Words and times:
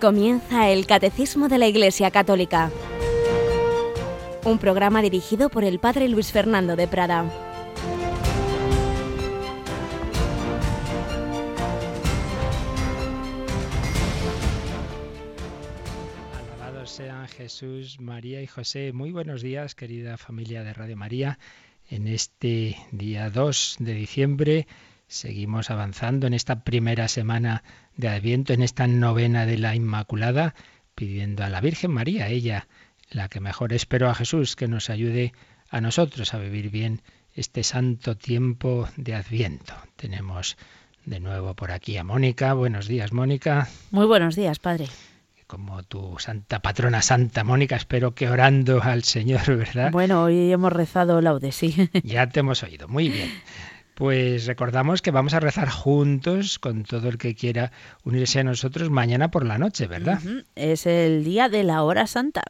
Comienza 0.00 0.70
el 0.70 0.86
Catecismo 0.86 1.48
de 1.48 1.58
la 1.58 1.66
Iglesia 1.66 2.12
Católica, 2.12 2.70
un 4.44 4.58
programa 4.58 5.02
dirigido 5.02 5.48
por 5.48 5.64
el 5.64 5.80
Padre 5.80 6.08
Luis 6.08 6.30
Fernando 6.30 6.76
de 6.76 6.86
Prada. 6.86 7.28
Alabados 16.38 16.90
sean 16.90 17.26
Jesús, 17.26 17.98
María 17.98 18.40
y 18.40 18.46
José. 18.46 18.92
Muy 18.92 19.10
buenos 19.10 19.42
días, 19.42 19.74
querida 19.74 20.16
familia 20.16 20.62
de 20.62 20.74
Radio 20.74 20.96
María. 20.96 21.40
En 21.90 22.06
este 22.06 22.76
día 22.92 23.30
2 23.30 23.78
de 23.80 23.94
diciembre 23.94 24.66
seguimos 25.08 25.70
avanzando 25.70 26.26
en 26.26 26.34
esta 26.34 26.62
primera 26.62 27.08
semana 27.08 27.64
de 27.96 28.08
Adviento 28.08 28.52
en 28.52 28.62
esta 28.62 28.86
novena 28.86 29.46
de 29.46 29.58
la 29.58 29.74
Inmaculada, 29.74 30.54
pidiendo 30.94 31.44
a 31.44 31.48
la 31.48 31.60
Virgen 31.60 31.90
María, 31.90 32.28
ella, 32.28 32.68
la 33.10 33.28
que 33.28 33.40
mejor 33.40 33.72
espero 33.72 34.08
a 34.08 34.14
Jesús, 34.14 34.54
que 34.54 34.68
nos 34.68 34.90
ayude 34.90 35.32
a 35.70 35.80
nosotros 35.80 36.34
a 36.34 36.38
vivir 36.38 36.70
bien 36.70 37.02
este 37.34 37.62
santo 37.62 38.16
tiempo 38.16 38.88
de 38.96 39.14
Adviento. 39.14 39.74
Tenemos 39.96 40.56
de 41.04 41.20
nuevo 41.20 41.54
por 41.54 41.72
aquí 41.72 41.96
a 41.96 42.04
Mónica. 42.04 42.52
Buenos 42.52 42.86
días, 42.86 43.12
Mónica. 43.12 43.68
Muy 43.90 44.06
buenos 44.06 44.36
días, 44.36 44.58
Padre. 44.58 44.86
Como 45.46 45.82
tu 45.82 46.18
santa 46.18 46.60
patrona, 46.60 47.00
Santa 47.00 47.42
Mónica, 47.42 47.76
espero 47.76 48.14
que 48.14 48.28
orando 48.28 48.82
al 48.82 49.04
Señor, 49.04 49.56
¿verdad? 49.56 49.90
Bueno, 49.90 50.24
hoy 50.24 50.52
hemos 50.52 50.70
rezado 50.70 51.22
laude, 51.22 51.52
sí. 51.52 51.88
Ya 52.04 52.28
te 52.28 52.40
hemos 52.40 52.62
oído, 52.62 52.86
muy 52.86 53.08
bien. 53.08 53.30
Pues 53.98 54.46
recordamos 54.46 55.02
que 55.02 55.10
vamos 55.10 55.34
a 55.34 55.40
rezar 55.40 55.68
juntos 55.68 56.60
con 56.60 56.84
todo 56.84 57.08
el 57.08 57.18
que 57.18 57.34
quiera 57.34 57.72
unirse 58.04 58.38
a 58.38 58.44
nosotros 58.44 58.90
mañana 58.90 59.32
por 59.32 59.44
la 59.44 59.58
noche, 59.58 59.88
¿verdad? 59.88 60.20
Es 60.54 60.86
el 60.86 61.24
día 61.24 61.48
de 61.48 61.64
la 61.64 61.82
hora 61.82 62.06
santa. 62.06 62.42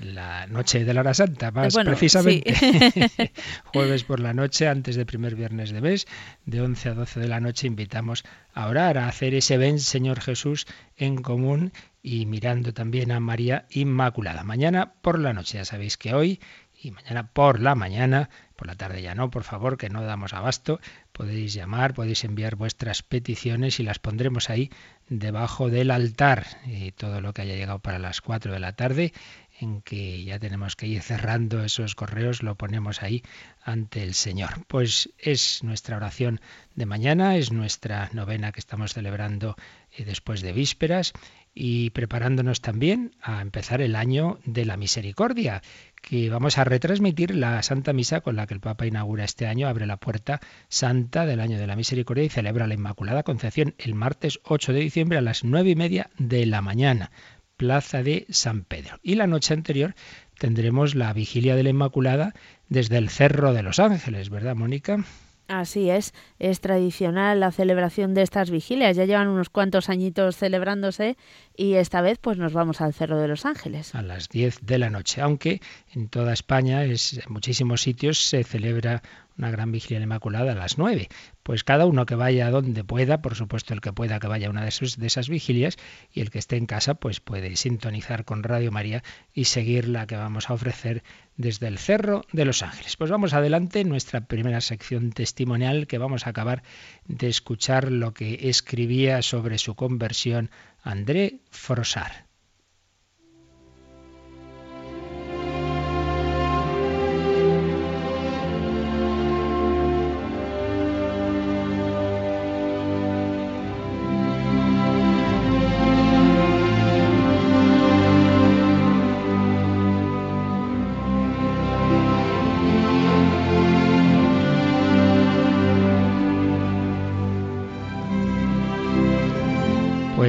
La 0.00 0.48
noche 0.48 0.84
de 0.84 0.92
la 0.92 1.02
hora 1.02 1.14
santa, 1.14 1.52
más 1.52 1.76
precisamente. 1.76 2.52
Jueves 3.66 4.02
por 4.02 4.18
la 4.18 4.34
noche, 4.34 4.66
antes 4.66 4.96
del 4.96 5.06
primer 5.06 5.36
viernes 5.36 5.70
de 5.70 5.80
mes, 5.80 6.08
de 6.44 6.60
11 6.60 6.88
a 6.88 6.94
12 6.94 7.20
de 7.20 7.28
la 7.28 7.38
noche, 7.38 7.68
invitamos 7.68 8.24
a 8.52 8.66
orar, 8.66 8.98
a 8.98 9.06
hacer 9.06 9.32
ese 9.36 9.58
ven, 9.58 9.78
Señor 9.78 10.20
Jesús, 10.20 10.66
en 10.96 11.22
común 11.22 11.72
y 12.02 12.26
mirando 12.26 12.74
también 12.74 13.12
a 13.12 13.20
María 13.20 13.66
Inmaculada. 13.70 14.42
Mañana 14.42 14.94
por 15.02 15.20
la 15.20 15.32
noche, 15.32 15.58
ya 15.58 15.64
sabéis 15.64 15.96
que 15.96 16.14
hoy 16.14 16.40
y 16.80 16.90
mañana 16.90 17.32
por 17.32 17.60
la 17.60 17.74
mañana, 17.74 18.28
por 18.54 18.66
la 18.66 18.74
tarde 18.74 19.02
ya 19.02 19.14
no, 19.14 19.30
por 19.30 19.44
favor, 19.44 19.76
que 19.76 19.88
no 19.88 20.02
damos 20.02 20.32
abasto, 20.32 20.80
podéis 21.12 21.54
llamar, 21.54 21.94
podéis 21.94 22.24
enviar 22.24 22.56
vuestras 22.56 23.02
peticiones 23.02 23.80
y 23.80 23.82
las 23.82 23.98
pondremos 23.98 24.50
ahí 24.50 24.70
debajo 25.08 25.70
del 25.70 25.90
altar. 25.90 26.46
Y 26.66 26.92
todo 26.92 27.20
lo 27.20 27.32
que 27.32 27.42
haya 27.42 27.54
llegado 27.54 27.78
para 27.78 27.98
las 27.98 28.20
4 28.20 28.52
de 28.52 28.60
la 28.60 28.74
tarde, 28.74 29.12
en 29.58 29.80
que 29.80 30.22
ya 30.24 30.38
tenemos 30.38 30.76
que 30.76 30.86
ir 30.86 31.02
cerrando 31.02 31.64
esos 31.64 31.94
correos, 31.94 32.42
lo 32.42 32.56
ponemos 32.56 33.02
ahí 33.02 33.22
ante 33.62 34.02
el 34.02 34.14
Señor. 34.14 34.66
Pues 34.66 35.10
es 35.18 35.62
nuestra 35.62 35.96
oración 35.96 36.40
de 36.74 36.86
mañana, 36.86 37.36
es 37.36 37.52
nuestra 37.52 38.10
novena 38.12 38.52
que 38.52 38.60
estamos 38.60 38.92
celebrando 38.92 39.56
eh, 39.96 40.04
después 40.04 40.42
de 40.42 40.52
vísperas 40.52 41.14
y 41.58 41.88
preparándonos 41.90 42.60
también 42.60 43.12
a 43.22 43.40
empezar 43.40 43.80
el 43.80 43.96
año 43.96 44.38
de 44.44 44.66
la 44.66 44.76
misericordia, 44.76 45.62
que 46.02 46.28
vamos 46.28 46.58
a 46.58 46.64
retransmitir 46.64 47.34
la 47.34 47.62
Santa 47.62 47.94
Misa 47.94 48.20
con 48.20 48.36
la 48.36 48.46
que 48.46 48.52
el 48.52 48.60
Papa 48.60 48.86
inaugura 48.86 49.24
este 49.24 49.46
año, 49.46 49.66
abre 49.66 49.86
la 49.86 49.96
puerta 49.96 50.40
santa 50.68 51.24
del 51.24 51.40
año 51.40 51.58
de 51.58 51.66
la 51.66 51.74
misericordia 51.74 52.24
y 52.24 52.28
celebra 52.28 52.66
la 52.66 52.74
Inmaculada 52.74 53.22
Concepción 53.22 53.74
el 53.78 53.94
martes 53.94 54.38
8 54.44 54.74
de 54.74 54.80
diciembre 54.80 55.16
a 55.16 55.22
las 55.22 55.44
nueve 55.44 55.70
y 55.70 55.76
media 55.76 56.10
de 56.18 56.44
la 56.44 56.60
mañana, 56.60 57.10
Plaza 57.56 58.02
de 58.02 58.26
San 58.28 58.64
Pedro. 58.64 59.00
Y 59.02 59.14
la 59.14 59.26
noche 59.26 59.54
anterior 59.54 59.94
tendremos 60.38 60.94
la 60.94 61.14
vigilia 61.14 61.56
de 61.56 61.62
la 61.62 61.70
Inmaculada 61.70 62.34
desde 62.68 62.98
el 62.98 63.08
Cerro 63.08 63.54
de 63.54 63.62
los 63.62 63.78
Ángeles, 63.78 64.28
¿verdad, 64.28 64.56
Mónica? 64.56 65.06
Así 65.48 65.90
es, 65.90 66.12
es 66.40 66.60
tradicional 66.60 67.38
la 67.38 67.52
celebración 67.52 68.14
de 68.14 68.22
estas 68.22 68.50
vigilias. 68.50 68.96
Ya 68.96 69.04
llevan 69.04 69.28
unos 69.28 69.48
cuantos 69.48 69.88
añitos 69.88 70.36
celebrándose 70.36 71.16
y 71.56 71.74
esta 71.74 72.00
vez 72.00 72.18
pues 72.18 72.36
nos 72.36 72.52
vamos 72.52 72.80
al 72.80 72.92
Cerro 72.92 73.18
de 73.18 73.28
los 73.28 73.46
Ángeles. 73.46 73.94
A 73.94 74.02
las 74.02 74.28
10 74.28 74.60
de 74.62 74.78
la 74.78 74.90
noche, 74.90 75.20
aunque 75.20 75.60
en 75.94 76.08
toda 76.08 76.32
España, 76.32 76.84
es, 76.84 77.18
en 77.24 77.32
muchísimos 77.32 77.82
sitios 77.82 78.18
se 78.18 78.42
celebra 78.42 79.02
una 79.38 79.50
gran 79.50 79.70
vigilia 79.70 80.02
inmaculada 80.02 80.52
a 80.52 80.54
las 80.56 80.78
9. 80.78 81.08
Pues 81.42 81.62
cada 81.62 81.86
uno 81.86 82.06
que 82.06 82.14
vaya 82.16 82.50
donde 82.50 82.82
pueda, 82.82 83.22
por 83.22 83.36
supuesto 83.36 83.72
el 83.74 83.80
que 83.80 83.92
pueda 83.92 84.18
que 84.18 84.26
vaya 84.26 84.48
a 84.48 84.50
una 84.50 84.64
de, 84.64 84.72
de 84.96 85.06
esas 85.06 85.28
vigilias 85.28 85.76
y 86.12 86.22
el 86.22 86.30
que 86.30 86.38
esté 86.38 86.56
en 86.56 86.66
casa 86.66 86.94
pues 86.94 87.20
puede 87.20 87.54
sintonizar 87.56 88.24
con 88.24 88.42
Radio 88.42 88.72
María 88.72 89.04
y 89.32 89.44
seguir 89.44 89.88
la 89.88 90.06
que 90.06 90.16
vamos 90.16 90.50
a 90.50 90.54
ofrecer 90.54 91.04
desde 91.36 91.68
el 91.68 91.78
Cerro 91.78 92.24
de 92.32 92.44
los 92.44 92.62
Ángeles. 92.62 92.96
Pues 92.96 93.10
vamos 93.10 93.32
adelante 93.32 93.84
nuestra 93.84 94.22
primera 94.22 94.60
sección 94.60 95.10
testimonial 95.10 95.86
que 95.86 95.98
vamos 95.98 96.26
a 96.26 96.30
acabar 96.30 96.62
de 97.06 97.28
escuchar 97.28 97.90
lo 97.90 98.14
que 98.14 98.48
escribía 98.48 99.22
sobre 99.22 99.58
su 99.58 99.74
conversión 99.74 100.50
André 100.82 101.40
Frosar. 101.50 102.25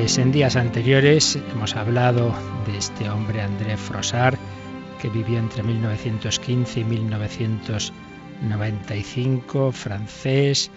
Pues 0.08 0.20
en 0.20 0.32
días 0.32 0.56
anteriores 0.56 1.38
hemos 1.52 1.76
hablado 1.76 2.34
de 2.66 2.78
este 2.78 3.10
hombre 3.10 3.42
André 3.42 3.76
Frossard 3.76 4.38
que 5.02 5.10
vivió 5.10 5.38
entre 5.38 5.64
1915 5.64 6.80
y 6.80 6.86
1995, 6.86 9.74
francés, 9.74 10.72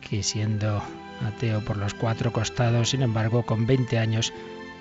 que 0.00 0.22
siendo 0.22 0.82
ateo 1.22 1.60
por 1.60 1.76
los 1.76 1.92
cuatro 1.92 2.32
costados, 2.32 2.88
sin 2.88 3.02
embargo, 3.02 3.42
con 3.42 3.66
20 3.66 3.98
años 3.98 4.32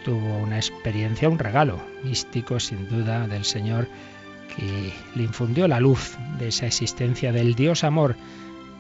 tuvo 0.06 0.38
una 0.38 0.56
experiencia, 0.56 1.28
un 1.28 1.38
regalo 1.38 1.78
místico, 2.02 2.62
sin 2.62 2.88
duda, 2.88 3.28
del 3.28 3.44
Señor, 3.44 3.90
que 4.56 4.94
le 5.16 5.24
infundió 5.24 5.68
la 5.68 5.82
luz 5.82 6.18
de 6.40 6.48
esa 6.48 6.66
existencia 6.66 7.34
del 7.34 7.56
Dios 7.56 7.84
amor, 7.84 8.16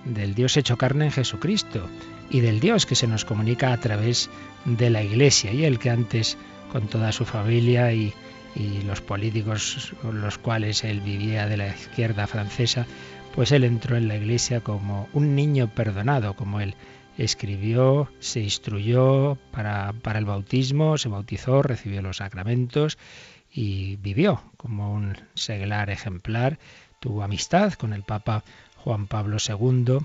del 0.05 0.33
Dios 0.33 0.57
hecho 0.57 0.77
carne 0.77 1.05
en 1.05 1.11
Jesucristo 1.11 1.87
y 2.29 2.39
del 2.39 2.59
Dios 2.59 2.85
que 2.85 2.95
se 2.95 3.07
nos 3.07 3.25
comunica 3.25 3.73
a 3.73 3.77
través 3.77 4.29
de 4.65 4.89
la 4.89 5.03
Iglesia 5.03 5.51
y 5.53 5.65
el 5.65 5.79
que 5.79 5.89
antes 5.89 6.37
con 6.71 6.87
toda 6.87 7.11
su 7.11 7.25
familia 7.25 7.93
y, 7.93 8.13
los 8.85 8.99
políticos 8.99 9.93
con 10.01 10.19
los 10.19 10.37
cuales 10.37 10.83
él 10.83 10.99
vivía 10.99 11.47
de 11.47 11.55
la 11.55 11.69
izquierda 11.69 12.27
francesa, 12.27 12.85
pues 13.33 13.53
él 13.53 13.63
entró 13.63 13.95
en 13.95 14.09
la 14.09 14.17
Iglesia 14.17 14.59
como 14.59 15.07
un 15.13 15.35
niño 15.35 15.69
perdonado, 15.73 16.35
como 16.35 16.59
él 16.59 16.75
escribió, 17.17 18.11
se 18.19 18.41
instruyó 18.41 19.37
para, 19.51 19.93
para 20.01 20.19
el 20.19 20.25
bautismo, 20.25 20.97
se 20.97 21.07
bautizó, 21.07 21.61
recibió 21.61 22.01
los 22.01 22.17
sacramentos 22.17 22.97
y 23.53 23.95
vivió 23.97 24.41
como 24.57 24.93
un 24.93 25.17
seglar 25.33 25.89
ejemplar, 25.89 26.59
tuvo 26.99 27.23
amistad 27.23 27.73
con 27.73 27.93
el 27.93 28.03
Papa 28.03 28.43
Juan 28.83 29.07
Pablo 29.07 29.37
II 29.39 29.99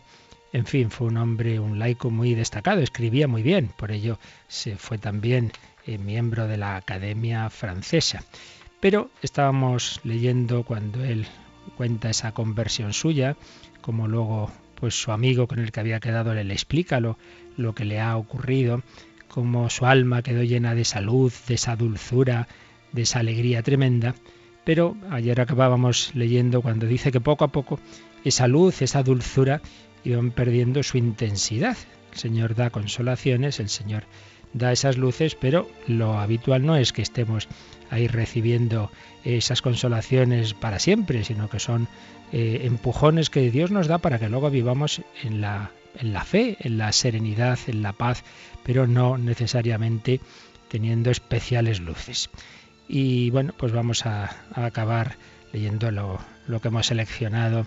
en 0.56 0.64
fin, 0.64 0.90
fue 0.90 1.08
un 1.08 1.18
hombre, 1.18 1.60
un 1.60 1.78
laico 1.78 2.10
muy 2.10 2.34
destacado, 2.34 2.80
escribía 2.80 3.28
muy 3.28 3.42
bien, 3.42 3.70
por 3.76 3.90
ello 3.90 4.18
se 4.48 4.76
fue 4.76 4.96
también 4.96 5.52
eh, 5.86 5.98
miembro 5.98 6.46
de 6.48 6.56
la 6.56 6.76
Academia 6.76 7.50
Francesa. 7.50 8.24
Pero 8.80 9.10
estábamos 9.20 10.00
leyendo 10.02 10.62
cuando 10.62 11.04
él 11.04 11.26
cuenta 11.76 12.08
esa 12.08 12.32
conversión 12.32 12.94
suya, 12.94 13.36
como 13.82 14.08
luego 14.08 14.50
pues 14.76 14.94
su 14.94 15.12
amigo 15.12 15.46
con 15.46 15.58
el 15.58 15.72
que 15.72 15.80
había 15.80 16.00
quedado 16.00 16.32
le, 16.32 16.40
explica 16.52 17.00
lo, 17.00 17.18
lo 17.58 17.74
que 17.74 17.84
le 17.84 18.00
ha 18.00 18.16
ocurrido, 18.16 18.82
como 19.28 19.68
su 19.68 19.84
alma 19.84 20.22
quedó 20.22 20.42
llena 20.42 20.74
de 20.74 20.86
salud, 20.86 21.32
de 21.48 21.54
esa 21.54 21.76
dulzura, 21.76 22.48
de 22.92 23.02
esa 23.02 23.18
alegría 23.18 23.62
tremenda. 23.62 24.14
Pero 24.66 24.96
ayer 25.12 25.40
acabábamos 25.40 26.10
leyendo 26.14 26.60
cuando 26.60 26.86
dice 26.86 27.12
que 27.12 27.20
poco 27.20 27.44
a 27.44 27.52
poco 27.52 27.78
esa 28.24 28.48
luz, 28.48 28.82
esa 28.82 29.04
dulzura 29.04 29.62
iban 30.02 30.32
perdiendo 30.32 30.82
su 30.82 30.98
intensidad. 30.98 31.76
El 32.12 32.18
Señor 32.18 32.56
da 32.56 32.70
consolaciones, 32.70 33.60
el 33.60 33.68
Señor 33.68 34.02
da 34.54 34.72
esas 34.72 34.96
luces, 34.96 35.36
pero 35.36 35.68
lo 35.86 36.18
habitual 36.18 36.66
no 36.66 36.74
es 36.76 36.92
que 36.92 37.02
estemos 37.02 37.46
ahí 37.90 38.08
recibiendo 38.08 38.90
esas 39.22 39.62
consolaciones 39.62 40.52
para 40.52 40.80
siempre, 40.80 41.22
sino 41.22 41.48
que 41.48 41.60
son 41.60 41.86
eh, 42.32 42.62
empujones 42.64 43.30
que 43.30 43.52
Dios 43.52 43.70
nos 43.70 43.86
da 43.86 43.98
para 43.98 44.18
que 44.18 44.28
luego 44.28 44.50
vivamos 44.50 45.00
en 45.22 45.40
la, 45.40 45.70
en 46.00 46.12
la 46.12 46.24
fe, 46.24 46.56
en 46.58 46.76
la 46.76 46.90
serenidad, 46.90 47.60
en 47.68 47.82
la 47.82 47.92
paz, 47.92 48.24
pero 48.64 48.88
no 48.88 49.16
necesariamente 49.16 50.20
teniendo 50.68 51.12
especiales 51.12 51.78
luces. 51.78 52.30
Y 52.88 53.30
bueno, 53.30 53.52
pues 53.56 53.72
vamos 53.72 54.06
a, 54.06 54.36
acabar 54.54 55.16
leyendo 55.52 55.90
lo, 55.90 56.20
que 56.60 56.68
hemos 56.68 56.86
seleccionado 56.86 57.66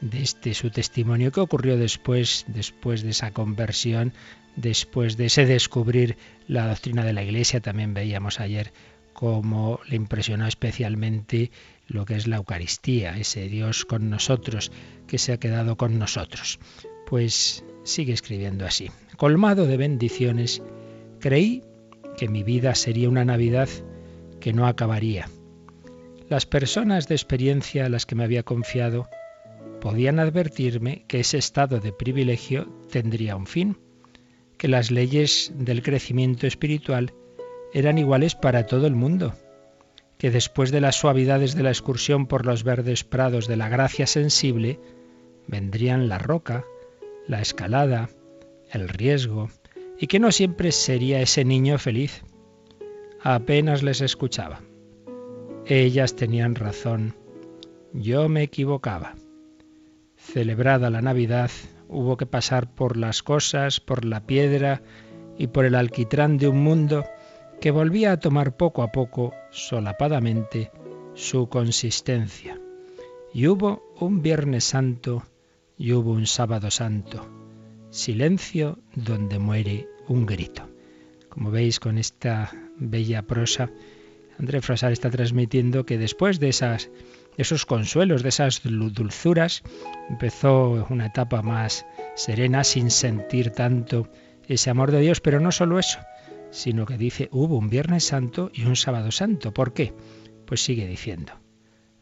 de 0.00 0.22
este 0.22 0.54
su 0.54 0.70
testimonio 0.70 1.32
que 1.32 1.40
ocurrió 1.40 1.76
después, 1.76 2.44
después 2.48 3.02
de 3.02 3.10
esa 3.10 3.32
conversión, 3.32 4.12
después 4.56 5.16
de 5.16 5.26
ese 5.26 5.46
descubrir 5.46 6.16
la 6.46 6.68
doctrina 6.68 7.04
de 7.04 7.12
la 7.12 7.22
Iglesia. 7.22 7.60
También 7.60 7.94
veíamos 7.94 8.40
ayer 8.40 8.72
cómo 9.12 9.80
le 9.88 9.96
impresionó 9.96 10.46
especialmente 10.46 11.50
lo 11.88 12.04
que 12.04 12.14
es 12.14 12.26
la 12.26 12.36
Eucaristía, 12.36 13.16
ese 13.16 13.48
Dios 13.48 13.84
con 13.84 14.10
nosotros, 14.10 14.70
que 15.06 15.18
se 15.18 15.32
ha 15.32 15.40
quedado 15.40 15.76
con 15.76 15.98
nosotros. 15.98 16.60
Pues 17.06 17.64
sigue 17.84 18.12
escribiendo 18.12 18.66
así. 18.66 18.90
Colmado 19.16 19.66
de 19.66 19.78
bendiciones, 19.78 20.62
creí 21.18 21.64
que 22.18 22.28
mi 22.28 22.42
vida 22.42 22.74
sería 22.74 23.08
una 23.08 23.24
Navidad 23.24 23.68
que 24.40 24.52
no 24.52 24.66
acabaría. 24.66 25.28
Las 26.28 26.46
personas 26.46 27.08
de 27.08 27.14
experiencia 27.14 27.86
a 27.86 27.88
las 27.88 28.06
que 28.06 28.14
me 28.14 28.24
había 28.24 28.42
confiado 28.42 29.08
podían 29.80 30.18
advertirme 30.18 31.04
que 31.08 31.20
ese 31.20 31.38
estado 31.38 31.80
de 31.80 31.92
privilegio 31.92 32.66
tendría 32.90 33.36
un 33.36 33.46
fin, 33.46 33.78
que 34.56 34.68
las 34.68 34.90
leyes 34.90 35.52
del 35.54 35.82
crecimiento 35.82 36.46
espiritual 36.46 37.14
eran 37.72 37.98
iguales 37.98 38.34
para 38.34 38.66
todo 38.66 38.86
el 38.86 38.94
mundo 38.94 39.34
que 40.18 40.30
después 40.32 40.72
de 40.72 40.80
las 40.80 40.96
suavidades 40.96 41.54
de 41.54 41.62
la 41.62 41.70
excursión 41.70 42.26
por 42.26 42.44
los 42.44 42.64
verdes 42.64 43.04
prados 43.04 43.46
de 43.46 43.56
la 43.56 43.68
gracia 43.68 44.06
sensible, 44.06 44.80
vendrían 45.46 46.08
la 46.08 46.18
roca, 46.18 46.64
la 47.28 47.40
escalada, 47.40 48.10
el 48.70 48.88
riesgo, 48.88 49.48
y 49.98 50.08
que 50.08 50.18
no 50.18 50.32
siempre 50.32 50.72
sería 50.72 51.20
ese 51.20 51.44
niño 51.44 51.78
feliz. 51.78 52.24
Apenas 53.30 53.82
les 53.82 54.00
escuchaba. 54.00 54.62
Ellas 55.66 56.16
tenían 56.16 56.54
razón, 56.54 57.14
yo 57.92 58.26
me 58.30 58.42
equivocaba. 58.42 59.16
Celebrada 60.16 60.88
la 60.88 61.02
Navidad, 61.02 61.50
hubo 61.88 62.16
que 62.16 62.24
pasar 62.24 62.74
por 62.74 62.96
las 62.96 63.22
cosas, 63.22 63.80
por 63.80 64.06
la 64.06 64.26
piedra 64.26 64.80
y 65.36 65.48
por 65.48 65.66
el 65.66 65.74
alquitrán 65.74 66.38
de 66.38 66.48
un 66.48 66.62
mundo 66.62 67.04
que 67.60 67.70
volvía 67.70 68.12
a 68.12 68.16
tomar 68.18 68.56
poco 68.56 68.82
a 68.82 68.92
poco, 68.92 69.34
solapadamente, 69.50 70.70
su 71.12 71.50
consistencia. 71.50 72.58
Y 73.34 73.46
hubo 73.46 73.92
un 74.00 74.22
Viernes 74.22 74.64
Santo 74.64 75.22
y 75.76 75.92
hubo 75.92 76.12
un 76.12 76.26
Sábado 76.26 76.70
Santo. 76.70 77.28
Silencio 77.90 78.78
donde 78.94 79.38
muere 79.38 79.86
un 80.08 80.24
grito. 80.24 80.66
Como 81.28 81.50
veis 81.50 81.78
con 81.78 81.98
esta 81.98 82.67
bella 82.78 83.22
prosa, 83.22 83.70
André 84.38 84.60
Frasar 84.60 84.92
está 84.92 85.10
transmitiendo 85.10 85.84
que 85.84 85.98
después 85.98 86.38
de 86.38 86.48
esas 86.48 86.90
esos 87.36 87.66
consuelos, 87.66 88.24
de 88.24 88.30
esas 88.30 88.62
dulzuras, 88.64 89.62
empezó 90.10 90.86
una 90.90 91.06
etapa 91.06 91.40
más 91.40 91.86
serena 92.16 92.64
sin 92.64 92.90
sentir 92.90 93.50
tanto 93.50 94.10
ese 94.48 94.70
amor 94.70 94.90
de 94.90 95.00
Dios, 95.00 95.20
pero 95.20 95.38
no 95.38 95.52
solo 95.52 95.78
eso, 95.78 96.00
sino 96.50 96.84
que 96.84 96.98
dice 96.98 97.28
hubo 97.30 97.56
un 97.56 97.70
Viernes 97.70 98.04
Santo 98.04 98.50
y 98.52 98.64
un 98.64 98.74
Sábado 98.74 99.12
Santo. 99.12 99.54
¿Por 99.54 99.72
qué? 99.72 99.94
Pues 100.46 100.62
sigue 100.62 100.88
diciendo. 100.88 101.32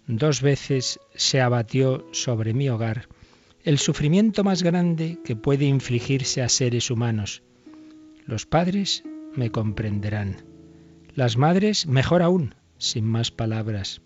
Dos 0.06 0.40
veces 0.40 1.00
se 1.14 1.43
abatió 1.43 2.06
sobre 2.12 2.55
mi 2.55 2.70
hogar 2.70 3.08
el 3.62 3.78
sufrimiento 3.78 4.44
más 4.44 4.62
grande 4.62 5.19
que 5.25 5.34
puede 5.34 5.64
infligirse 5.64 6.40
a 6.40 6.49
seres 6.49 6.90
humanos. 6.90 7.43
Los 8.25 8.46
padres 8.46 9.02
me 9.34 9.50
comprenderán. 9.50 10.55
Las 11.16 11.36
madres 11.36 11.88
mejor 11.88 12.22
aún, 12.22 12.54
sin 12.78 13.04
más 13.06 13.32
palabras. 13.32 14.00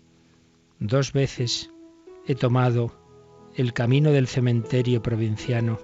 Dos 0.79 1.13
veces 1.13 1.69
he 2.25 2.33
tomado 2.33 2.95
el 3.55 3.73
camino 3.73 4.11
del 4.11 4.27
cementerio 4.27 5.03
provinciano, 5.03 5.77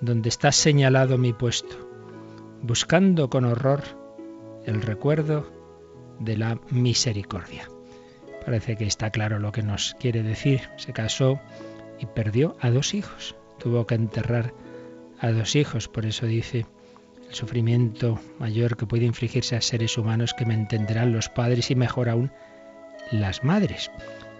donde 0.00 0.28
está 0.28 0.52
señalado 0.52 1.16
mi 1.16 1.32
puesto 1.32 1.86
buscando 2.62 3.30
con 3.30 3.44
horror 3.44 3.82
el 4.64 4.82
recuerdo 4.82 5.48
de 6.18 6.36
la 6.36 6.58
misericordia. 6.70 7.68
Parece 8.44 8.76
que 8.76 8.86
está 8.86 9.10
claro 9.10 9.38
lo 9.38 9.52
que 9.52 9.62
nos 9.62 9.94
quiere 10.00 10.24
decir. 10.24 10.62
Se 10.76 10.92
casó 10.92 11.40
y 12.00 12.06
perdió 12.06 12.56
a 12.60 12.70
dos 12.70 12.94
hijos. 12.94 13.36
Tuvo 13.58 13.86
que 13.86 13.94
enterrar 13.94 14.52
a 15.20 15.30
dos 15.30 15.54
hijos. 15.54 15.88
Por 15.88 16.06
eso 16.06 16.26
dice 16.26 16.66
el 17.28 17.34
sufrimiento 17.34 18.18
mayor 18.38 18.76
que 18.76 18.86
puede 18.86 19.04
infligirse 19.04 19.56
a 19.56 19.60
seres 19.60 19.98
humanos 19.98 20.34
que 20.34 20.46
me 20.46 20.54
entenderán 20.54 21.12
los 21.12 21.28
padres 21.28 21.70
y 21.70 21.74
mejor 21.74 22.08
aún 22.08 22.30
las 23.12 23.44
madres. 23.44 23.90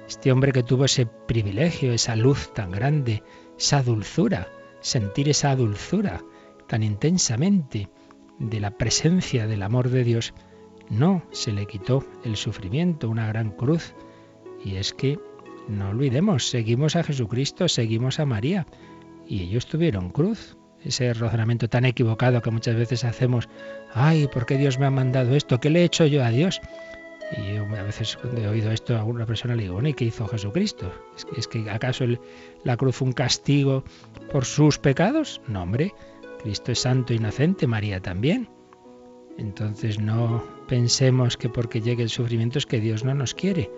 Este 0.09 0.31
hombre 0.31 0.53
que 0.53 0.63
tuvo 0.63 0.85
ese 0.85 1.07
privilegio, 1.07 1.93
esa 1.93 2.17
luz 2.17 2.53
tan 2.55 2.71
grande, 2.71 3.23
esa 3.59 3.83
dulzura, 3.83 4.49
sentir 4.81 5.29
esa 5.29 5.57
dulzura 5.57 6.23
tan 6.69 6.83
intensamente, 6.83 7.89
de 8.39 8.61
la 8.61 8.71
presencia 8.71 9.47
del 9.47 9.63
amor 9.63 9.89
de 9.89 10.05
Dios, 10.05 10.35
no 10.91 11.23
se 11.31 11.53
le 11.53 11.67
quitó 11.67 12.05
el 12.25 12.37
sufrimiento, 12.37 13.09
una 13.09 13.27
gran 13.27 13.51
cruz. 13.51 13.95
Y 14.65 14.77
es 14.77 14.93
que 14.93 15.19
no 15.69 15.91
olvidemos, 15.91 16.49
seguimos 16.49 16.97
a 16.97 17.03
Jesucristo, 17.03 17.69
seguimos 17.69 18.21
a 18.21 18.27
María, 18.27 18.67
y 19.27 19.43
ellos 19.43 19.67
tuvieron 19.67 20.11
cruz. 20.11 20.57
Ese 20.85 21.13
razonamiento 21.15 21.69
tan 21.69 21.85
equivocado 21.85 22.43
que 22.43 22.51
muchas 22.51 22.77
veces 22.77 23.05
hacemos, 23.05 23.49
ay, 23.93 24.29
¿por 24.29 24.47
qué 24.47 24.57
Dios 24.57 24.79
me 24.79 24.87
ha 24.87 24.91
mandado 24.91 25.35
esto? 25.35 25.59
¿Qué 25.59 25.71
le 25.71 25.81
he 25.81 25.85
hecho 25.85 26.07
yo 26.07 26.25
a 26.25 26.31
Dios? 26.31 26.61
Y 27.37 27.55
yo 27.55 27.65
a 27.65 27.83
veces 27.83 28.17
cuando 28.17 28.41
he 28.41 28.49
oído 28.49 28.71
esto 28.71 28.95
a 28.95 28.99
alguna 28.99 29.27
persona 29.27 29.57
le 29.57 29.65
digo, 29.65 29.85
¿y 29.85 29.95
qué 29.95 30.05
hizo 30.05 30.29
Jesucristo? 30.29 30.93
¿Es 31.17 31.25
que, 31.25 31.41
es 31.41 31.49
que 31.49 31.71
acaso 31.71 32.05
la 32.63 32.77
cruz 32.77 32.97
fue 32.97 33.09
un 33.09 33.15
castigo 33.15 33.85
por 34.31 34.45
sus 34.45 34.79
pecados? 34.79 35.41
No, 35.49 35.63
hombre, 35.63 35.93
Cristo 36.43 36.73
es 36.73 36.81
santo 36.81 37.13
e 37.13 37.17
inocente, 37.17 37.67
María 37.67 38.01
también. 38.01 38.49
Entonces 39.39 39.99
no 39.99 40.45
pensemos 40.69 41.37
que 41.37 41.49
porque 41.49 41.81
llegue 41.81 42.03
el 42.03 42.09
sufrimiento 42.11 42.59
es 42.59 42.67
que 42.67 42.81
Dios 42.81 43.05
no 43.05 43.15
nos 43.15 43.35
quiere. 43.35 43.71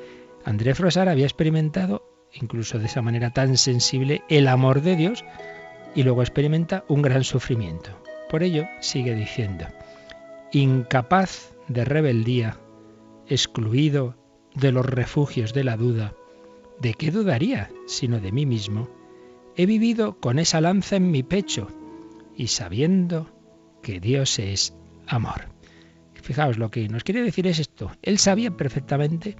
André 0.44 0.74
Frosar 0.74 1.08
había 1.08 1.24
experimentado, 1.24 2.02
incluso 2.32 2.78
de 2.78 2.86
esa 2.86 3.02
manera 3.02 3.30
tan 3.30 3.56
sensible, 3.56 4.22
el 4.28 4.48
amor 4.48 4.82
de 4.82 4.96
Dios 4.96 5.24
y 5.94 6.02
luego 6.02 6.22
experimenta 6.22 6.84
un 6.88 7.02
gran 7.02 7.24
sufrimiento. 7.24 7.90
Por 8.28 8.42
ello 8.42 8.66
sigue 8.80 9.14
diciendo, 9.14 9.66
incapaz 10.52 11.52
de 11.68 11.84
rebeldía, 11.84 12.58
excluido 13.26 14.16
de 14.54 14.72
los 14.72 14.86
refugios 14.86 15.52
de 15.52 15.64
la 15.64 15.76
duda, 15.76 16.14
¿de 16.80 16.94
qué 16.94 17.10
dudaría 17.10 17.70
sino 17.86 18.20
de 18.20 18.32
mí 18.32 18.46
mismo? 18.46 18.88
He 19.56 19.66
vivido 19.66 20.18
con 20.20 20.38
esa 20.38 20.60
lanza 20.60 20.96
en 20.96 21.10
mi 21.10 21.22
pecho 21.22 21.68
y 22.36 22.48
sabiendo 22.48 23.30
que 23.82 24.00
Dios 24.00 24.38
es 24.38 24.74
amor. 25.06 25.48
Fijaos, 26.14 26.58
lo 26.58 26.70
que 26.70 26.88
nos 26.88 27.04
quiere 27.04 27.22
decir 27.22 27.46
es 27.46 27.58
esto. 27.58 27.90
Él 28.02 28.18
sabía 28.18 28.50
perfectamente, 28.50 29.36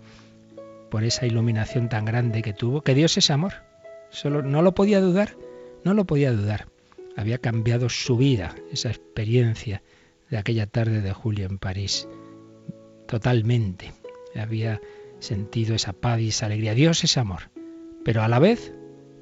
por 0.90 1.05
esa 1.05 1.26
iluminación 1.26 1.88
tan 1.88 2.05
grande 2.05 2.43
que 2.43 2.55
tuvo, 2.55 2.81
que 2.81 2.95
Dios 2.95 3.17
es 3.19 3.31
amor. 3.31 3.52
Solo 4.11 4.43
no 4.43 4.62
lo 4.62 4.75
podía 4.75 5.00
dudar, 5.00 5.37
no 5.88 5.95
lo 5.95 6.04
podía 6.04 6.33
dudar. 6.33 6.68
Había 7.16 7.38
cambiado 7.38 7.88
su 7.88 8.18
vida, 8.18 8.54
esa 8.71 8.90
experiencia 8.90 9.83
de 10.28 10.37
aquella 10.37 10.66
tarde 10.66 11.00
de 11.00 11.12
julio 11.14 11.47
en 11.47 11.59
París. 11.59 12.07
Totalmente. 13.07 13.95
Había 14.37 14.83
sentido 15.18 15.75
esa 15.75 15.95
paz 15.95 16.21
y 16.21 16.28
esa 16.28 16.47
alegría. 16.47 16.75
Dios 16.75 17.02
es 17.04 17.16
amor. 17.16 17.50
Pero 18.04 18.23
a 18.23 18.28
la 18.28 18.38
vez, 18.38 18.75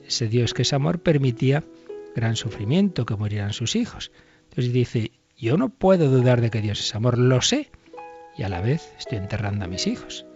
ese 0.04 0.26
Dios 0.26 0.54
que 0.54 0.62
es 0.62 0.72
amor 0.72 0.98
permitía 1.00 1.62
gran 2.16 2.34
sufrimiento, 2.34 3.06
que 3.06 3.14
murieran 3.14 3.52
sus 3.52 3.76
hijos. 3.76 4.10
Entonces 4.50 4.72
dice, 4.72 5.12
yo 5.36 5.56
no 5.56 5.68
puedo 5.68 6.10
dudar 6.10 6.40
de 6.40 6.50
que 6.50 6.62
Dios 6.62 6.80
es 6.80 6.94
amor, 6.96 7.16
lo 7.16 7.40
sé, 7.42 7.70
y 8.36 8.42
a 8.42 8.48
la 8.48 8.60
vez 8.60 8.92
estoy 8.98 9.18
enterrando 9.18 9.64
a 9.64 9.68
mis 9.68 9.86
hijos. 9.86 10.26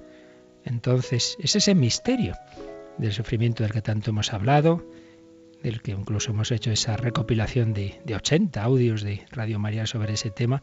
Entonces, 0.65 1.37
es 1.41 1.57
ese 1.57 1.75
misterio 1.75 2.37
del 2.99 3.13
sufrimiento 3.13 3.65
del 3.65 3.73
que 3.73 3.83
tanto 3.83 4.11
hemos 4.11 4.33
hablado, 4.33 4.85
del 5.63 5.83
que 5.83 5.93
incluso 5.93 6.31
hemos 6.31 6.51
hecho 6.51 6.71
esa 6.71 6.97
recopilación 6.97 7.73
de, 7.73 8.01
de 8.05 8.15
80 8.15 8.63
audios 8.63 9.03
de 9.03 9.25
Radio 9.31 9.59
María 9.59 9.87
sobre 9.87 10.15
ese 10.15 10.31
tema, 10.31 10.63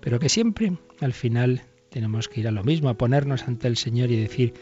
pero 0.00 0.18
que 0.18 0.28
siempre 0.28 0.72
al 1.00 1.12
final 1.12 1.62
tenemos 1.90 2.28
que 2.28 2.40
ir 2.40 2.48
a 2.48 2.52
lo 2.52 2.64
mismo, 2.64 2.88
a 2.88 2.98
ponernos 2.98 3.44
ante 3.44 3.68
el 3.68 3.76
Señor 3.76 4.10
y 4.10 4.16
decir, 4.16 4.54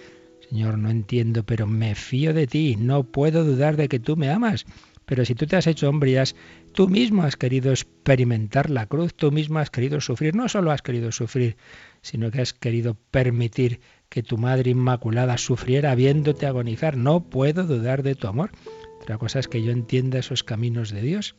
Señor, 0.49 0.79
no 0.79 0.91
entiendo, 0.91 1.45
pero 1.45 1.67
me 1.67 1.95
fío 1.95 2.35
de 2.35 2.47
ti, 2.47 2.77
no 2.79 3.05
puedo 3.05 3.45
dudar 3.45 3.77
de 3.77 3.89
que 3.89 4.01
tú 4.01 4.17
me 4.17 4.31
amas 4.31 4.67
pero 5.11 5.25
si 5.25 5.35
tú 5.35 5.45
te 5.49 5.57
has 5.57 5.67
hecho 5.67 5.89
hombre 5.89 6.13
y 6.13 6.17
has, 6.19 6.37
tú 6.73 6.87
mismo 6.87 7.25
has 7.25 7.35
querido 7.35 7.73
experimentar 7.73 8.71
la 8.71 8.87
cruz, 8.87 9.13
tú 9.13 9.33
mismo 9.33 9.59
has 9.59 9.69
querido 9.69 10.01
sufrir, 10.01 10.37
no 10.37 10.49
solo 10.49 10.71
has 10.71 10.83
querido 10.83 11.11
sufrir, 11.11 11.57
sino 12.01 12.31
que 12.31 12.41
has 12.41 12.55
querido 12.55 12.97
permitir 13.11 13.81
que 14.09 14.23
tu 14.23 14.39
Madre 14.39 14.71
Inmaculada 14.71 15.37
sufriera 15.37 15.97
viéndote 15.97 16.47
agonizar. 16.47 16.97
No 16.97 17.29
puedo 17.29 17.65
dudar 17.65 18.05
de 18.05 18.15
tu 18.15 18.29
amor. 18.29 18.53
Otra 19.01 19.19
cosa 19.19 19.39
es 19.39 19.49
que 19.49 19.63
yo 19.63 19.73
entienda 19.73 20.19
esos 20.19 20.45
caminos 20.45 20.91
de 20.91 21.03
Dios. 21.03 21.35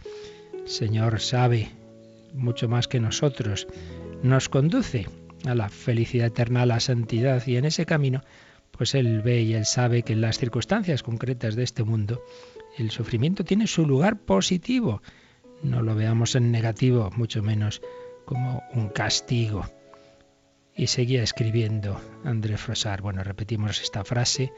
Señor 0.65 1.19
sabe 1.19 1.69
mucho 2.33 2.67
más 2.67 2.87
que 2.87 2.99
nosotros. 2.99 3.67
Nos 4.23 4.49
conduce 4.49 5.07
a 5.45 5.55
la 5.55 5.69
felicidad 5.69 6.27
eterna, 6.27 6.63
a 6.63 6.65
la 6.65 6.79
santidad. 6.79 7.45
Y 7.45 7.57
en 7.57 7.65
ese 7.65 7.85
camino, 7.85 8.23
pues 8.71 8.95
él 8.95 9.21
ve 9.21 9.41
y 9.41 9.53
él 9.53 9.65
sabe 9.65 10.03
que 10.03 10.13
en 10.13 10.21
las 10.21 10.37
circunstancias 10.37 11.03
concretas 11.03 11.55
de 11.55 11.63
este 11.63 11.83
mundo, 11.83 12.23
el 12.77 12.91
sufrimiento 12.91 13.43
tiene 13.43 13.67
su 13.67 13.85
lugar 13.85 14.19
positivo. 14.19 15.01
No 15.63 15.81
lo 15.81 15.95
veamos 15.95 16.35
en 16.35 16.51
negativo, 16.51 17.09
mucho 17.15 17.43
menos 17.43 17.81
como 18.25 18.63
un 18.73 18.89
castigo. 18.89 19.65
Y 20.75 20.87
seguía 20.87 21.21
escribiendo 21.21 21.99
André 22.23 22.57
Frosar. 22.57 23.01
Bueno, 23.01 23.23
repetimos 23.23 23.81
esta 23.81 24.03
frase. 24.03 24.51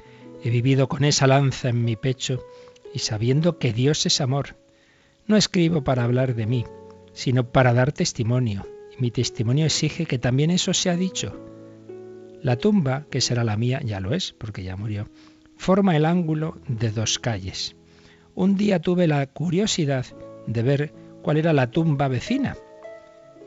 He 0.44 0.50
vivido 0.50 0.88
con 0.88 1.04
esa 1.04 1.28
lanza 1.28 1.70
en 1.70 1.84
mi 1.84 1.96
pecho 1.96 2.46
y 2.94 3.00
sabiendo 3.00 3.58
que 3.58 3.74
Dios 3.74 4.06
es 4.06 4.22
amor. 4.22 4.56
No 5.26 5.36
escribo 5.36 5.84
para 5.84 6.04
hablar 6.04 6.36
de 6.36 6.46
mí, 6.46 6.66
sino 7.14 7.52
para 7.52 7.74
dar 7.74 7.92
testimonio. 7.92 8.68
Y 8.96 9.02
mi 9.02 9.12
testimonio 9.12 9.66
exige 9.66 10.06
que 10.06 10.20
también 10.20 10.52
eso 10.52 10.74
sea 10.74 10.96
dicho. 10.96 11.40
La 12.42 12.58
tumba, 12.58 13.06
que 13.10 13.22
será 13.22 13.44
la 13.44 13.58
mía, 13.58 13.82
ya 13.84 14.00
lo 14.00 14.14
es, 14.14 14.34
porque 14.34 14.64
ya 14.64 14.76
murió, 14.76 15.08
forma 15.58 15.96
el 15.96 16.06
ángulo 16.06 16.60
de 16.68 16.92
dos 16.92 17.20
calles. 17.20 17.76
Un 18.36 18.58
día 18.58 18.80
tuve 18.80 19.08
la 19.08 19.26
curiosidad 19.28 20.06
de 20.46 20.62
ver 20.62 20.94
cuál 21.22 21.38
era 21.38 21.54
la 21.54 21.72
tumba 21.72 22.08
vecina, 22.08 22.58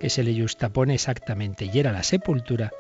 que 0.00 0.08
se 0.08 0.22
le 0.22 0.40
justapone 0.40 0.94
exactamente, 0.94 1.70
y 1.72 1.78
era 1.78 1.92
la 1.92 2.02
sepultura 2.02 2.70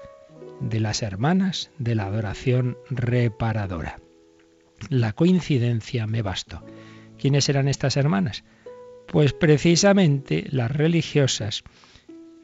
de 0.60 0.80
las 0.80 1.02
hermanas 1.02 1.70
de 1.78 1.94
la 1.94 2.06
adoración 2.06 2.78
reparadora. 2.88 3.98
La 4.90 5.12
coincidencia 5.12 6.06
me 6.06 6.22
bastó. 6.22 6.64
¿Quiénes 7.18 7.48
eran 7.48 7.68
estas 7.68 7.96
hermanas? 7.96 8.44
Pues 9.08 9.32
precisamente 9.32 10.46
las 10.50 10.70
religiosas 10.70 11.62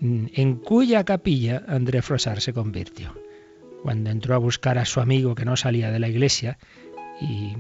mm, 0.01 0.27
en 0.35 0.57
cuya 0.57 1.05
capilla 1.05 1.63
André 1.69 2.03
Frosar 2.03 2.41
se 2.41 2.53
convirtió. 2.53 3.15
Cuando 3.83 4.11
entró 4.11 4.35
a 4.35 4.39
buscar 4.39 4.79
a 4.79 4.85
su 4.85 5.01
amigo 5.01 5.35
que 5.35 5.45
no 5.45 5.57
salía 5.57 5.91
de 5.91 5.99
la 5.99 6.09
iglesia 6.09 6.59
y 7.21 7.57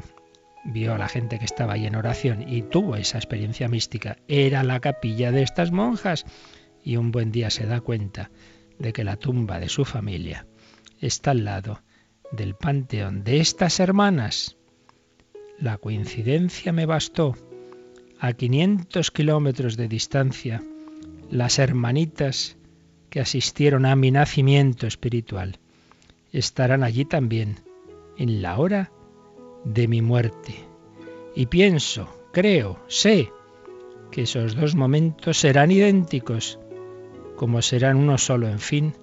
vio 0.64 0.94
a 0.94 0.98
la 0.98 1.08
gente 1.08 1.38
que 1.38 1.44
estaba 1.44 1.74
ahí 1.74 1.86
en 1.86 1.96
oración 1.96 2.48
y 2.48 2.62
tuvo 2.62 2.96
esa 2.96 3.18
experiencia 3.18 3.68
mística, 3.68 4.16
era 4.28 4.62
la 4.62 4.80
capilla 4.80 5.32
de 5.32 5.42
estas 5.42 5.72
monjas 5.72 6.24
y 6.82 6.96
un 6.96 7.10
buen 7.10 7.32
día 7.32 7.50
se 7.50 7.66
da 7.66 7.80
cuenta 7.80 8.30
de 8.78 8.92
que 8.92 9.04
la 9.04 9.16
tumba 9.16 9.58
de 9.58 9.68
su 9.68 9.84
familia 9.84 10.46
está 11.00 11.32
al 11.32 11.44
lado 11.44 11.82
del 12.30 12.54
panteón 12.54 13.24
de 13.24 13.40
estas 13.40 13.80
hermanas. 13.80 14.56
La 15.58 15.78
coincidencia 15.78 16.72
me 16.72 16.86
bastó. 16.86 17.36
A 18.18 18.32
500 18.32 19.10
kilómetros 19.10 19.76
de 19.76 19.88
distancia, 19.88 20.62
las 21.30 21.58
hermanitas 21.58 22.56
que 23.10 23.20
asistieron 23.20 23.84
a 23.86 23.96
mi 23.96 24.10
nacimiento 24.10 24.86
espiritual 24.86 25.58
estarán 26.32 26.82
allí 26.82 27.04
también, 27.04 27.60
en 28.16 28.42
la 28.42 28.58
hora 28.58 28.90
de 29.64 29.88
mi 29.88 30.02
muerte. 30.02 30.54
Y 31.34 31.46
pienso, 31.46 32.08
creo, 32.32 32.78
sé 32.88 33.30
que 34.10 34.22
esos 34.22 34.54
dos 34.56 34.74
momentos 34.74 35.38
serán 35.38 35.70
idénticos, 35.70 36.58
como 37.36 37.62
serán 37.62 37.96
uno 37.96 38.18
solo, 38.18 38.48
en 38.48 38.60
fin, 38.60 38.94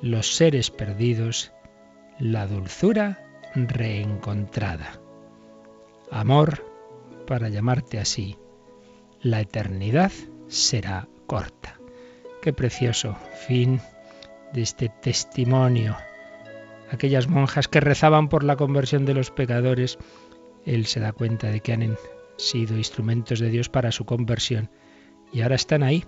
los 0.00 0.34
seres 0.34 0.70
perdidos, 0.70 1.52
la 2.18 2.46
dulzura 2.46 3.20
reencontrada. 3.54 5.00
Amor, 6.14 6.64
para 7.26 7.48
llamarte 7.48 7.98
así, 7.98 8.36
la 9.20 9.40
eternidad 9.40 10.12
será 10.46 11.08
corta. 11.26 11.80
Qué 12.40 12.52
precioso 12.52 13.16
fin 13.48 13.80
de 14.52 14.62
este 14.62 14.90
testimonio. 15.02 15.96
Aquellas 16.92 17.26
monjas 17.26 17.66
que 17.66 17.80
rezaban 17.80 18.28
por 18.28 18.44
la 18.44 18.54
conversión 18.54 19.06
de 19.06 19.14
los 19.14 19.32
pecadores, 19.32 19.98
él 20.64 20.86
se 20.86 21.00
da 21.00 21.12
cuenta 21.12 21.48
de 21.48 21.58
que 21.58 21.72
han 21.72 21.96
sido 22.36 22.76
instrumentos 22.76 23.40
de 23.40 23.50
Dios 23.50 23.68
para 23.68 23.90
su 23.90 24.04
conversión 24.04 24.70
y 25.32 25.40
ahora 25.40 25.56
están 25.56 25.82
ahí, 25.82 26.04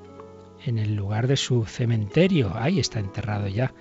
en 0.64 0.78
el 0.78 0.94
lugar 0.94 1.26
de 1.26 1.36
su 1.36 1.64
cementerio. 1.64 2.52
Ahí 2.54 2.78
está 2.78 3.00
enterrado 3.00 3.48
ya. 3.48 3.74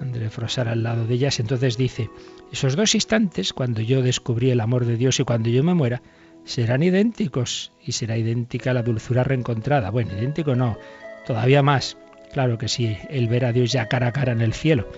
André 0.00 0.30
Frosar 0.30 0.68
al 0.68 0.82
lado 0.82 1.06
de 1.06 1.14
ellas. 1.14 1.40
Entonces 1.40 1.76
dice, 1.76 2.10
esos 2.52 2.76
dos 2.76 2.94
instantes, 2.94 3.52
cuando 3.52 3.80
yo 3.80 4.02
descubrí 4.02 4.50
el 4.50 4.60
amor 4.60 4.84
de 4.84 4.96
Dios 4.96 5.20
y 5.20 5.24
cuando 5.24 5.48
yo 5.48 5.62
me 5.62 5.74
muera, 5.74 6.02
serán 6.44 6.82
idénticos 6.82 7.72
y 7.84 7.92
será 7.92 8.16
idéntica 8.16 8.72
la 8.72 8.82
dulzura 8.82 9.24
reencontrada. 9.24 9.90
Bueno, 9.90 10.12
idéntico 10.12 10.54
no, 10.54 10.78
todavía 11.26 11.62
más. 11.62 11.96
Claro 12.32 12.58
que 12.58 12.68
sí, 12.68 12.96
el 13.10 13.28
ver 13.28 13.44
a 13.44 13.52
Dios 13.52 13.72
ya 13.72 13.86
cara 13.86 14.08
a 14.08 14.12
cara 14.12 14.32
en 14.32 14.40
el 14.40 14.52
cielo, 14.52 14.88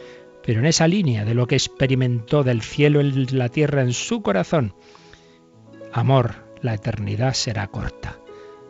pero 0.45 0.61
en 0.61 0.67
esa 0.67 0.89
línea 0.89 1.25
de 1.25 1.35
lo 1.35 1.47
que 1.47 1.55
experimentó 1.57 2.43
del 2.43 2.63
cielo 2.63 3.01
en 3.01 3.39
la 3.39 3.49
tierra 3.49 3.83
en 3.83 3.93
su 3.93 4.23
corazón. 4.23 4.75
Amor, 5.93 6.35
la 6.63 6.75
eternidad 6.75 7.35
será 7.35 7.67
corta. 7.69 8.19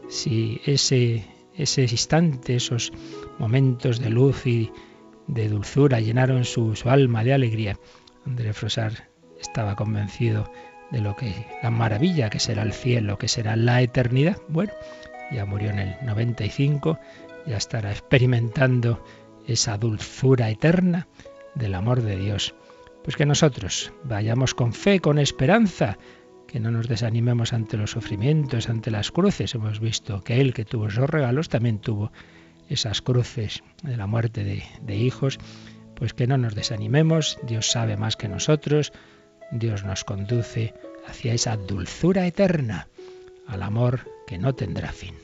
Si 0.09 0.61
ese, 0.65 1.25
ese 1.55 1.83
instante, 1.83 2.57
esos 2.57 2.93
momentos 3.39 4.01
de 4.01 4.11
luz 4.11 4.47
y 4.47 4.71
de 5.33 5.49
dulzura 5.49 6.01
llenaron 6.01 6.45
su, 6.45 6.75
alma 6.87 7.25
de 7.25 7.33
alegría, 7.33 7.79
André 8.27 8.53
Frosar 8.53 9.09
estaba 9.41 9.77
convencido 9.77 10.51
de 10.91 11.01
lo 11.01 11.17
que 11.17 11.47
la 11.63 11.71
maravilla 11.71 12.31
que 12.31 12.41
será 12.41 12.63
el 12.63 12.73
cielo, 12.73 13.17
que 13.17 13.29
será 13.29 13.57
la 13.57 13.81
eternidad. 13.81 14.37
Bueno, 14.49 14.73
ya 15.31 15.47
murió 15.47 15.71
en 15.71 15.79
el 15.79 15.97
95, 16.03 16.99
ya 17.47 17.57
estará 17.57 17.93
experimentando 17.93 19.03
esa 19.47 19.79
dulzura 19.79 20.51
eterna 20.51 21.07
del 21.55 21.75
amor 21.75 22.03
de 22.03 22.17
Dios. 22.17 22.55
Pues 23.05 23.17
que 23.17 23.25
nosotros 23.25 23.93
vayamos 24.05 24.55
con 24.55 24.73
fe, 24.73 25.01
con 25.01 25.19
esperanza, 25.19 25.97
que 26.47 26.61
no 26.61 26.71
nos 26.71 26.89
desanimemos 26.89 27.53
ante 27.53 27.77
los 27.77 27.93
sufrimientos, 27.93 28.69
ante 28.69 28.91
las 28.91 29.13
cruces. 29.13 29.55
Hemos 29.55 29.81
visto 29.81 30.23
que 30.23 30.41
Él 30.41 30.53
que 30.53 30.65
tuvo 30.65 30.89
esos 30.89 31.09
regalos 31.09 31.49
también 31.49 31.79
tuvo 31.79 32.13
esas 32.71 33.03
cruces 33.03 33.63
de 33.83 33.97
la 33.97 34.07
muerte 34.07 34.45
de, 34.45 34.97
hijos. 34.97 35.39
Pues 35.95 36.15
que 36.15 36.27
no 36.27 36.39
nos 36.39 36.55
desanimemos, 36.55 37.39
Dios 37.47 37.71
sabe 37.71 37.99
más 37.99 38.17
que 38.17 38.29
nosotros, 38.29 38.93
Dios 39.51 39.85
nos 39.85 40.05
conduce 40.05 40.73
hacia 41.07 41.35
esa 41.35 41.57
dulzura 41.59 42.27
eterna, 42.27 42.89
al 43.47 43.63
amor 43.63 44.09
que 44.27 44.39
no 44.39 44.55
tendrá 44.55 44.93
fin. 44.93 45.15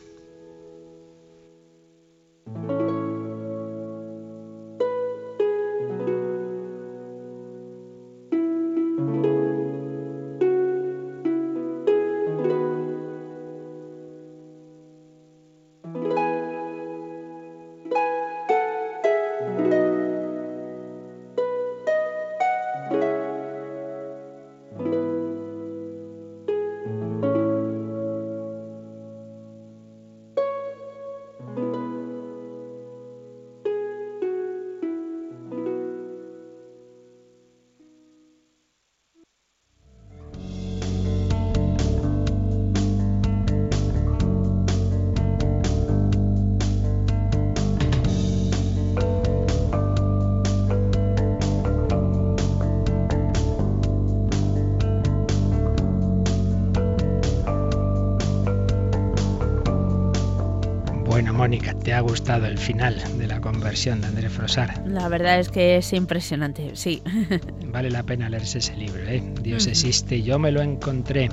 ¿Te 61.82 61.94
ha 61.94 62.00
gustado 62.00 62.44
el 62.44 62.58
final 62.58 63.02
de 63.16 63.26
la 63.26 63.40
conversión 63.40 64.02
de 64.02 64.08
André 64.08 64.28
Frosar? 64.28 64.86
La 64.86 65.08
verdad 65.08 65.40
es 65.40 65.48
que 65.48 65.78
es 65.78 65.94
impresionante, 65.94 66.72
sí. 66.74 67.02
Vale 67.72 67.90
la 67.90 68.02
pena 68.02 68.28
leerse 68.28 68.58
ese 68.58 68.76
libro, 68.76 69.02
¿eh? 69.08 69.22
Dios 69.40 69.66
existe, 69.66 70.22
yo 70.22 70.38
me 70.38 70.52
lo 70.52 70.60
encontré. 70.60 71.30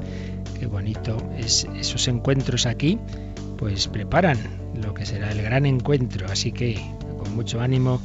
Qué 0.58 0.68
bonito 0.68 1.18
es 1.38 1.68
esos 1.76 2.08
encuentros 2.08 2.66
aquí, 2.66 2.98
pues 3.58 3.90
preparan 3.90 4.38
lo 4.82 4.94
que 4.94 5.06
será 5.06 5.32
el 5.32 5.42
gran 5.42 5.66
encuentro, 5.66 6.28
así 6.30 6.54
que 6.54 6.80
con 7.22 7.36
mucho 7.36 7.60
ánimo 7.60 8.00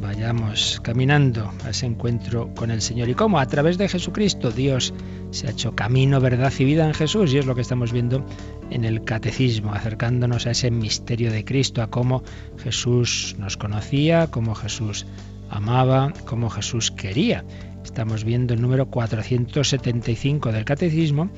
vayamos 0.00 0.80
caminando 0.82 1.52
a 1.64 1.70
ese 1.70 1.86
encuentro 1.86 2.52
con 2.54 2.70
el 2.70 2.82
Señor. 2.82 3.08
¿Y 3.08 3.14
cómo? 3.14 3.38
A 3.38 3.46
través 3.46 3.78
de 3.78 3.88
Jesucristo 3.88 4.50
Dios 4.50 4.92
se 5.30 5.46
ha 5.46 5.50
hecho 5.50 5.74
camino, 5.74 6.20
verdad 6.20 6.52
y 6.58 6.64
vida 6.64 6.86
en 6.86 6.94
Jesús 6.94 7.32
y 7.32 7.38
es 7.38 7.46
lo 7.46 7.54
que 7.54 7.60
estamos 7.60 7.92
viendo 7.92 8.24
en 8.70 8.84
el 8.84 9.04
catecismo, 9.04 9.72
acercándonos 9.72 10.46
a 10.46 10.52
ese 10.52 10.70
misterio 10.70 11.30
de 11.32 11.44
Cristo, 11.44 11.82
a 11.82 11.88
cómo 11.88 12.22
Jesús 12.62 13.36
nos 13.38 13.56
conocía, 13.56 14.28
cómo 14.28 14.54
Jesús 14.54 15.06
amaba, 15.50 16.12
como 16.24 16.50
Jesús 16.50 16.90
quería. 16.90 17.44
Estamos 17.84 18.24
viendo 18.24 18.54
el 18.54 18.62
número 18.62 18.86
475 18.86 20.52
del 20.52 20.64
Catecismo 20.64 21.30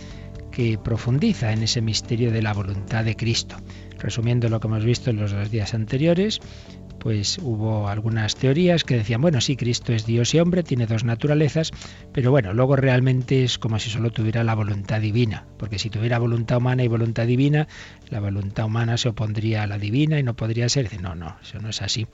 que 0.50 0.78
profundiza 0.78 1.52
en 1.52 1.62
ese 1.62 1.82
misterio 1.82 2.30
de 2.30 2.40
la 2.40 2.54
voluntad 2.54 3.04
de 3.04 3.14
Cristo. 3.16 3.56
Resumiendo 3.98 4.48
lo 4.48 4.60
que 4.60 4.68
hemos 4.68 4.84
visto 4.84 5.10
en 5.10 5.16
los 5.16 5.32
dos 5.32 5.50
días 5.50 5.74
anteriores, 5.74 6.40
pues 7.06 7.38
hubo 7.40 7.88
algunas 7.88 8.34
teorías 8.34 8.82
que 8.82 8.96
decían, 8.96 9.20
bueno, 9.20 9.40
sí, 9.40 9.54
Cristo 9.54 9.92
es 9.92 10.06
Dios 10.06 10.34
y 10.34 10.40
hombre, 10.40 10.64
tiene 10.64 10.86
dos 10.86 11.04
naturalezas, 11.04 11.70
pero 12.12 12.32
bueno, 12.32 12.52
luego 12.52 12.74
realmente 12.74 13.44
es 13.44 13.58
como 13.58 13.78
si 13.78 13.90
solo 13.90 14.10
tuviera 14.10 14.42
la 14.42 14.56
voluntad 14.56 15.00
divina, 15.00 15.46
porque 15.56 15.78
si 15.78 15.88
tuviera 15.88 16.18
voluntad 16.18 16.56
humana 16.58 16.82
y 16.82 16.88
voluntad 16.88 17.24
divina, 17.24 17.68
la 18.10 18.18
voluntad 18.18 18.66
humana 18.66 18.96
se 18.96 19.10
opondría 19.10 19.62
a 19.62 19.68
la 19.68 19.78
divina 19.78 20.18
y 20.18 20.24
no 20.24 20.34
podría 20.34 20.68
ser. 20.68 21.00
No, 21.00 21.14
no, 21.14 21.36
eso 21.40 21.60
no 21.60 21.68
es 21.68 21.80
así. 21.80 22.08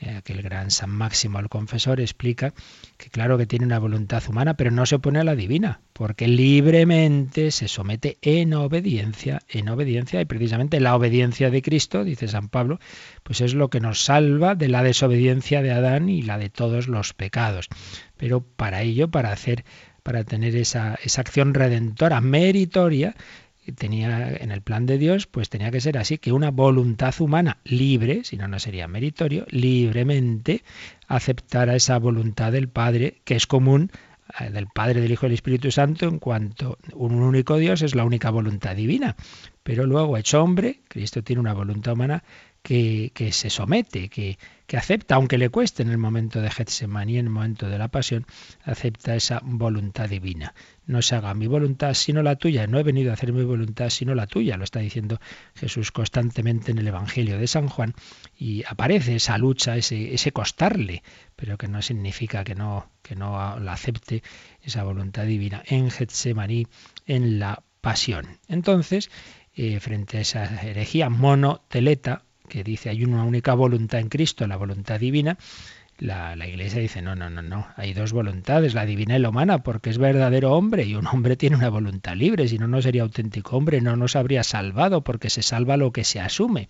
Eh, 0.00 0.16
aquel 0.16 0.40
gran 0.40 0.70
San 0.70 0.88
Máximo 0.88 1.38
el 1.40 1.50
confesor 1.50 2.00
explica 2.00 2.54
que 2.96 3.10
claro 3.10 3.36
que 3.36 3.46
tiene 3.46 3.66
una 3.66 3.78
voluntad 3.78 4.22
humana, 4.28 4.54
pero 4.54 4.70
no 4.70 4.86
se 4.86 4.94
opone 4.94 5.18
a 5.18 5.24
la 5.24 5.36
divina, 5.36 5.82
porque 5.92 6.26
libremente 6.26 7.50
se 7.50 7.68
somete 7.68 8.16
en 8.22 8.54
obediencia, 8.54 9.42
en 9.48 9.68
obediencia, 9.68 10.22
y 10.22 10.24
precisamente 10.24 10.80
la 10.80 10.96
obediencia 10.96 11.50
de 11.50 11.60
Cristo, 11.60 12.02
dice 12.02 12.28
San 12.28 12.48
Pablo, 12.48 12.78
pues 13.22 13.42
es 13.42 13.52
lo 13.52 13.68
que 13.68 13.80
nos 13.80 14.02
salva 14.02 14.54
de 14.54 14.68
la 14.68 14.82
desobediencia 14.82 15.60
de 15.60 15.72
Adán 15.72 16.08
y 16.08 16.22
la 16.22 16.38
de 16.38 16.48
todos 16.48 16.88
los 16.88 17.12
pecados. 17.12 17.68
Pero 18.16 18.40
para 18.40 18.80
ello, 18.80 19.10
para 19.10 19.32
hacer, 19.32 19.64
para 20.02 20.24
tener 20.24 20.56
esa, 20.56 20.98
esa 21.02 21.20
acción 21.20 21.52
redentora 21.52 22.22
meritoria, 22.22 23.14
tenía 23.72 24.30
en 24.30 24.50
el 24.50 24.62
plan 24.62 24.86
de 24.86 24.98
Dios, 24.98 25.26
pues 25.26 25.48
tenía 25.48 25.70
que 25.70 25.80
ser 25.80 25.98
así, 25.98 26.18
que 26.18 26.32
una 26.32 26.50
voluntad 26.50 27.14
humana 27.20 27.58
libre, 27.64 28.24
si 28.24 28.36
no, 28.36 28.48
no 28.48 28.58
sería 28.58 28.88
meritorio, 28.88 29.46
libremente 29.50 30.62
aceptara 31.08 31.74
esa 31.74 31.98
voluntad 31.98 32.52
del 32.52 32.68
Padre, 32.68 33.20
que 33.24 33.36
es 33.36 33.46
común 33.46 33.90
eh, 34.38 34.50
del 34.50 34.66
Padre, 34.68 35.00
del 35.00 35.12
Hijo 35.12 35.26
y 35.26 35.28
del 35.28 35.34
Espíritu 35.34 35.70
Santo, 35.70 36.06
en 36.06 36.18
cuanto 36.18 36.78
un 36.94 37.14
único 37.14 37.56
Dios 37.56 37.82
es 37.82 37.94
la 37.94 38.04
única 38.04 38.30
voluntad 38.30 38.76
divina. 38.76 39.16
Pero 39.62 39.86
luego, 39.86 40.16
hecho 40.16 40.42
hombre, 40.42 40.80
Cristo 40.88 41.22
tiene 41.22 41.40
una 41.40 41.54
voluntad 41.54 41.94
humana 41.94 42.22
que, 42.62 43.10
que 43.14 43.32
se 43.32 43.50
somete, 43.50 44.08
que, 44.08 44.38
que 44.70 44.76
acepta, 44.76 45.16
aunque 45.16 45.36
le 45.36 45.48
cueste 45.48 45.82
en 45.82 45.90
el 45.90 45.98
momento 45.98 46.40
de 46.40 46.48
Getsemaní, 46.48 47.18
en 47.18 47.26
el 47.26 47.32
momento 47.32 47.68
de 47.68 47.76
la 47.76 47.88
pasión, 47.88 48.24
acepta 48.62 49.16
esa 49.16 49.40
voluntad 49.42 50.08
divina. 50.08 50.54
No 50.86 51.02
se 51.02 51.16
haga 51.16 51.34
mi 51.34 51.48
voluntad 51.48 51.94
sino 51.94 52.22
la 52.22 52.36
tuya. 52.36 52.68
No 52.68 52.78
he 52.78 52.84
venido 52.84 53.10
a 53.10 53.14
hacer 53.14 53.32
mi 53.32 53.42
voluntad 53.42 53.90
sino 53.90 54.14
la 54.14 54.28
tuya. 54.28 54.56
Lo 54.56 54.62
está 54.62 54.78
diciendo 54.78 55.18
Jesús 55.56 55.90
constantemente 55.90 56.70
en 56.70 56.78
el 56.78 56.86
Evangelio 56.86 57.36
de 57.36 57.48
San 57.48 57.66
Juan 57.66 57.94
y 58.38 58.62
aparece 58.64 59.16
esa 59.16 59.38
lucha, 59.38 59.76
ese, 59.76 60.14
ese 60.14 60.30
costarle, 60.30 61.02
pero 61.34 61.58
que 61.58 61.66
no 61.66 61.82
significa 61.82 62.44
que 62.44 62.54
no, 62.54 62.92
que 63.02 63.16
no 63.16 63.58
la 63.58 63.72
acepte 63.72 64.22
esa 64.62 64.84
voluntad 64.84 65.24
divina 65.24 65.64
en 65.66 65.90
Getsemaní, 65.90 66.68
en 67.06 67.40
la 67.40 67.64
pasión. 67.80 68.38
Entonces, 68.46 69.10
eh, 69.52 69.80
frente 69.80 70.18
a 70.18 70.20
esa 70.20 70.44
herejía 70.62 71.10
monoteleta, 71.10 72.22
que 72.50 72.62
dice 72.62 72.90
hay 72.90 73.04
una 73.04 73.24
única 73.24 73.54
voluntad 73.54 74.00
en 74.00 74.10
Cristo, 74.10 74.46
la 74.46 74.56
voluntad 74.56 75.00
divina, 75.00 75.38
la, 75.98 76.34
la, 76.34 76.48
Iglesia 76.48 76.80
dice, 76.80 77.02
no, 77.02 77.14
no, 77.14 77.30
no, 77.30 77.42
no, 77.42 77.66
hay 77.76 77.92
dos 77.92 78.12
voluntades, 78.12 78.74
la 78.74 78.86
divina 78.86 79.16
y 79.16 79.20
la 79.20 79.28
humana, 79.28 79.62
porque 79.62 79.90
es 79.90 79.98
verdadero 79.98 80.52
hombre 80.52 80.84
y 80.84 80.94
un 80.94 81.06
hombre 81.06 81.36
tiene 81.36 81.56
una 81.56 81.68
voluntad 81.68 82.16
libre, 82.16 82.48
si 82.48 82.58
no, 82.58 82.66
no 82.66 82.82
sería 82.82 83.02
auténtico 83.02 83.56
hombre, 83.56 83.80
no 83.80 83.96
nos 83.96 84.16
habría 84.16 84.42
salvado, 84.42 85.02
porque 85.04 85.30
se 85.30 85.42
salva 85.42 85.76
lo 85.76 85.92
que 85.92 86.04
se 86.04 86.20
asume. 86.20 86.68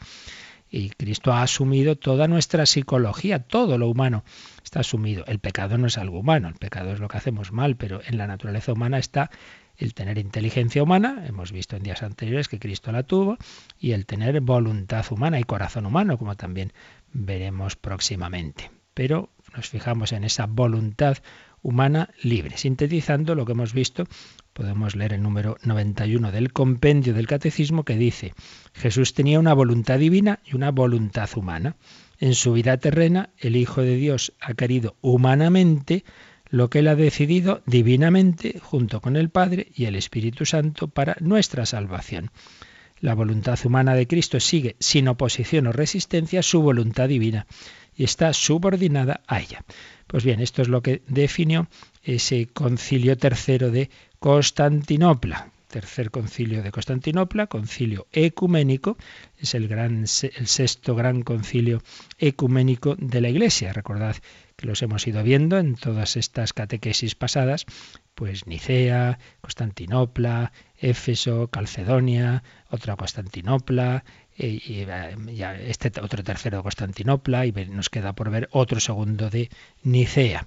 Y 0.72 0.90
Cristo 0.90 1.32
ha 1.32 1.42
asumido 1.42 1.96
toda 1.96 2.28
nuestra 2.28 2.64
psicología, 2.64 3.40
todo 3.40 3.76
lo 3.76 3.88
humano 3.88 4.22
está 4.62 4.80
asumido. 4.80 5.24
El 5.26 5.40
pecado 5.40 5.78
no 5.78 5.88
es 5.88 5.98
algo 5.98 6.20
humano, 6.20 6.46
el 6.46 6.54
pecado 6.54 6.92
es 6.92 7.00
lo 7.00 7.08
que 7.08 7.16
hacemos 7.16 7.50
mal, 7.50 7.76
pero 7.76 8.00
en 8.06 8.18
la 8.18 8.28
naturaleza 8.28 8.72
humana 8.72 8.98
está 8.98 9.30
el 9.80 9.94
tener 9.94 10.18
inteligencia 10.18 10.82
humana, 10.82 11.24
hemos 11.26 11.52
visto 11.52 11.74
en 11.74 11.82
días 11.82 12.02
anteriores 12.02 12.48
que 12.48 12.58
Cristo 12.58 12.92
la 12.92 13.02
tuvo, 13.02 13.38
y 13.78 13.92
el 13.92 14.04
tener 14.04 14.40
voluntad 14.42 15.04
humana 15.10 15.40
y 15.40 15.44
corazón 15.44 15.86
humano, 15.86 16.18
como 16.18 16.36
también 16.36 16.72
veremos 17.12 17.76
próximamente. 17.76 18.70
Pero 18.92 19.30
nos 19.56 19.70
fijamos 19.70 20.12
en 20.12 20.24
esa 20.24 20.46
voluntad 20.46 21.16
humana 21.62 22.10
libre. 22.22 22.58
Sintetizando 22.58 23.34
lo 23.34 23.46
que 23.46 23.52
hemos 23.52 23.72
visto, 23.72 24.04
podemos 24.52 24.96
leer 24.96 25.14
el 25.14 25.22
número 25.22 25.56
91 25.62 26.30
del 26.30 26.52
compendio 26.52 27.14
del 27.14 27.26
Catecismo 27.26 27.84
que 27.84 27.96
dice, 27.96 28.34
Jesús 28.74 29.14
tenía 29.14 29.40
una 29.40 29.54
voluntad 29.54 29.98
divina 29.98 30.40
y 30.44 30.56
una 30.56 30.70
voluntad 30.70 31.30
humana. 31.36 31.76
En 32.18 32.34
su 32.34 32.52
vida 32.52 32.76
terrena, 32.76 33.30
el 33.38 33.56
Hijo 33.56 33.80
de 33.80 33.96
Dios 33.96 34.34
ha 34.40 34.52
querido 34.52 34.96
humanamente 35.00 36.04
lo 36.50 36.68
que 36.68 36.80
Él 36.80 36.88
ha 36.88 36.96
decidido 36.96 37.62
divinamente 37.66 38.58
junto 38.60 39.00
con 39.00 39.16
el 39.16 39.30
Padre 39.30 39.68
y 39.74 39.84
el 39.86 39.94
Espíritu 39.94 40.44
Santo 40.44 40.88
para 40.88 41.16
nuestra 41.20 41.64
salvación. 41.64 42.30
La 43.00 43.14
voluntad 43.14 43.58
humana 43.64 43.94
de 43.94 44.06
Cristo 44.06 44.40
sigue 44.40 44.76
sin 44.78 45.08
oposición 45.08 45.66
o 45.68 45.72
resistencia 45.72 46.42
su 46.42 46.60
voluntad 46.60 47.08
divina 47.08 47.46
y 47.96 48.04
está 48.04 48.32
subordinada 48.34 49.22
a 49.26 49.40
ella. 49.40 49.64
Pues 50.06 50.24
bien, 50.24 50.40
esto 50.40 50.60
es 50.60 50.68
lo 50.68 50.82
que 50.82 51.02
definió 51.06 51.68
ese 52.02 52.48
concilio 52.52 53.16
tercero 53.16 53.70
de 53.70 53.90
Constantinopla, 54.18 55.50
tercer 55.68 56.10
concilio 56.10 56.62
de 56.62 56.72
Constantinopla, 56.72 57.46
concilio 57.46 58.06
ecuménico, 58.12 58.98
es 59.38 59.54
el, 59.54 59.68
gran, 59.68 60.00
el 60.00 60.46
sexto 60.46 60.94
gran 60.94 61.22
concilio 61.22 61.82
ecuménico 62.18 62.96
de 62.96 63.20
la 63.20 63.28
Iglesia. 63.28 63.72
Recordad 63.72 64.16
los 64.62 64.82
hemos 64.82 65.06
ido 65.06 65.22
viendo 65.22 65.58
en 65.58 65.74
todas 65.74 66.16
estas 66.16 66.52
catequesis 66.52 67.14
pasadas, 67.14 67.66
pues 68.14 68.46
Nicea, 68.46 69.18
Constantinopla, 69.40 70.52
Éfeso, 70.76 71.48
Calcedonia, 71.48 72.42
otra 72.70 72.96
Constantinopla, 72.96 74.04
eh, 74.36 74.60
y 74.64 75.34
ya 75.36 75.54
este 75.54 75.92
otro 76.00 76.22
tercero 76.22 76.58
de 76.58 76.62
Constantinopla, 76.62 77.46
y 77.46 77.52
nos 77.52 77.90
queda 77.90 78.14
por 78.14 78.30
ver 78.30 78.48
otro 78.52 78.80
segundo 78.80 79.30
de 79.30 79.50
Nicea. 79.82 80.46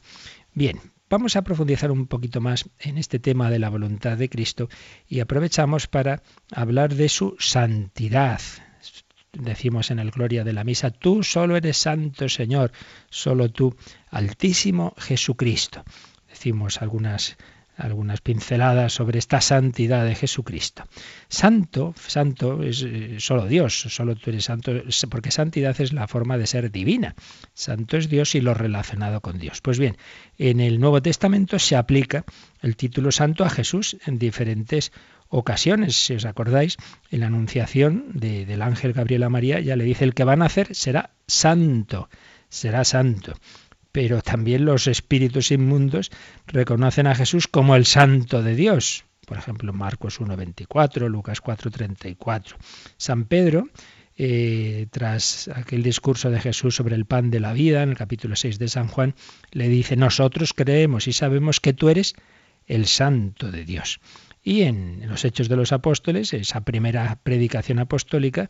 Bien, 0.54 0.80
Vamos 1.10 1.36
a 1.36 1.43
profundizar 1.43 1.91
un 1.91 2.08
poquito 2.08 2.41
más 2.41 2.67
en 2.80 2.97
este 2.97 3.19
tema 3.19 3.52
de 3.52 3.60
la 3.60 3.69
voluntad 3.69 4.17
de 4.17 4.30
Cristo 4.30 4.67
y 5.08 5.19
aprovechamos 5.19 5.86
para 5.86 6.23
hablar 6.52 6.95
de 6.95 7.08
su 7.08 7.36
santidad. 7.38 8.41
Decimos 9.34 9.89
en 9.89 9.98
el 9.98 10.12
Gloria 10.12 10.43
de 10.43 10.54
la 10.54 10.63
Misa, 10.63 10.91
tú 10.91 11.24
solo 11.24 11.58
eres 11.58 11.78
santo 11.78 12.30
Señor, 12.30 12.72
solo 13.10 13.50
tú, 13.50 13.76
Altísimo 14.12 14.93
Jesucristo. 14.98 15.84
Decimos 16.30 16.82
algunas 16.82 17.36
algunas 17.78 18.22
pinceladas 18.22 18.93
sobre 18.93 19.19
esta 19.19 19.41
santidad 19.41 20.06
de 20.06 20.15
Jesucristo. 20.15 20.84
Santo, 21.28 21.93
santo 21.98 22.62
es 22.63 22.84
eh, 22.84 23.15
solo 23.19 23.48
Dios, 23.48 23.74
solo 23.89 24.15
tú 24.15 24.30
eres 24.30 24.46
santo, 24.46 24.72
porque 25.10 25.32
santidad 25.32 25.80
es 25.82 25.91
la 25.91 26.08
forma 26.08 26.38
de 26.38 26.48
ser 26.48 26.72
divina. 26.72 27.15
Santo 27.54 27.98
es 27.98 28.10
Dios 28.10 28.36
y 28.36 28.41
lo 28.41 28.54
relacionado 28.54 29.22
con 29.22 29.39
Dios. 29.39 29.62
Pues 29.62 29.80
bien, 29.80 29.98
en 30.38 30.60
el 30.60 30.80
Nuevo 30.80 31.02
Testamento 31.02 31.58
se 31.58 31.76
aplica 31.76 32.26
el 32.62 32.76
título 32.76 33.12
santo 33.12 33.43
a 33.43 33.50
Jesús 33.50 33.98
en 34.06 34.19
diferentes 34.19 34.91
ocasiones. 35.34 36.06
Si 36.06 36.13
os 36.13 36.26
acordáis, 36.26 36.78
en 37.12 37.22
la 37.22 37.28
anunciación 37.28 38.12
del 38.13 38.62
ángel 38.62 38.93
Gabriel 38.93 39.24
a 39.24 39.30
María 39.30 39.60
ya 39.60 39.76
le 39.76 39.84
dice 39.84 40.04
el 40.06 40.13
que 40.13 40.24
va 40.24 40.34
a 40.34 40.38
nacer 40.38 40.74
será 40.76 41.12
santo, 41.28 42.10
será 42.50 42.84
santo 42.84 43.34
pero 43.93 44.24
también 44.24 44.65
los 44.65 44.88
espíritus 44.88 45.52
inmundos 45.52 46.10
reconocen 46.48 47.06
a 47.06 47.13
Jesús 47.13 47.48
como 47.48 47.76
el 47.76 47.86
santo 47.86 48.41
de 48.41 48.56
Dios. 48.56 49.06
Por 49.26 49.38
ejemplo, 49.38 49.72
Marcos 49.72 50.19
1.24, 50.19 51.08
Lucas 51.08 51.41
4.34. 51.41 52.56
San 52.98 53.26
Pedro, 53.26 53.69
eh, 54.17 54.88
tras 54.89 55.48
aquel 55.48 55.84
discurso 55.84 56.32
de 56.32 56.41
Jesús 56.41 56.76
sobre 56.76 56.96
el 56.96 57.06
pan 57.06 57.30
de 57.30 57.39
la 57.39 57.54
vida, 57.54 57.84
en 57.84 57.89
el 57.89 57.96
capítulo 57.96 58.36
6 58.36 58.58
de 58.58 58.67
San 58.67 58.88
Juan, 58.88 59.13
le 59.52 59.69
dice, 59.69 59.96
nosotros 59.96 60.54
creemos 60.54 61.08
y 61.08 61.13
sabemos 61.13 61.60
que 61.60 61.74
tú 61.74 61.89
eres 61.89 62.15
el 62.65 62.88
santo 62.88 63.52
de 63.52 63.63
Dios. 63.63 64.00
Y 64.43 64.63
en 64.63 65.08
los 65.08 65.23
Hechos 65.23 65.47
de 65.47 65.56
los 65.56 65.71
Apóstoles, 65.71 66.34
esa 66.34 66.62
primera 66.62 67.17
predicación 67.23 67.79
apostólica, 67.79 68.49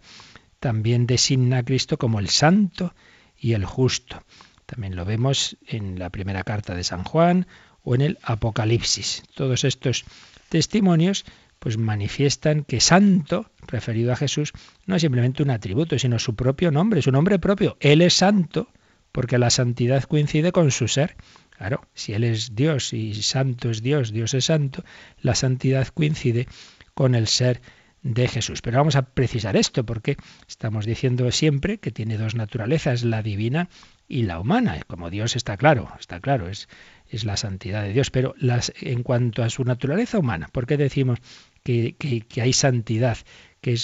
también 0.59 1.05
designa 1.05 1.59
a 1.59 1.63
Cristo 1.63 1.97
como 1.97 2.19
el 2.19 2.29
santo 2.29 2.95
y 3.37 3.53
el 3.53 3.65
justo. 3.65 4.23
También 4.65 4.95
lo 4.95 5.05
vemos 5.05 5.57
en 5.67 5.99
la 5.99 6.09
primera 6.09 6.43
carta 6.43 6.73
de 6.73 6.83
San 6.83 7.03
Juan 7.03 7.47
o 7.83 7.95
en 7.95 8.01
el 8.01 8.17
Apocalipsis. 8.23 9.23
Todos 9.35 9.63
estos 9.63 10.05
testimonios 10.49 11.25
pues 11.59 11.77
manifiestan 11.77 12.63
que 12.63 12.81
santo, 12.81 13.49
referido 13.67 14.11
a 14.11 14.17
Jesús, 14.17 14.51
no 14.85 14.95
es 14.95 15.01
simplemente 15.01 15.43
un 15.43 15.49
atributo, 15.49 15.97
sino 15.97 16.19
su 16.19 16.35
propio 16.35 16.71
nombre, 16.71 17.01
su 17.01 17.11
nombre 17.11 17.39
propio. 17.39 17.77
Él 17.79 18.01
es 18.01 18.15
santo 18.15 18.67
porque 19.13 19.37
la 19.37 19.49
santidad 19.49 20.03
coincide 20.03 20.51
con 20.51 20.71
su 20.71 20.89
ser. 20.89 21.15
Claro, 21.63 21.87
si 21.93 22.11
Él 22.11 22.25
es 22.25 22.55
Dios 22.55 22.91
y 22.91 23.13
santo 23.23 23.69
es 23.69 23.81
Dios, 23.81 24.11
Dios 24.11 24.33
es 24.33 24.43
santo, 24.43 24.83
la 25.21 25.33
santidad 25.33 25.87
coincide 25.87 26.45
con 26.93 27.15
el 27.15 27.27
ser 27.27 27.61
de 28.01 28.27
Jesús. 28.27 28.61
Pero 28.61 28.79
vamos 28.79 28.97
a 28.97 29.03
precisar 29.03 29.55
esto 29.55 29.85
porque 29.85 30.17
estamos 30.45 30.85
diciendo 30.85 31.31
siempre 31.31 31.77
que 31.77 31.89
tiene 31.89 32.17
dos 32.17 32.35
naturalezas, 32.35 33.05
la 33.05 33.23
divina 33.23 33.69
y 34.09 34.23
la 34.23 34.41
humana. 34.41 34.81
Como 34.87 35.09
Dios 35.09 35.37
está 35.37 35.55
claro, 35.55 35.89
está 35.97 36.19
claro, 36.19 36.49
es, 36.49 36.67
es 37.07 37.23
la 37.23 37.37
santidad 37.37 37.83
de 37.83 37.93
Dios. 37.93 38.11
Pero 38.11 38.35
las, 38.37 38.73
en 38.81 39.01
cuanto 39.01 39.41
a 39.41 39.49
su 39.49 39.63
naturaleza 39.63 40.19
humana, 40.19 40.49
¿por 40.51 40.67
qué 40.67 40.75
decimos 40.75 41.19
que, 41.63 41.95
que, 41.95 42.41
hay 42.41 42.51
santidad, 42.51 43.19
que, 43.61 43.77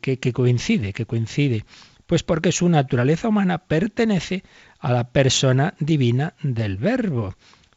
que, 0.00 0.18
que 0.20 0.32
coincide, 0.32 0.92
que 0.92 1.04
coincide? 1.04 1.64
Pues 2.06 2.22
porque 2.22 2.52
su 2.52 2.68
naturaleza 2.68 3.28
humana 3.28 3.58
pertenece 3.58 4.44
a 4.84 4.92
la 4.92 5.04
persona 5.04 5.72
divina 5.80 6.34
del 6.42 6.76
Verbo. 6.76 7.34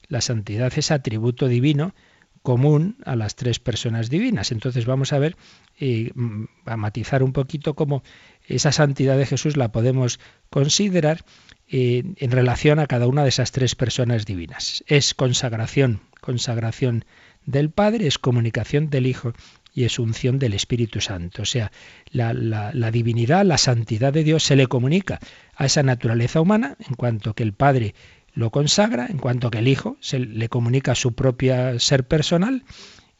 La 0.09 0.19
santidad 0.19 0.73
es 0.75 0.91
atributo 0.91 1.47
divino 1.47 1.95
común 2.41 2.97
a 3.05 3.15
las 3.15 3.37
tres 3.37 3.59
personas 3.59 4.09
divinas. 4.09 4.51
Entonces 4.51 4.85
vamos 4.85 5.13
a 5.13 5.19
ver, 5.19 5.37
y 5.79 6.11
mm, 6.13 6.47
a 6.65 6.75
matizar 6.75 7.23
un 7.23 7.31
poquito 7.31 7.75
cómo 7.75 8.03
esa 8.45 8.73
santidad 8.73 9.17
de 9.17 9.25
Jesús 9.25 9.55
la 9.55 9.71
podemos 9.71 10.19
considerar 10.49 11.23
eh, 11.69 12.03
en 12.17 12.31
relación 12.31 12.77
a 12.79 12.87
cada 12.87 13.07
una 13.07 13.23
de 13.23 13.29
esas 13.29 13.53
tres 13.53 13.73
personas 13.73 14.25
divinas. 14.25 14.83
Es 14.85 15.13
consagración, 15.13 16.01
consagración 16.19 17.05
del 17.45 17.69
Padre, 17.69 18.07
es 18.07 18.17
comunicación 18.17 18.89
del 18.89 19.05
Hijo 19.05 19.31
y 19.77 19.83
es 19.83 19.99
unción 19.99 20.39
del 20.39 20.55
Espíritu 20.55 21.01
Santo. 21.01 21.43
O 21.43 21.45
sea, 21.45 21.71
la, 22.09 22.89
divinidad, 22.91 23.45
la 23.45 23.59
santidad 23.59 24.11
de 24.11 24.23
Dios 24.23 24.41
se 24.41 24.55
le 24.55 24.65
comunica 24.65 25.19
a 25.55 25.67
esa 25.67 25.83
naturaleza 25.83 26.41
humana, 26.41 26.77
en 26.89 26.95
cuanto 26.95 27.35
que 27.35 27.43
el 27.43 27.53
Padre 27.53 27.93
lo 28.33 28.49
consagra, 28.49 29.05
en 29.05 29.19
cuanto 29.19 29.51
que 29.51 29.59
el 29.59 29.67
Hijo 29.67 29.95
se 29.99 30.17
le 30.17 30.49
comunica 30.49 30.95
su 30.95 31.13
propia 31.13 31.77
ser 31.77 32.07
personal 32.07 32.63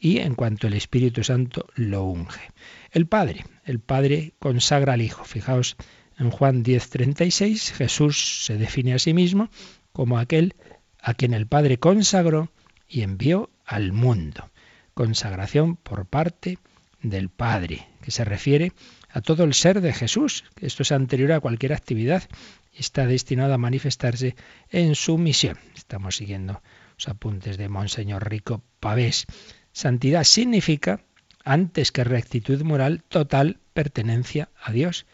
y 0.00 0.18
en 0.18 0.34
cuanto 0.34 0.66
el 0.66 0.74
Espíritu 0.74 1.22
Santo 1.22 1.68
lo 1.76 2.02
unge. 2.02 2.50
El 2.90 3.06
Padre, 3.06 3.44
el 3.64 3.78
Padre 3.78 4.34
consagra 4.40 4.94
al 4.94 5.02
Hijo. 5.02 5.22
Fijaos 5.22 5.76
en 6.18 6.32
Juan 6.32 6.64
10:36, 6.64 7.70
Jesús 7.70 8.44
se 8.46 8.58
define 8.58 8.94
a 8.94 8.98
sí 8.98 9.14
mismo 9.14 9.48
como 9.92 10.18
aquel 10.18 10.56
a 11.00 11.14
quien 11.14 11.34
el 11.34 11.46
Padre 11.46 11.78
consagró 11.78 12.50
y 12.88 13.02
envió 13.02 13.48
al 13.64 13.92
mundo. 13.92 14.50
Consagración 14.98 15.76
por 15.76 16.06
parte 16.06 16.58
del 17.02 17.28
Padre, 17.28 17.86
que 18.02 18.10
se 18.10 18.24
refiere 18.24 18.72
a 19.08 19.20
todo 19.20 19.44
el 19.44 19.54
ser 19.54 19.80
de 19.80 19.92
Jesús. 19.92 20.42
Esto 20.60 20.82
es 20.82 20.90
anterior 20.90 21.30
a 21.30 21.38
cualquier 21.38 21.72
actividad 21.72 22.24
está 22.72 23.06
destinado 23.06 23.54
a 23.54 23.58
manifestarse 23.58 24.34
en 24.70 24.96
su 24.96 25.16
misión. 25.16 25.56
Estamos 25.76 26.16
siguiendo 26.16 26.62
los 26.96 27.06
apuntes 27.06 27.58
de 27.58 27.68
Monseñor 27.68 28.28
Rico 28.28 28.64
Pavés. 28.80 29.26
Santidad 29.70 30.24
significa, 30.24 31.04
antes 31.44 31.92
que 31.92 32.02
rectitud 32.02 32.60
moral, 32.62 33.04
total 33.06 33.60
pertenencia 33.74 34.48
a 34.60 34.72
Dios. 34.72 35.06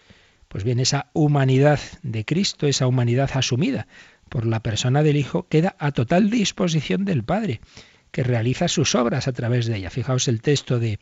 Pues 0.48 0.64
bien, 0.64 0.80
esa 0.80 1.10
humanidad 1.12 1.80
de 2.02 2.24
Cristo, 2.24 2.66
esa 2.66 2.86
humanidad 2.86 3.30
asumida 3.34 3.86
por 4.30 4.46
la 4.46 4.60
persona 4.60 5.02
del 5.02 5.18
Hijo, 5.18 5.46
queda 5.46 5.76
a 5.78 5.92
total 5.92 6.30
disposición 6.30 7.04
del 7.04 7.22
Padre, 7.22 7.60
que 8.14 8.22
realiza 8.22 8.68
sus 8.68 8.94
obras 8.94 9.26
a 9.26 9.32
través 9.32 9.66
de 9.66 9.76
ella. 9.76 9.90
Fijaos 9.90 10.28
el 10.28 10.40
texto 10.40 10.78
de 10.78 11.00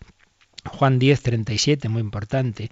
Juan 0.65 0.99
10, 0.99 1.21
37, 1.21 1.91
muy 1.91 2.01
importante 2.01 2.71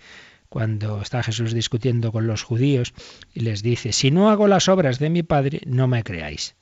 cuando 0.49 1.03
está 1.03 1.23
Jesús 1.23 1.53
discutiendo 1.53 2.11
con 2.11 2.27
los 2.27 2.43
judíos 2.43 2.95
y 3.35 3.41
les 3.41 3.63
dice, 3.63 3.93
si 3.93 4.11
no 4.11 4.31
hago 4.31 4.49
las 4.49 4.71
obras 4.71 4.99
de 4.99 5.11
mi 5.11 5.23
Padre, 5.23 5.61
no 5.67 5.89
me 5.89 6.03
creáis. 6.03 6.57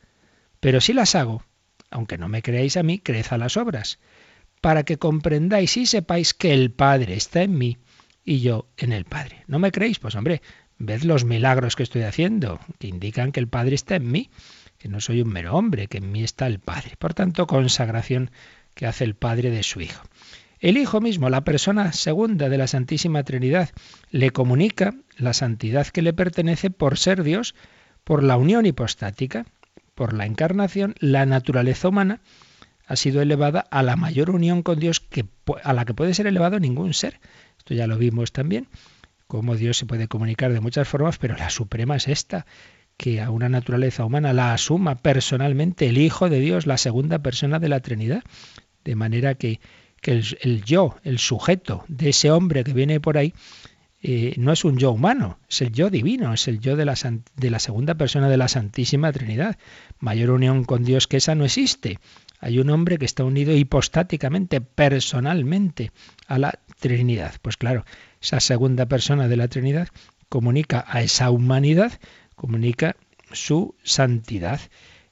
Pero 0.59 0.81
si 0.81 0.93
las 0.93 1.15
hago, 1.15 1.45
aunque 1.89 2.19
no 2.19 2.27
me 2.27 2.43
creáis 2.43 2.77
a 2.77 2.83
mí, 2.83 2.99
creed 2.99 3.27
a 3.31 3.39
las 3.39 3.57
obras, 3.57 4.01
para 4.61 4.83
que 4.83 4.99
comprendáis 4.99 5.77
y 5.77 5.87
sepáis 5.87 6.35
que 6.35 6.53
el 6.53 6.73
Padre 6.73 7.15
está 7.15 7.45
en 7.45 7.57
mí 7.57 7.79
y 8.25 8.41
yo 8.41 8.67
en 8.77 8.93
el 8.93 9.05
Padre. 9.05 9.45
¿No 9.47 9.61
me 9.61 9.71
creéis? 9.71 10.01
Pues 10.01 10.17
hombre, 10.17 10.43
ved 10.79 11.03
los 11.03 11.25
milagros 11.25 11.77
que 11.77 11.85
estoy 11.85 12.03
haciendo, 12.03 12.59
que 12.81 12.89
indican 12.89 13.31
que 13.31 13.39
el 13.39 13.47
Padre 13.47 13.77
está 13.77 13.95
en 13.95 14.11
mí, 14.11 14.31
que 14.79 14.89
no 14.89 15.01
soy 15.01 15.23
un 15.23 15.29
mero 15.29 15.55
hombre, 15.55 15.89
que 15.89 15.99
en 15.99 16.13
mí 16.13 16.23
está 16.23 16.47
el 16.47 16.61
Padre. 16.61 16.93
Por 16.99 17.15
tanto, 17.15 17.47
consagración 17.47 18.31
que 18.75 18.87
hace 18.87 19.05
el 19.05 19.15
Padre 19.15 19.51
de 19.51 19.63
su 19.63 19.81
Hijo. 19.81 20.05
El 20.61 20.77
Hijo 20.77 21.01
mismo, 21.01 21.31
la 21.31 21.45
persona 21.45 21.93
segunda 21.93 22.49
de 22.49 22.59
la 22.59 22.67
Santísima 22.67 23.23
Trinidad, 23.23 23.71
le 24.11 24.31
comunica 24.31 24.95
la 25.17 25.33
santidad 25.33 25.87
que 25.87 26.03
le 26.03 26.13
pertenece 26.13 26.71
por 26.71 26.99
ser 26.99 27.23
Dios, 27.23 27.55
por 28.05 28.23
la 28.23 28.37
unión 28.37 28.67
hipostática, 28.67 29.47
por 29.95 30.13
la 30.15 30.27
encarnación, 30.27 30.95
la 31.01 31.27
naturaleza 31.27 31.89
humana 31.89 32.21
ha 32.87 32.97
sido 32.97 33.21
elevada 33.21 33.67
a 33.71 33.83
la 33.83 33.97
mayor 33.97 34.31
unión 34.31 34.63
con 34.63 34.79
Dios 34.79 35.01
que, 35.01 35.27
a 35.63 35.73
la 35.73 35.85
que 35.85 35.95
puede 35.95 36.15
ser 36.15 36.27
elevado 36.27 36.59
ningún 36.59 36.95
ser. 36.95 37.21
Esto 37.59 37.75
ya 37.75 37.87
lo 37.87 37.99
vimos 37.99 38.33
también, 38.33 38.69
cómo 39.27 39.57
Dios 39.57 39.77
se 39.77 39.87
puede 39.87 40.09
comunicar 40.09 40.53
de 40.53 40.61
muchas 40.61 40.89
formas, 40.89 41.19
pero 41.19 41.37
la 41.37 41.51
suprema 41.51 41.97
es 41.97 42.09
esta, 42.09 42.47
que 42.99 43.23
a 43.23 43.31
una 43.31 43.49
naturaleza 43.49 44.05
humana 44.05 44.35
la 44.35 44.53
asuma 44.53 44.97
personalmente 44.97 45.89
el 45.89 45.97
Hijo 45.97 46.29
de 46.29 46.41
Dios, 46.41 46.67
la 46.67 46.77
segunda 46.77 47.21
persona 47.21 47.59
de 47.59 47.71
la 47.71 47.81
Trinidad. 47.81 48.23
De 48.85 48.95
manera 48.95 49.35
que 49.35 49.61
que 50.01 50.23
el, 50.41 50.65
yo, 50.65 50.97
el 51.03 51.19
sujeto 51.19 51.85
de 51.89 52.11
ese 52.11 52.31
hombre 52.31 52.65
que 52.65 52.73
viene 52.73 53.01
por 53.01 53.19
ahí, 53.19 53.35
eh, 54.01 54.35
no 54.37 54.53
es 54.53 54.65
un 54.65 54.79
yo 54.79 54.93
humano, 54.93 55.39
es 55.49 55.61
el 55.61 55.73
yo 55.73 55.91
divino, 55.91 56.33
es 56.33 56.47
el 56.47 56.61
yo 56.61 56.77
de 56.77 56.85
la, 56.85 56.95
de 57.37 57.51
la 57.51 57.59
segunda 57.59 57.97
persona 57.97 58.29
de 58.29 58.37
la 58.37 58.49
Santísima 58.49 59.13
Trinidad. 59.13 59.59
Mayor 59.99 60.31
unión 60.31 60.65
con 60.65 60.85
Dios 60.85 61.09
que 61.09 61.17
esa 61.17 61.35
no 61.35 61.45
existe. 61.45 61.99
Hay 62.41 62.61
un 62.61 62.71
hombre 62.71 62.99
que 62.99 63.05
está 63.05 63.25
unido 63.25 63.57
hipostáticamente, 63.57 64.61
personalmente, 64.61 65.91
a 66.29 66.39
la 66.39 66.61
Trinidad. 66.79 67.35
Pues 67.43 67.57
claro, 67.57 67.85
esa 68.23 68.39
segunda 68.39 68.87
persona 68.87 69.27
de 69.27 69.37
la 69.37 69.49
Trinidad 69.49 69.89
comunica 70.29 70.85
a 70.87 71.03
esa 71.03 71.33
humanidad, 71.33 71.99
comunica 72.39 72.97
su 73.33 73.75
santidad. 73.83 74.61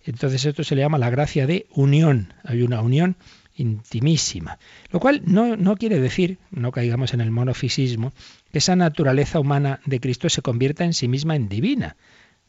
Entonces 0.05 0.47
esto 0.47 0.65
se 0.65 0.77
le 0.77 0.83
llama 0.83 0.99
la 0.99 1.11
gracia 1.11 1.47
de 1.47 1.67
unión. 1.75 2.33
Hay 2.45 2.62
una 2.62 2.81
unión 2.81 3.17
intimísima. 3.57 4.59
Lo 4.91 5.01
cual 5.01 5.23
no, 5.27 5.57
no, 5.57 5.77
quiere 5.77 5.99
decir, 6.01 6.39
no 6.51 6.73
caigamos 6.73 7.12
en 7.15 7.21
el 7.21 7.31
monofisismo, 7.31 8.12
que 8.53 8.59
esa 8.59 8.77
naturaleza 8.77 9.41
humana 9.41 9.81
de 9.85 10.01
Cristo 10.01 10.29
se 10.29 10.43
convierta 10.43 10.85
en 10.85 10.95
sí 10.95 11.09
misma 11.09 11.37
en 11.37 11.49
divina. 11.49 11.97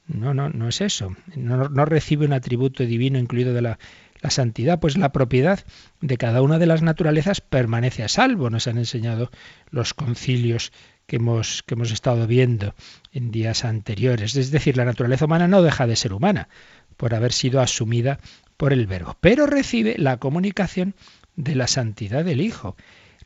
No, 0.07 0.33
no, 0.33 0.49
no 0.49 0.69
es 0.69 0.81
eso. 0.81 1.15
No, 1.35 1.67
no 1.69 1.85
recibe 1.85 2.25
un 2.25 2.33
atributo 2.33 2.85
divino 2.85 3.17
incluido 3.19 3.53
de 3.53 3.61
la, 3.61 3.79
la, 4.21 4.29
santidad, 4.29 4.79
pues 4.79 4.97
la 4.97 5.11
propiedad 5.11 5.59
de 5.99 6.17
cada 6.17 6.41
una 6.41 6.59
de 6.59 6.67
las 6.67 6.81
naturalezas 6.81 7.41
permanece 7.41 8.03
a 8.03 8.07
salvo. 8.07 8.49
Nos 8.49 8.67
han 8.67 8.77
enseñado 8.77 9.31
los 9.71 9.93
concilios 9.93 10.71
que 11.07 11.15
hemos, 11.15 11.63
que 11.63 11.73
hemos 11.73 11.91
estado 11.91 12.27
viendo 12.27 12.75
en 13.17 13.31
días 13.31 13.65
anteriores. 13.65 14.35
Es 14.35 14.51
decir, 14.51 14.77
la 14.77 14.85
naturaleza 14.85 15.25
humana 15.25 15.47
no 15.47 15.63
deja 15.63 15.87
de 15.87 15.95
ser 15.95 16.13
humana 16.13 16.49
por 16.97 17.15
haber 17.15 17.33
sido 17.33 17.61
asumida 17.61 18.19
por 18.57 18.73
el 18.73 18.85
Verbo, 18.87 19.17
pero 19.19 19.47
recibe 19.47 19.95
la 19.97 20.17
comunicación 20.17 20.95
de 21.35 21.55
la 21.55 21.67
santidad 21.67 22.23
del 22.23 22.41
Hijo, 22.41 22.75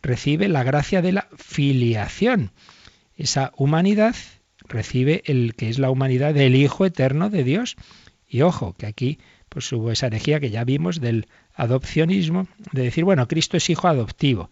recibe 0.02 0.48
la 0.48 0.64
gracia 0.64 1.02
de 1.02 1.12
la 1.12 1.28
filiación. 1.38 2.52
Esa 3.18 3.52
humanidad 3.58 4.16
recibe 4.68 5.24
el 5.26 5.56
que 5.56 5.70
es 5.70 5.78
la 5.78 5.90
humanidad 5.90 6.34
del 6.34 6.56
Hijo 6.56 6.86
eterno 6.86 7.30
de 7.30 7.44
Dios. 7.44 7.76
Y 8.28 8.42
ojo, 8.42 8.74
que 8.78 8.86
aquí 8.86 9.20
pues 9.50 9.70
hubo 9.74 9.92
esa 9.92 10.08
herejía 10.08 10.40
que 10.40 10.50
ya 10.50 10.64
vimos 10.64 11.02
del 11.02 11.28
adopcionismo, 11.54 12.48
de 12.72 12.84
decir, 12.84 13.04
bueno, 13.04 13.28
Cristo 13.28 13.58
es 13.58 13.70
hijo 13.70 13.90
adoptivo. 13.90 14.50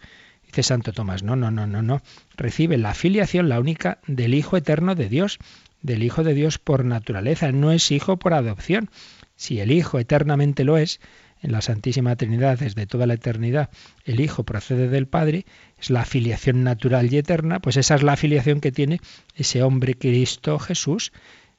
Dice 0.50 0.64
Santo 0.64 0.94
Tomás, 0.94 1.22
no, 1.22 1.36
no, 1.36 1.52
no, 1.52 1.68
no, 1.68 1.84
no. 1.84 2.02
Recibe 2.36 2.80
la 2.80 2.96
filiación, 2.96 3.50
la 3.50 3.60
única, 3.60 4.00
del 4.08 4.34
Hijo 4.34 4.58
eterno 4.58 4.96
de 4.96 5.08
Dios, 5.08 5.38
del 5.84 6.02
Hijo 6.02 6.24
de 6.24 6.34
Dios 6.34 6.58
por 6.58 6.86
naturaleza, 6.86 7.52
no 7.52 7.72
es 7.72 7.92
hijo 7.92 8.18
por 8.18 8.34
adopción. 8.34 8.90
Si 9.36 9.60
el 9.60 9.72
Hijo 9.72 10.00
eternamente 10.00 10.64
lo 10.64 10.78
es, 10.78 11.00
en 11.42 11.52
la 11.52 11.62
Santísima 11.62 12.16
Trinidad 12.16 12.58
desde 12.58 12.88
toda 12.88 13.06
la 13.06 13.14
eternidad, 13.14 13.70
el 14.06 14.20
Hijo 14.20 14.44
procede 14.44 14.90
del 14.90 15.08
Padre, 15.08 15.46
es 15.80 15.92
la 15.92 16.04
filiación 16.04 16.64
natural 16.64 17.14
y 17.14 17.18
eterna, 17.18 17.60
pues 17.60 17.78
esa 17.78 17.94
es 17.96 18.04
la 18.04 18.18
filiación 18.18 18.60
que 18.60 18.72
tiene 18.72 19.00
ese 19.36 19.62
hombre 19.62 19.94
Cristo 19.94 20.58
Jesús, 20.58 21.14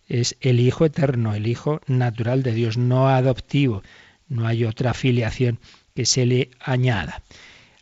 es 0.09 0.37
el 0.41 0.59
Hijo 0.59 0.85
eterno, 0.85 1.33
el 1.35 1.47
Hijo 1.47 1.81
natural 1.87 2.43
de 2.43 2.55
Dios, 2.55 2.77
no 2.77 3.09
adoptivo, 3.09 3.85
no 4.29 4.49
hay 4.49 4.65
otra 4.65 4.95
filiación 4.95 5.61
que 5.95 6.05
se 6.05 6.27
le 6.27 6.51
añada. 6.61 7.23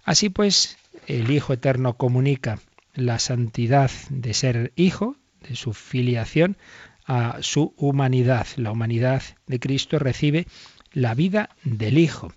Así 0.04 0.30
pues, 0.30 0.77
el 1.08 1.30
Hijo 1.30 1.54
eterno 1.54 1.96
comunica 1.96 2.60
la 2.94 3.18
santidad 3.18 3.90
de 4.10 4.34
ser 4.34 4.72
Hijo, 4.76 5.16
de 5.48 5.56
su 5.56 5.72
filiación, 5.72 6.58
a 7.06 7.38
su 7.40 7.72
humanidad. 7.78 8.46
La 8.56 8.70
humanidad 8.70 9.22
de 9.46 9.58
Cristo 9.58 9.98
recibe 9.98 10.46
la 10.92 11.14
vida 11.14 11.48
del 11.64 11.96
Hijo. 11.96 12.32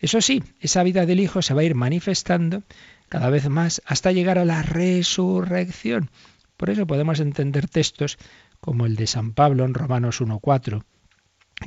Eso 0.00 0.20
sí, 0.20 0.42
esa 0.60 0.82
vida 0.82 1.06
del 1.06 1.20
Hijo 1.20 1.40
se 1.40 1.54
va 1.54 1.62
a 1.62 1.64
ir 1.64 1.74
manifestando 1.74 2.62
cada 3.08 3.30
vez 3.30 3.48
más 3.48 3.80
hasta 3.86 4.12
llegar 4.12 4.38
a 4.38 4.44
la 4.44 4.62
resurrección. 4.62 6.10
Por 6.58 6.68
eso 6.68 6.86
podemos 6.86 7.20
entender 7.20 7.68
textos 7.68 8.18
como 8.60 8.84
el 8.84 8.96
de 8.96 9.06
San 9.06 9.32
Pablo 9.32 9.64
en 9.64 9.72
Romanos 9.72 10.20
1.4, 10.20 10.84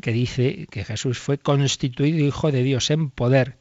que 0.01 0.11
dice 0.11 0.67
que 0.69 0.83
Jesús 0.83 1.17
fue 1.17 1.39
constituido 1.39 2.23
Hijo 2.23 2.51
de 2.51 2.61
Dios 2.61 2.91
en 2.91 3.09
poder 3.09 3.57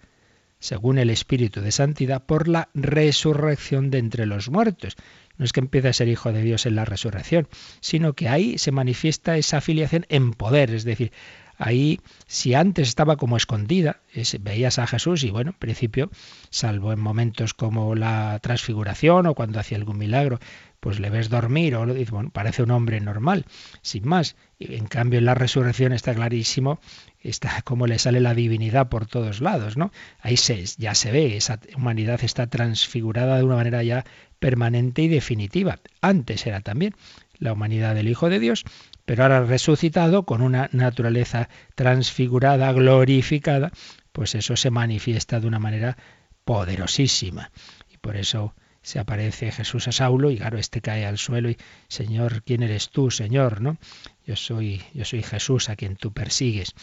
según 0.63 0.99
el 0.99 1.11
Espíritu 1.11 1.61
de 1.61 1.73
Santidad, 1.73 2.25
por 2.25 2.47
la 2.47 2.69
resurrección 2.73 3.91
de 3.91 3.99
entre 3.99 4.27
los 4.27 4.49
muertos. 4.49 4.97
No 5.37 5.45
es 5.45 5.53
que 5.53 5.61
empiece 5.61 5.89
a 5.89 5.93
ser 5.93 6.09
hijo 6.09 6.33
de 6.33 6.43
Dios 6.43 6.67
en 6.67 6.77
la 6.77 6.85
resurrección, 6.85 7.49
sino 7.81 8.13
que 8.13 8.29
ahí 8.29 8.59
se 8.59 8.71
manifiesta 8.71 9.37
esa 9.37 9.57
afiliación 9.59 10.07
en 10.09 10.33
poder, 10.33 10.71
es 10.71 10.85
decir, 10.85 11.13
Ahí, 11.59 12.01
si 12.27 12.55
antes 12.55 12.89
estaba 12.89 13.17
como 13.17 13.37
escondida, 13.37 14.01
veías 14.41 14.81
a 14.81 14.87
Jesús 14.89 15.23
y 15.23 15.31
bueno, 15.31 15.51
en 15.51 15.59
principio, 15.59 16.11
salvo 16.51 16.93
en 16.93 16.99
momentos 16.99 17.55
como 17.55 17.95
la 17.95 18.41
transfiguración 18.43 19.27
o 19.27 19.35
cuando 19.35 19.61
hacía 19.61 19.79
algún 19.79 19.99
milagro, 19.99 20.41
pues 20.83 20.99
le 20.99 21.11
ves 21.11 21.29
dormir 21.29 21.77
o 21.77 21.87
lo 21.87 21.95
dices, 21.95 22.11
bueno, 22.11 22.31
parece 22.31 22.65
un 22.65 22.73
hombre 22.73 23.01
normal, 23.01 23.47
sin 23.83 24.05
más. 24.09 24.35
En 24.59 24.89
cambio, 24.89 25.21
en 25.21 25.27
la 25.27 25.37
resurrección 25.37 25.93
está 25.93 26.13
clarísimo, 26.13 26.81
está 27.21 27.63
como 27.63 27.87
le 27.87 28.01
sale 28.01 28.19
la 28.19 28.35
divinidad 28.35 28.89
por 28.89 29.07
todos 29.07 29.41
lados, 29.41 29.77
¿no? 29.77 29.93
Ahí 30.19 30.37
se, 30.37 30.65
ya 30.79 30.97
se 30.97 31.13
ve, 31.13 31.37
esa 31.37 31.61
humanidad 31.77 32.25
está 32.25 32.49
transfigurada 32.49 33.37
de 33.37 33.45
una 33.45 33.55
manera 33.55 33.85
ya 33.85 34.05
permanente 34.41 35.03
y 35.03 35.09
definitiva. 35.09 35.79
Antes 36.01 36.49
era 36.49 36.63
también 36.63 36.97
la 37.39 37.53
humanidad 37.53 37.95
del 37.95 38.09
Hijo 38.09 38.29
de 38.29 38.41
Dios, 38.41 38.65
pero 39.05 39.23
ahora 39.23 39.45
resucitado 39.45 40.25
con 40.25 40.43
una 40.43 40.69
naturaleza 40.73 41.49
transfigurada, 41.77 42.73
glorificada, 42.73 43.71
pues 44.11 44.35
eso 44.35 44.57
se 44.57 44.73
manifiesta 44.73 45.39
de 45.39 45.47
una 45.47 45.61
manera 45.61 45.97
poderosísima. 46.45 47.53
Y 47.89 47.99
por 47.99 48.17
eso 48.17 48.57
se 48.83 48.99
aparece 48.99 49.53
Jesús 49.53 49.89
a 49.89 49.93
Saulo 49.93 50.31
y 50.31 50.39
claro, 50.39 50.59
este 50.59 50.81
cae 50.81 51.07
al 51.07 51.19
suelo 51.19 51.51
y 51.51 51.57
Señor, 51.89 52.43
¿quién 52.43 52.63
eres 52.63 52.91
tú, 52.91 53.11
Señor? 53.11 53.61
¿No? 53.61 53.79
Yo 54.27 54.37
soy 54.37 54.83
yo 54.93 55.05
soy 55.05 55.23
Jesús 55.23 55.69
a 55.69 55.77
quien 55.77 55.97
tú 55.97 56.13
persigues. 56.13 56.75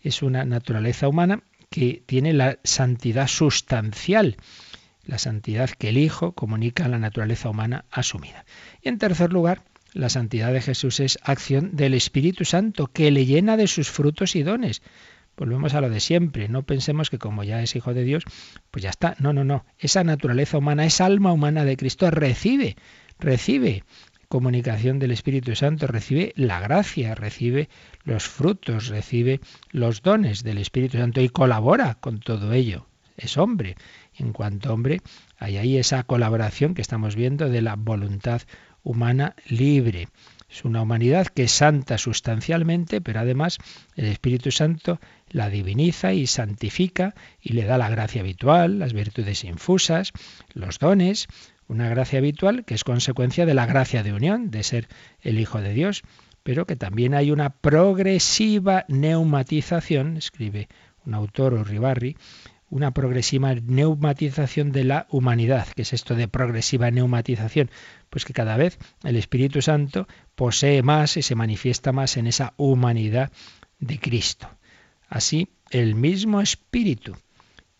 Es 0.00 0.22
una 0.22 0.44
naturaleza 0.44 1.08
humana 1.08 1.42
que 1.70 2.02
tiene 2.06 2.32
la 2.32 2.58
santidad 2.64 3.28
sustancial, 3.28 4.36
la 5.04 5.18
santidad 5.18 5.70
que 5.70 5.90
el 5.90 5.98
Hijo 5.98 6.32
comunica 6.32 6.84
a 6.84 6.88
la 6.88 6.98
naturaleza 6.98 7.50
humana 7.50 7.84
asumida. 7.90 8.44
Y 8.82 8.88
en 8.88 8.98
tercer 8.98 9.32
lugar, 9.32 9.62
la 9.92 10.08
santidad 10.08 10.52
de 10.52 10.60
Jesús 10.60 11.00
es 11.00 11.18
acción 11.22 11.74
del 11.74 11.94
Espíritu 11.94 12.44
Santo, 12.44 12.86
que 12.88 13.10
le 13.10 13.26
llena 13.26 13.56
de 13.56 13.66
sus 13.66 13.90
frutos 13.90 14.36
y 14.36 14.42
dones. 14.42 14.82
Volvemos 15.38 15.72
a 15.74 15.80
lo 15.80 15.88
de 15.88 16.00
siempre, 16.00 16.48
no 16.48 16.64
pensemos 16.64 17.10
que 17.10 17.18
como 17.18 17.44
ya 17.44 17.62
es 17.62 17.76
hijo 17.76 17.94
de 17.94 18.02
Dios, 18.02 18.24
pues 18.72 18.82
ya 18.82 18.90
está. 18.90 19.14
No, 19.20 19.32
no, 19.32 19.44
no. 19.44 19.64
Esa 19.78 20.02
naturaleza 20.02 20.58
humana, 20.58 20.84
esa 20.84 21.06
alma 21.06 21.32
humana 21.32 21.64
de 21.64 21.76
Cristo 21.76 22.10
recibe, 22.10 22.76
recibe 23.20 23.84
comunicación 24.28 24.98
del 24.98 25.12
Espíritu 25.12 25.54
Santo, 25.54 25.86
recibe 25.86 26.32
la 26.34 26.58
gracia, 26.58 27.14
recibe 27.14 27.68
los 28.02 28.24
frutos, 28.24 28.88
recibe 28.88 29.40
los 29.70 30.02
dones 30.02 30.42
del 30.42 30.58
Espíritu 30.58 30.98
Santo 30.98 31.20
y 31.20 31.28
colabora 31.28 31.94
con 31.94 32.18
todo 32.18 32.52
ello. 32.52 32.86
Es 33.16 33.36
hombre. 33.36 33.76
En 34.16 34.32
cuanto 34.32 34.74
hombre, 34.74 35.00
hay 35.38 35.56
ahí 35.56 35.76
esa 35.76 36.02
colaboración 36.02 36.74
que 36.74 36.82
estamos 36.82 37.14
viendo 37.14 37.48
de 37.48 37.62
la 37.62 37.76
voluntad 37.76 38.42
humana 38.82 39.36
libre. 39.46 40.08
Es 40.50 40.64
una 40.64 40.82
humanidad 40.82 41.26
que 41.26 41.44
es 41.44 41.52
santa 41.52 41.98
sustancialmente, 41.98 43.00
pero 43.00 43.20
además 43.20 43.58
el 43.96 44.06
Espíritu 44.06 44.50
Santo 44.50 44.98
la 45.30 45.50
diviniza 45.50 46.12
y 46.12 46.26
santifica 46.26 47.14
y 47.40 47.52
le 47.52 47.64
da 47.64 47.78
la 47.78 47.88
gracia 47.88 48.20
habitual, 48.20 48.78
las 48.78 48.92
virtudes 48.92 49.44
infusas, 49.44 50.12
los 50.52 50.78
dones, 50.78 51.28
una 51.68 51.88
gracia 51.88 52.18
habitual 52.18 52.64
que 52.64 52.74
es 52.74 52.84
consecuencia 52.84 53.46
de 53.46 53.54
la 53.54 53.66
gracia 53.66 54.02
de 54.02 54.12
unión, 54.12 54.50
de 54.50 54.62
ser 54.62 54.88
el 55.20 55.38
Hijo 55.38 55.60
de 55.60 55.74
Dios, 55.74 56.02
pero 56.42 56.66
que 56.66 56.76
también 56.76 57.14
hay 57.14 57.30
una 57.30 57.50
progresiva 57.50 58.84
neumatización, 58.88 60.16
escribe 60.16 60.68
un 61.04 61.14
autor, 61.14 61.54
Uribarri, 61.54 62.16
una 62.70 62.92
progresiva 62.92 63.54
neumatización 63.54 64.72
de 64.72 64.84
la 64.84 65.06
humanidad. 65.10 65.66
¿Qué 65.74 65.82
es 65.82 65.92
esto 65.92 66.14
de 66.14 66.28
progresiva 66.28 66.90
neumatización? 66.90 67.70
Pues 68.10 68.24
que 68.24 68.32
cada 68.32 68.56
vez 68.56 68.78
el 69.04 69.16
Espíritu 69.16 69.62
Santo 69.62 70.06
posee 70.34 70.82
más 70.82 71.16
y 71.16 71.22
se 71.22 71.34
manifiesta 71.34 71.92
más 71.92 72.16
en 72.16 72.26
esa 72.26 72.54
humanidad 72.56 73.32
de 73.78 73.98
Cristo. 73.98 74.48
Así, 75.08 75.48
el 75.70 75.94
mismo 75.94 76.40
Espíritu 76.40 77.16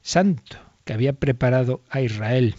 Santo 0.00 0.58
que 0.84 0.94
había 0.94 1.12
preparado 1.12 1.82
a 1.90 2.00
Israel 2.00 2.54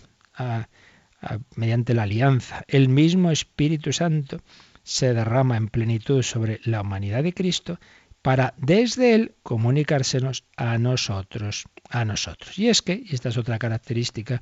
mediante 1.56 1.94
la 1.94 2.04
alianza, 2.04 2.64
el 2.68 2.88
mismo 2.88 3.32
Espíritu 3.32 3.92
Santo 3.92 4.40
se 4.84 5.14
derrama 5.14 5.58
en 5.58 5.68
plenitud 5.68 6.22
sobre 6.22 6.60
la 6.64 6.82
humanidad 6.82 7.24
de 7.24 7.34
Cristo 7.34 7.80
para 8.22 8.54
desde 8.58 9.16
él 9.16 9.36
comunicársenos 9.44 10.46
a 10.58 10.78
nosotros, 10.78 11.66
a 11.90 12.06
nosotros. 12.06 12.58
Y 12.60 12.70
es 12.70 12.82
que, 12.82 13.02
y 13.04 13.16
esta 13.16 13.30
es 13.30 13.38
otra 13.38 13.58
característica 13.60 14.42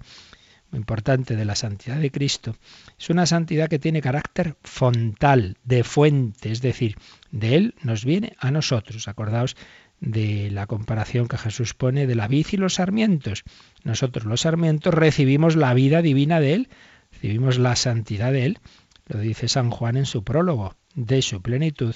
muy 0.72 0.80
importante 0.80 1.36
de 1.36 1.46
la 1.46 1.56
santidad 1.56 1.98
de 1.98 2.12
Cristo, 2.12 2.56
es 3.00 3.10
una 3.10 3.26
santidad 3.26 3.70
que 3.70 3.80
tiene 3.80 4.02
carácter 4.02 4.58
fontal, 4.64 5.58
de 5.64 5.84
fuente, 5.84 6.52
es 6.52 6.62
decir, 6.62 6.98
de 7.32 7.56
él 7.56 7.76
nos 7.84 8.04
viene 8.04 8.36
a 8.40 8.52
nosotros. 8.52 9.08
Acordaos 9.08 9.56
de 10.00 10.50
la 10.52 10.68
comparación 10.68 11.28
que 11.28 11.38
Jesús 11.38 11.74
pone 11.74 12.08
de 12.08 12.16
la 12.16 12.28
vid 12.28 12.48
y 12.52 12.58
los 12.58 12.76
sarmientos. 12.76 13.44
Nosotros 13.84 14.26
los 14.26 14.42
sarmientos 14.42 14.94
recibimos 14.94 15.56
la 15.56 15.74
vida 15.74 16.02
divina 16.02 16.40
de 16.40 16.54
él, 16.54 16.70
recibimos 17.12 17.58
la 17.58 17.76
santidad 17.76 18.32
de 18.32 18.46
él, 18.46 18.60
lo 19.08 19.20
dice 19.20 19.48
San 19.48 19.72
Juan 19.72 19.98
en 19.98 20.06
su 20.06 20.24
prólogo, 20.24 20.76
de 20.96 21.22
su 21.22 21.42
plenitud 21.42 21.96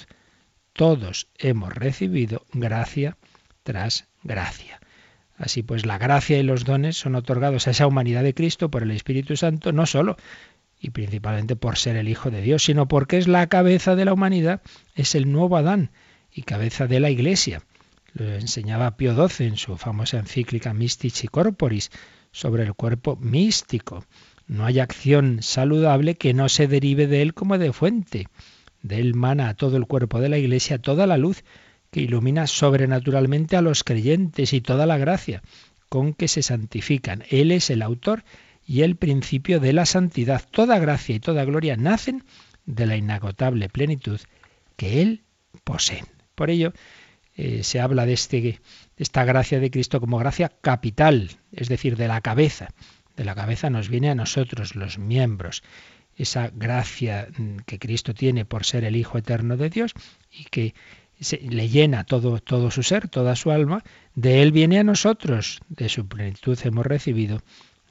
todos 0.72 1.28
hemos 1.38 1.74
recibido 1.74 2.46
gracia 2.52 3.16
tras 3.62 4.08
gracia. 4.22 4.80
Así 5.36 5.62
pues, 5.62 5.86
la 5.86 5.98
gracia 5.98 6.38
y 6.38 6.42
los 6.42 6.64
dones 6.64 6.96
son 6.96 7.14
otorgados 7.14 7.66
a 7.66 7.72
esa 7.72 7.86
humanidad 7.86 8.22
de 8.22 8.34
Cristo 8.34 8.70
por 8.70 8.82
el 8.82 8.90
Espíritu 8.90 9.36
Santo, 9.36 9.72
no 9.72 9.86
solo 9.86 10.16
y 10.80 10.90
principalmente 10.90 11.56
por 11.56 11.76
ser 11.76 11.96
el 11.96 12.08
Hijo 12.08 12.30
de 12.30 12.42
Dios, 12.42 12.64
sino 12.64 12.88
porque 12.88 13.18
es 13.18 13.28
la 13.28 13.46
cabeza 13.46 13.94
de 13.94 14.04
la 14.04 14.12
humanidad, 14.12 14.62
es 14.94 15.14
el 15.14 15.30
nuevo 15.30 15.56
Adán 15.56 15.90
y 16.32 16.42
cabeza 16.42 16.86
de 16.86 16.98
la 16.98 17.10
Iglesia. 17.10 17.62
Lo 18.14 18.32
enseñaba 18.34 18.96
Pío 18.96 19.14
XII 19.14 19.46
en 19.46 19.56
su 19.56 19.76
famosa 19.76 20.18
encíclica 20.18 20.74
Mystici 20.74 21.28
Corporis 21.28 21.90
sobre 22.30 22.64
el 22.64 22.74
cuerpo 22.74 23.16
místico. 23.16 24.04
No 24.46 24.66
hay 24.66 24.80
acción 24.80 25.42
saludable 25.42 26.16
que 26.16 26.34
no 26.34 26.48
se 26.48 26.66
derive 26.66 27.06
de 27.06 27.22
él 27.22 27.34
como 27.34 27.58
de 27.58 27.72
fuente. 27.72 28.28
De 28.82 28.98
él 28.98 29.14
mana 29.14 29.48
a 29.48 29.54
todo 29.54 29.76
el 29.76 29.86
cuerpo 29.86 30.20
de 30.20 30.28
la 30.28 30.38
Iglesia 30.38 30.78
toda 30.78 31.06
la 31.06 31.16
luz 31.16 31.44
que 31.90 32.00
ilumina 32.00 32.46
sobrenaturalmente 32.46 33.56
a 33.56 33.62
los 33.62 33.84
creyentes 33.84 34.52
y 34.52 34.60
toda 34.60 34.86
la 34.86 34.98
gracia 34.98 35.42
con 35.88 36.14
que 36.14 36.26
se 36.26 36.42
santifican. 36.42 37.22
Él 37.28 37.50
es 37.50 37.68
el 37.68 37.82
autor 37.82 38.24
y 38.66 38.80
el 38.80 38.96
principio 38.96 39.60
de 39.60 39.74
la 39.74 39.84
santidad. 39.84 40.42
Toda 40.50 40.78
gracia 40.78 41.14
y 41.14 41.20
toda 41.20 41.44
gloria 41.44 41.76
nacen 41.76 42.24
de 42.64 42.86
la 42.86 42.96
inagotable 42.96 43.68
plenitud 43.68 44.18
que 44.76 45.02
Él 45.02 45.22
posee. 45.64 46.04
Por 46.34 46.48
ello, 46.48 46.72
eh, 47.36 47.62
se 47.62 47.80
habla 47.80 48.06
de, 48.06 48.12
este, 48.12 48.60
esta 48.96 49.24
gracia 49.24 49.60
de 49.60 49.70
Cristo 49.70 50.00
como 50.00 50.18
gracia 50.18 50.50
capital, 50.60 51.30
es 51.52 51.68
decir, 51.68 51.96
de 51.96 52.08
la 52.08 52.20
cabeza. 52.20 52.68
De 53.16 53.24
la 53.24 53.34
cabeza 53.34 53.70
nos 53.70 53.88
viene 53.88 54.10
a 54.10 54.14
nosotros, 54.14 54.74
los 54.74 54.98
miembros 54.98 55.62
esa 56.16 56.50
gracia 56.54 57.28
mm, 57.36 57.58
que 57.66 57.78
Cristo 57.78 58.14
tiene 58.14 58.44
por 58.44 58.64
ser 58.64 58.84
el 58.84 58.96
Hijo 58.96 59.18
eterno 59.18 59.56
de 59.56 59.70
Dios 59.70 59.92
y 60.30 60.44
que 60.44 60.74
le 61.40 61.68
llena 61.68 62.04
todo 62.04 62.70
su 62.70 62.82
ser, 62.82 63.08
toda 63.08 63.36
su 63.36 63.52
alma, 63.52 63.84
de 64.14 64.42
Él 64.42 64.50
viene 64.50 64.80
a 64.80 64.84
nosotros, 64.84 65.60
de 65.68 65.88
su 65.88 66.08
plenitud 66.08 66.58
hemos 66.64 66.84
recibido 66.84 67.42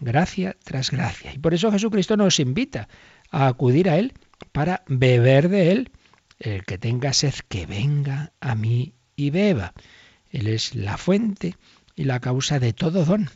gracia 0.02 0.58
tras 0.64 0.92
gracia. 0.92 1.34
Y 1.34 1.40
por 1.40 1.54
eso 1.54 1.72
Jesucristo 1.72 2.18
nos 2.18 2.40
invita 2.40 2.90
a 3.30 3.48
acudir 3.48 3.90
a 3.90 3.98
Él 3.98 4.14
para 4.52 4.84
beber 4.88 5.48
de 5.48 5.72
Él. 5.72 5.92
El 6.40 6.66
que 6.66 6.78
tenga 6.78 7.14
sed, 7.14 7.36
que 7.48 7.66
venga 7.68 8.34
a 8.42 8.56
mí 8.56 8.94
y 9.16 9.30
beba. 9.30 9.74
Él 10.32 10.48
es 10.48 10.76
la 10.76 10.98
fuente 10.98 11.56
y 11.96 12.06
la 12.06 12.20
causa 12.20 12.60
de 12.60 12.74
todo 12.74 13.06
don. 13.06 13.30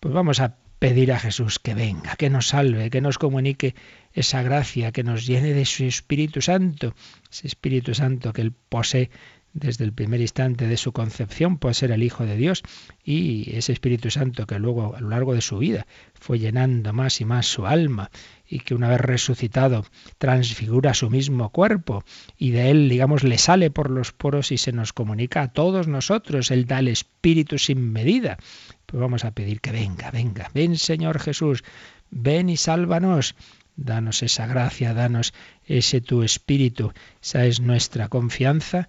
Pues 0.00 0.14
vamos 0.14 0.40
a 0.40 0.56
pedir 0.78 1.12
a 1.12 1.18
Jesús 1.18 1.58
que 1.58 1.74
venga, 1.74 2.16
que 2.16 2.30
nos 2.30 2.48
salve, 2.48 2.90
que 2.90 3.00
nos 3.00 3.18
comunique 3.18 3.74
esa 4.12 4.42
gracia, 4.42 4.92
que 4.92 5.02
nos 5.02 5.26
llene 5.26 5.52
de 5.52 5.64
su 5.64 5.84
Espíritu 5.84 6.40
Santo, 6.40 6.94
ese 7.30 7.48
Espíritu 7.48 7.94
Santo 7.94 8.32
que 8.32 8.42
Él 8.42 8.52
posee 8.52 9.10
desde 9.52 9.84
el 9.84 9.92
primer 9.92 10.20
instante 10.20 10.66
de 10.66 10.76
su 10.76 10.92
concepción 10.92 11.58
por 11.58 11.74
ser 11.74 11.90
el 11.90 12.02
Hijo 12.02 12.24
de 12.24 12.36
Dios 12.36 12.62
y 13.04 13.56
ese 13.56 13.72
Espíritu 13.72 14.10
Santo 14.10 14.46
que 14.46 14.58
luego 14.58 14.94
a 14.94 15.00
lo 15.00 15.08
largo 15.08 15.34
de 15.34 15.40
su 15.40 15.58
vida 15.58 15.86
fue 16.14 16.38
llenando 16.38 16.92
más 16.92 17.20
y 17.20 17.24
más 17.24 17.46
su 17.46 17.66
alma 17.66 18.10
y 18.48 18.60
que 18.60 18.74
una 18.74 18.88
vez 18.88 19.00
resucitado 19.00 19.84
transfigura 20.18 20.94
su 20.94 21.10
mismo 21.10 21.50
cuerpo 21.50 22.04
y 22.36 22.50
de 22.50 22.70
él, 22.70 22.88
digamos, 22.88 23.24
le 23.24 23.38
sale 23.38 23.70
por 23.70 23.90
los 23.90 24.12
poros 24.12 24.52
y 24.52 24.58
se 24.58 24.72
nos 24.72 24.92
comunica 24.92 25.42
a 25.42 25.52
todos 25.52 25.86
nosotros. 25.88 26.50
Él 26.50 26.66
da 26.66 26.78
el 26.78 26.88
Espíritu 26.88 27.58
sin 27.58 27.92
medida. 27.92 28.38
Pues 28.86 29.00
vamos 29.00 29.24
a 29.24 29.32
pedir 29.32 29.60
que 29.60 29.72
venga, 29.72 30.10
venga, 30.10 30.50
ven 30.54 30.76
Señor 30.76 31.20
Jesús, 31.20 31.62
ven 32.10 32.48
y 32.48 32.56
sálvanos. 32.56 33.34
Danos 33.76 34.24
esa 34.24 34.46
gracia, 34.46 34.92
danos 34.92 35.34
ese 35.64 36.00
tu 36.00 36.24
espíritu. 36.24 36.92
Esa 37.22 37.44
es 37.44 37.60
nuestra 37.60 38.08
confianza, 38.08 38.88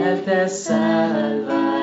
él 0.00 0.24
te 0.24 0.48
salva. 0.48 1.79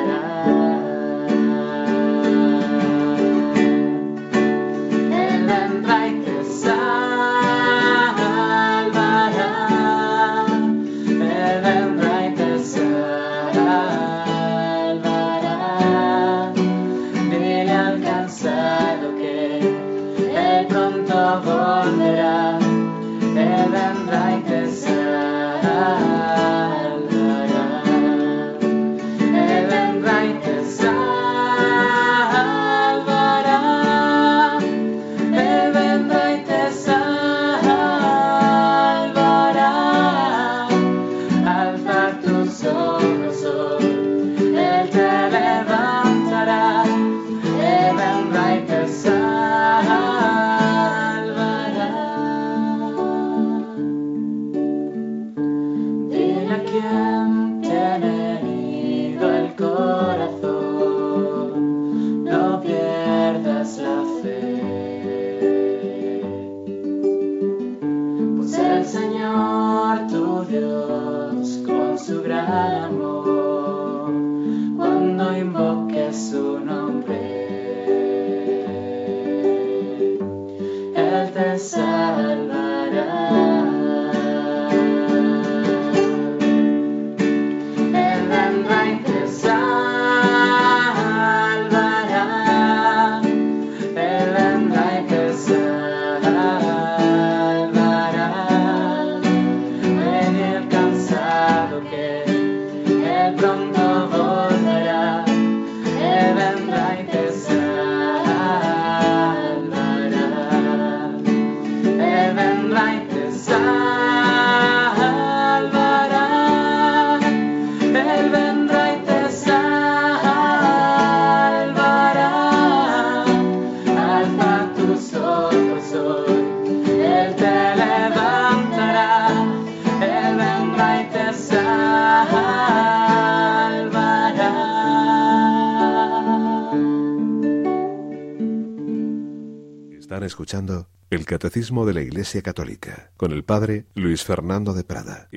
Escuchando 140.15 140.88
el 141.10 141.26
Catecismo 141.26 141.86
de 141.86 141.93
la 141.93 142.02
Iglesia 142.02 142.41
Católica 142.41 143.12
con 143.17 143.32
el 143.34 143.43
Padre 143.43 143.86
Luis 143.93 144.24
Fernando 144.24 144.74
de 144.74 144.84
Prada. 144.84 145.30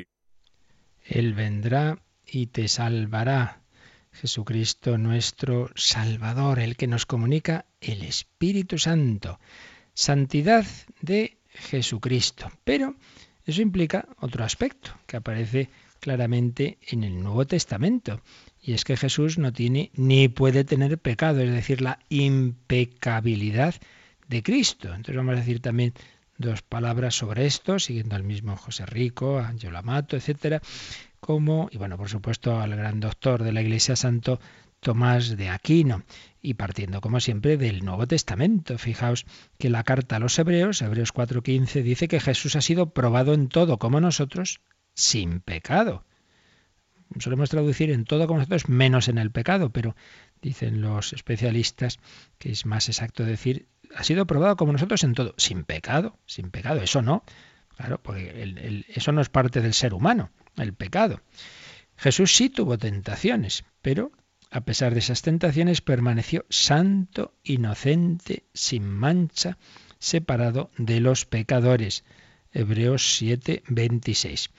Él 1.04 1.35
vendrá 1.35 1.98
y 2.24 2.46
te 2.46 2.68
salvará. 2.68 3.62
Jesucristo 4.12 4.96
nuestro 4.96 5.70
Salvador, 5.74 6.61
el 6.61 6.76
que 6.76 6.87
nos 6.87 7.04
comunica 7.04 7.66
el 7.80 8.02
Espíritu 8.02 8.78
Santo. 8.78 9.38
Santidad 9.92 10.64
de 11.02 11.38
Jesucristo. 11.48 12.50
Pero 12.64 12.94
eso 13.44 13.61
implica 13.61 14.09
otro 14.18 14.44
aspecto 14.44 14.92
que 15.06 15.16
aparece 15.16 15.68
claramente 16.00 16.78
en 16.88 17.04
el 17.04 17.22
Nuevo 17.22 17.46
Testamento. 17.46 18.22
Y 18.62 18.72
es 18.72 18.85
que 18.85 18.96
Jesús 18.96 19.37
no 19.37 19.52
tiene 19.52 19.90
ni 19.94 20.28
puede 20.28 20.64
tener 20.64 20.96
pecado, 20.98 21.40
es 21.40 21.50
decir, 21.50 21.83
la 21.83 21.98
impecabilidad 22.09 23.74
de 24.30 24.42
Cristo. 24.42 24.88
Entonces 24.88 25.16
vamos 25.16 25.34
a 25.34 25.40
decir 25.40 25.60
también 25.60 25.92
dos 26.38 26.62
palabras 26.62 27.14
sobre 27.16 27.46
esto, 27.46 27.78
siguiendo 27.78 28.14
al 28.14 28.22
mismo 28.22 28.56
José 28.56 28.86
Rico, 28.86 29.38
a 29.38 29.48
Angelo 29.48 29.76
Amato, 29.76 30.16
etcétera, 30.16 30.62
como, 31.18 31.68
y 31.70 31.76
bueno, 31.76 31.98
por 31.98 32.08
supuesto, 32.08 32.58
al 32.58 32.74
gran 32.76 33.00
doctor 33.00 33.42
de 33.42 33.52
la 33.52 33.60
Iglesia 33.60 33.96
Santo 33.96 34.40
Tomás 34.78 35.36
de 35.36 35.50
Aquino, 35.50 36.04
y 36.40 36.54
partiendo, 36.54 37.02
como 37.02 37.20
siempre, 37.20 37.58
del 37.58 37.84
Nuevo 37.84 38.06
Testamento. 38.06 38.78
Fijaos 38.78 39.26
que 39.58 39.68
la 39.68 39.82
carta 39.82 40.16
a 40.16 40.20
los 40.20 40.38
Hebreos, 40.38 40.80
Hebreos 40.80 41.12
4:15, 41.12 41.82
dice 41.82 42.08
que 42.08 42.20
Jesús 42.20 42.56
ha 42.56 42.62
sido 42.62 42.94
probado 42.94 43.34
en 43.34 43.48
todo, 43.48 43.78
como 43.78 44.00
nosotros, 44.00 44.60
sin 44.94 45.40
pecado. 45.40 46.04
Solemos 47.18 47.50
traducir 47.50 47.90
en 47.90 48.04
todo 48.04 48.28
como 48.28 48.38
nosotros, 48.38 48.68
menos 48.68 49.08
en 49.08 49.18
el 49.18 49.32
pecado, 49.32 49.70
pero 49.70 49.96
dicen 50.40 50.80
los 50.80 51.12
especialistas 51.12 51.98
que 52.38 52.52
es 52.52 52.64
más 52.64 52.88
exacto 52.88 53.24
decir 53.24 53.66
ha 53.94 54.05
sido 54.05 54.26
probado 54.26 54.57
como 54.57 54.72
nosotros 54.72 55.03
en 55.05 55.14
todo, 55.14 55.35
sin 55.37 55.64
pecado, 55.64 56.18
sin 56.26 56.50
pecado, 56.50 56.81
eso 56.83 57.03
no. 57.03 57.24
Claro, 57.76 58.00
porque 58.03 58.85
eso 58.88 59.12
no 59.12 59.20
es 59.20 59.31
parte 59.31 59.61
del 59.61 59.74
ser 59.74 59.94
humano, 59.94 60.31
el 60.57 60.74
pecado. 60.74 61.22
Jesús 61.96 62.35
sí 62.35 62.50
tuvo 62.50 62.79
tentaciones, 62.79 63.64
pero 63.83 64.12
a 64.50 64.62
pesar 64.62 64.92
de 64.92 64.98
esas 64.98 65.22
tentaciones 65.22 65.81
permaneció 65.81 66.44
santo, 66.50 67.35
inocente, 67.44 68.44
sin 68.53 68.85
mancha, 68.87 69.59
separado 69.98 70.70
de 70.76 71.00
los 71.00 71.24
pecadores. 71.24 72.05
Hebreos 72.53 73.16
7, 73.16 73.62
26. 73.68 74.50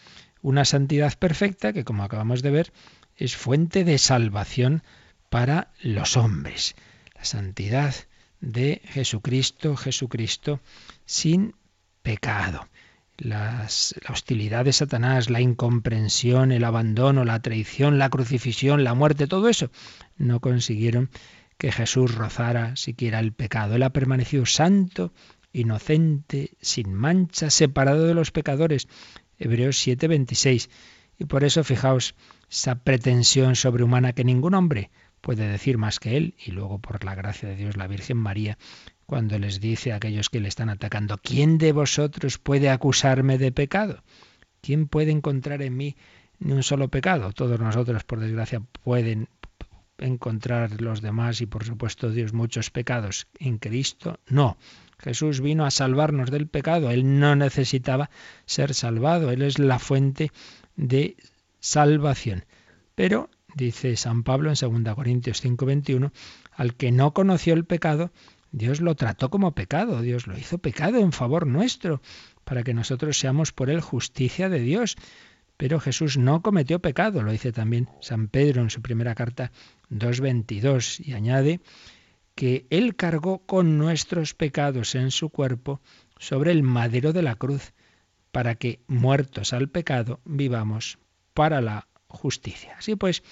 Una 0.42 0.66
santidad 0.66 1.14
perfecta 1.18 1.74
que, 1.74 1.84
como 1.84 2.04
acabamos 2.04 2.42
de 2.42 2.52
ver, 2.52 2.74
es 3.18 3.36
fuente 3.36 3.84
de 3.84 3.98
salvación 3.98 4.82
para 5.30 5.72
los 5.82 6.18
hombres. 6.18 6.76
La 7.16 7.26
santidad 7.26 7.94
de 8.42 8.82
Jesucristo, 8.86 9.78
Jesucristo 9.78 10.60
sin 11.06 11.56
pecado. 12.02 12.68
Las, 13.18 13.96
la 14.04 14.14
hostilidad 14.14 14.66
de 14.66 14.74
Satanás, 14.74 15.30
la 15.30 15.42
incomprensión, 15.42 16.52
el 16.52 16.64
abandono, 16.64 17.24
la 17.24 17.40
traición, 17.40 18.00
la 18.00 18.10
crucifixión, 18.10 18.84
la 18.84 18.96
muerte, 18.96 19.28
todo 19.28 19.48
eso, 19.48 19.70
no 20.18 20.40
consiguieron 20.40 21.10
que 21.60 21.72
Jesús 21.72 22.16
rozara 22.16 22.76
siquiera 22.76 23.20
el 23.20 23.34
pecado. 23.34 23.76
Él 23.76 23.84
ha 23.84 23.92
permanecido 23.92 24.48
santo, 24.48 25.14
inocente, 25.54 26.58
sin 26.60 26.92
mancha, 26.94 27.52
separado 27.52 28.08
de 28.08 28.16
los 28.16 28.32
pecadores. 28.32 28.88
Hebreos 29.38 29.78
7:26. 29.78 30.70
Y 31.20 31.26
por 31.26 31.44
eso, 31.44 31.64
fijaos, 31.64 32.16
esa 32.50 32.76
pretensión 32.76 33.56
sobrehumana 33.56 34.14
que 34.14 34.24
ningún 34.24 34.56
hombre 34.56 34.90
puede 35.22 35.48
decir 35.48 35.78
más 35.78 36.00
que 36.00 36.18
él, 36.18 36.36
y 36.44 36.52
luego 36.52 36.80
por 36.80 37.04
la 37.06 37.16
gracia 37.16 37.48
de 37.48 37.56
Dios 37.56 37.78
la 37.78 37.88
Virgen 37.88 38.18
María, 38.18 38.58
cuando 39.06 39.38
les 39.40 39.60
dice 39.60 39.92
a 39.92 39.98
aquellos 39.98 40.30
que 40.30 40.40
le 40.40 40.48
están 40.48 40.70
atacando, 40.70 41.18
¿quién 41.18 41.58
de 41.58 41.72
vosotros 41.72 42.38
puede 42.38 42.70
acusarme 42.70 43.38
de 43.38 43.52
pecado? 43.52 44.04
¿Quién 44.62 44.88
puede 44.88 45.12
encontrar 45.12 45.62
en 45.62 45.76
mí 45.78 45.96
ni 46.40 46.54
un 46.54 46.64
solo 46.64 46.90
pecado? 46.90 47.32
Todos 47.34 47.60
nosotros, 47.60 48.04
por 48.04 48.20
desgracia, 48.20 48.62
pueden 48.84 49.28
encontrar 49.98 50.82
los 50.82 51.02
demás 51.02 51.42
y 51.42 51.46
por 51.46 51.64
supuesto 51.64 52.10
Dios 52.10 52.34
muchos 52.34 52.70
pecados. 52.70 53.28
En 53.40 53.58
Cristo 53.58 54.20
no. 54.28 54.58
Jesús 54.98 55.42
vino 55.42 55.66
a 55.66 55.72
salvarnos 55.72 56.30
del 56.30 56.48
pecado. 56.48 56.92
Él 56.92 57.20
no 57.20 57.36
necesitaba 57.36 58.10
ser 58.46 58.74
salvado. 58.74 59.32
Él 59.32 59.42
es 59.42 59.58
la 59.58 59.80
fuente 59.80 60.32
de 60.76 61.16
salvación. 61.60 62.46
Pero, 62.96 63.30
dice 63.56 63.96
San 63.96 64.24
Pablo 64.24 64.50
en 64.50 64.84
2 64.84 64.96
Corintios 64.96 65.42
5:21, 65.42 66.12
al 66.52 66.76
que 66.76 66.92
no 66.92 67.14
conoció 67.14 67.54
el 67.54 67.66
pecado, 67.66 68.12
Dios 68.52 68.82
lo 68.82 68.96
trató 68.96 69.30
como 69.30 69.56
pecado, 69.56 70.02
Dios 70.02 70.28
lo 70.28 70.38
hizo 70.38 70.58
pecado 70.58 71.00
en 71.00 71.12
favor 71.12 71.48
nuestro, 71.48 72.02
para 72.44 72.64
que 72.64 72.74
nosotros 72.74 73.18
seamos 73.18 73.54
por 73.54 73.70
él 73.70 73.82
justicia 73.82 74.50
de 74.50 74.60
Dios. 74.60 74.98
Pero 75.58 75.80
Jesús 75.80 76.18
no 76.18 76.42
cometió 76.42 76.80
pecado, 76.80 77.22
lo 77.22 77.32
dice 77.32 77.52
también 77.52 77.88
San 78.02 78.28
Pedro 78.28 78.62
en 78.62 78.70
su 78.70 78.82
primera 78.82 79.16
carta 79.16 79.52
2.22 79.92 81.06
y 81.06 81.14
añade 81.14 81.62
que 82.36 82.66
Él 82.70 82.96
cargó 82.96 83.46
con 83.46 83.78
nuestros 83.78 84.34
pecados 84.34 84.96
en 84.96 85.12
su 85.12 85.30
cuerpo 85.30 85.82
sobre 86.18 86.52
el 86.52 86.64
madero 86.64 87.14
de 87.14 87.22
la 87.22 87.36
cruz, 87.36 87.74
para 88.32 88.56
que, 88.56 88.80
muertos 88.88 89.54
al 89.54 89.70
pecado, 89.70 90.20
vivamos 90.26 90.98
para 91.34 91.62
la 91.62 91.88
justicia. 92.12 92.76
Así 92.78 92.96
pues, 92.96 93.24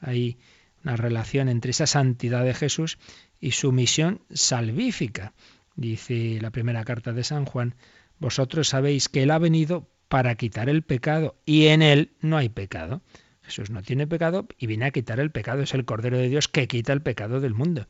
hay 0.00 0.38
una 0.84 0.96
relación 0.96 1.48
entre 1.48 1.70
esa 1.70 1.86
santidad 1.86 2.44
de 2.44 2.54
Jesús 2.54 2.98
y 3.40 3.52
su 3.52 3.72
misión 3.72 4.22
salvífica. 4.30 5.34
Dice 5.76 6.38
la 6.40 6.50
primera 6.50 6.84
carta 6.84 7.12
de 7.12 7.24
San 7.24 7.44
Juan, 7.44 7.74
vosotros 8.18 8.68
sabéis 8.68 9.08
que 9.08 9.22
Él 9.22 9.30
ha 9.30 9.38
venido 9.38 9.88
para 10.08 10.34
quitar 10.34 10.68
el 10.68 10.82
pecado 10.82 11.36
y 11.44 11.66
en 11.66 11.82
Él 11.82 12.12
no 12.20 12.36
hay 12.36 12.48
pecado. 12.48 13.02
Jesús 13.42 13.70
no 13.70 13.82
tiene 13.82 14.06
pecado 14.06 14.46
y 14.58 14.66
viene 14.66 14.86
a 14.86 14.90
quitar 14.90 15.20
el 15.20 15.30
pecado. 15.30 15.62
Es 15.62 15.74
el 15.74 15.84
Cordero 15.84 16.18
de 16.18 16.28
Dios 16.28 16.48
que 16.48 16.68
quita 16.68 16.92
el 16.92 17.02
pecado 17.02 17.40
del 17.40 17.54
mundo, 17.54 17.86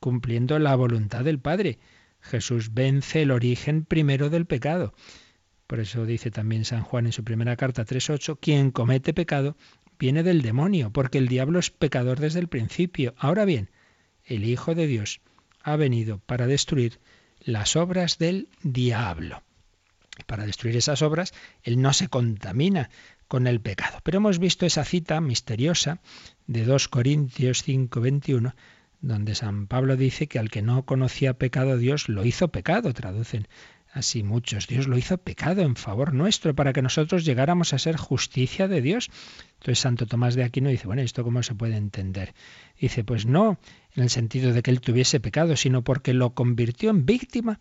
cumpliendo 0.00 0.58
la 0.58 0.74
voluntad 0.74 1.24
del 1.24 1.38
Padre. 1.38 1.78
Jesús 2.20 2.72
vence 2.72 3.22
el 3.22 3.30
origen 3.30 3.84
primero 3.84 4.30
del 4.30 4.46
pecado. 4.46 4.94
Por 5.66 5.80
eso 5.80 6.06
dice 6.06 6.30
también 6.30 6.64
San 6.64 6.82
Juan 6.82 7.06
en 7.06 7.12
su 7.12 7.24
primera 7.24 7.56
carta 7.56 7.84
3.8, 7.84 8.38
quien 8.40 8.70
comete 8.70 9.12
pecado 9.12 9.56
viene 10.02 10.24
del 10.24 10.42
demonio, 10.42 10.90
porque 10.90 11.18
el 11.18 11.28
diablo 11.28 11.60
es 11.60 11.70
pecador 11.70 12.18
desde 12.18 12.40
el 12.40 12.48
principio. 12.48 13.14
Ahora 13.18 13.44
bien, 13.44 13.70
el 14.24 14.42
Hijo 14.42 14.74
de 14.74 14.88
Dios 14.88 15.20
ha 15.62 15.76
venido 15.76 16.18
para 16.18 16.48
destruir 16.48 16.98
las 17.38 17.76
obras 17.76 18.18
del 18.18 18.48
diablo. 18.64 19.44
Para 20.26 20.44
destruir 20.44 20.76
esas 20.76 21.02
obras, 21.02 21.32
Él 21.62 21.80
no 21.80 21.92
se 21.92 22.08
contamina 22.08 22.90
con 23.28 23.46
el 23.46 23.60
pecado. 23.60 24.00
Pero 24.02 24.16
hemos 24.16 24.40
visto 24.40 24.66
esa 24.66 24.84
cita 24.84 25.20
misteriosa 25.20 26.00
de 26.48 26.64
2 26.64 26.88
Corintios 26.88 27.62
5:21, 27.62 28.56
donde 29.02 29.36
San 29.36 29.68
Pablo 29.68 29.96
dice 29.96 30.26
que 30.26 30.40
al 30.40 30.50
que 30.50 30.62
no 30.62 30.84
conocía 30.84 31.34
pecado 31.34 31.78
Dios 31.78 32.08
lo 32.08 32.24
hizo 32.24 32.48
pecado, 32.48 32.92
traducen 32.92 33.46
así 33.92 34.22
muchos. 34.22 34.66
Dios 34.66 34.88
lo 34.88 34.96
hizo 34.96 35.18
pecado 35.18 35.62
en 35.62 35.76
favor 35.76 36.14
nuestro 36.14 36.54
para 36.54 36.72
que 36.72 36.82
nosotros 36.82 37.24
llegáramos 37.24 37.72
a 37.72 37.78
ser 37.78 37.96
justicia 37.96 38.66
de 38.66 38.80
Dios. 38.80 39.10
Entonces 39.54 39.78
Santo 39.78 40.06
Tomás 40.06 40.34
de 40.34 40.44
Aquino 40.44 40.70
dice, 40.70 40.86
bueno, 40.86 41.02
¿esto 41.02 41.22
cómo 41.22 41.42
se 41.42 41.54
puede 41.54 41.76
entender? 41.76 42.34
Dice, 42.80 43.04
pues 43.04 43.26
no 43.26 43.58
en 43.94 44.02
el 44.02 44.10
sentido 44.10 44.52
de 44.52 44.62
que 44.62 44.70
él 44.70 44.80
tuviese 44.80 45.20
pecado, 45.20 45.56
sino 45.56 45.82
porque 45.82 46.14
lo 46.14 46.30
convirtió 46.30 46.90
en 46.90 47.04
víctima 47.04 47.60